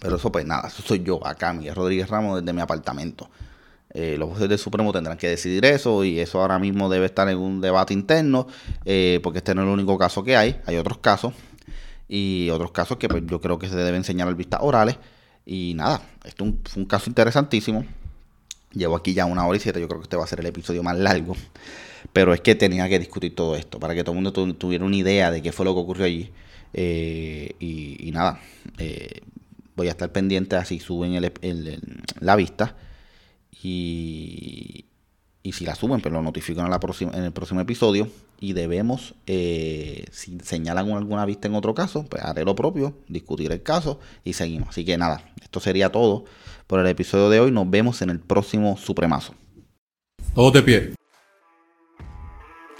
Pero 0.00 0.16
eso 0.16 0.30
pues 0.30 0.44
nada, 0.44 0.68
eso 0.68 0.82
soy 0.82 1.02
yo 1.02 1.24
acá, 1.26 1.52
Miguel 1.52 1.74
Rodríguez 1.74 2.08
Ramos, 2.08 2.40
desde 2.40 2.52
mi 2.52 2.60
apartamento. 2.60 3.28
Eh, 3.96 4.16
los 4.18 4.28
jueces 4.30 4.48
del 4.48 4.58
Supremo 4.58 4.92
tendrán 4.92 5.16
que 5.16 5.28
decidir 5.28 5.64
eso 5.64 6.02
y 6.02 6.18
eso 6.18 6.40
ahora 6.40 6.58
mismo 6.58 6.88
debe 6.88 7.06
estar 7.06 7.28
en 7.28 7.38
un 7.38 7.60
debate 7.60 7.94
interno, 7.94 8.48
eh, 8.84 9.20
porque 9.22 9.38
este 9.38 9.54
no 9.54 9.62
es 9.62 9.68
el 9.68 9.72
único 9.72 9.96
caso 9.96 10.24
que 10.24 10.36
hay, 10.36 10.60
hay 10.66 10.76
otros 10.76 10.98
casos 10.98 11.32
y 12.08 12.50
otros 12.50 12.72
casos 12.72 12.98
que 12.98 13.08
pues, 13.08 13.22
yo 13.26 13.40
creo 13.40 13.58
que 13.58 13.68
se 13.68 13.76
deben 13.76 14.04
señalar 14.04 14.34
vistas 14.34 14.60
orales. 14.62 14.96
Y 15.46 15.74
nada, 15.76 16.02
esto 16.24 16.44
fue 16.64 16.82
un 16.82 16.88
caso 16.88 17.08
interesantísimo. 17.08 17.84
Llevo 18.72 18.96
aquí 18.96 19.14
ya 19.14 19.26
una 19.26 19.46
hora 19.46 19.56
y 19.56 19.60
siete, 19.60 19.80
yo 19.80 19.86
creo 19.88 20.00
que 20.00 20.04
este 20.04 20.16
va 20.16 20.24
a 20.24 20.26
ser 20.26 20.40
el 20.40 20.46
episodio 20.46 20.82
más 20.82 20.96
largo. 20.98 21.36
Pero 22.12 22.34
es 22.34 22.40
que 22.40 22.54
tenía 22.54 22.88
que 22.88 22.98
discutir 22.98 23.34
todo 23.34 23.56
esto 23.56 23.78
para 23.78 23.94
que 23.94 24.02
todo 24.02 24.12
el 24.16 24.22
mundo 24.22 24.32
tuviera 24.54 24.84
una 24.84 24.96
idea 24.96 25.30
de 25.30 25.42
qué 25.42 25.52
fue 25.52 25.64
lo 25.64 25.74
que 25.74 25.80
ocurrió 25.80 26.06
allí. 26.06 26.30
Eh, 26.72 27.54
y, 27.60 28.10
nada, 28.12 28.40
voy 29.76 29.88
a 29.88 29.90
estar 29.90 30.10
pendiente 30.12 30.56
así 30.56 30.80
suben 30.80 31.20
la 32.20 32.36
vista. 32.36 32.76
Y, 33.62 34.86
y 35.42 35.52
si 35.52 35.64
la 35.64 35.74
suben, 35.74 36.00
pues 36.00 36.12
lo 36.12 36.22
notifico 36.22 36.60
en, 36.62 36.70
la 36.70 36.80
próxima, 36.80 37.12
en 37.14 37.24
el 37.24 37.32
próximo 37.32 37.60
episodio. 37.60 38.08
Y 38.40 38.52
debemos, 38.52 39.14
eh, 39.26 40.06
si 40.10 40.38
señalan 40.42 40.90
alguna 40.90 41.24
vista 41.24 41.48
en 41.48 41.54
otro 41.54 41.74
caso, 41.74 42.04
pues 42.04 42.22
haré 42.22 42.44
lo 42.44 42.54
propio, 42.54 42.96
discutir 43.08 43.52
el 43.52 43.62
caso 43.62 44.00
y 44.24 44.32
seguimos. 44.32 44.70
Así 44.70 44.84
que 44.84 44.98
nada, 44.98 45.32
esto 45.42 45.60
sería 45.60 45.92
todo 45.92 46.24
por 46.66 46.80
el 46.80 46.86
episodio 46.86 47.28
de 47.30 47.40
hoy. 47.40 47.50
Nos 47.52 47.70
vemos 47.70 48.02
en 48.02 48.10
el 48.10 48.20
próximo 48.20 48.76
Supremazo. 48.76 49.34
Todos 50.34 50.52
de 50.54 50.62
pie. 50.62 50.94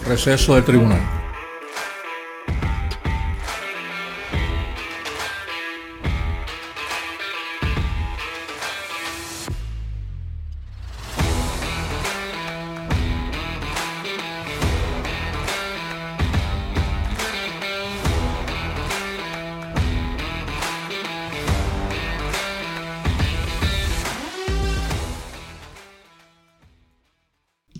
Receso 0.07 0.55
del 0.55 0.65
tribunal. 0.65 1.34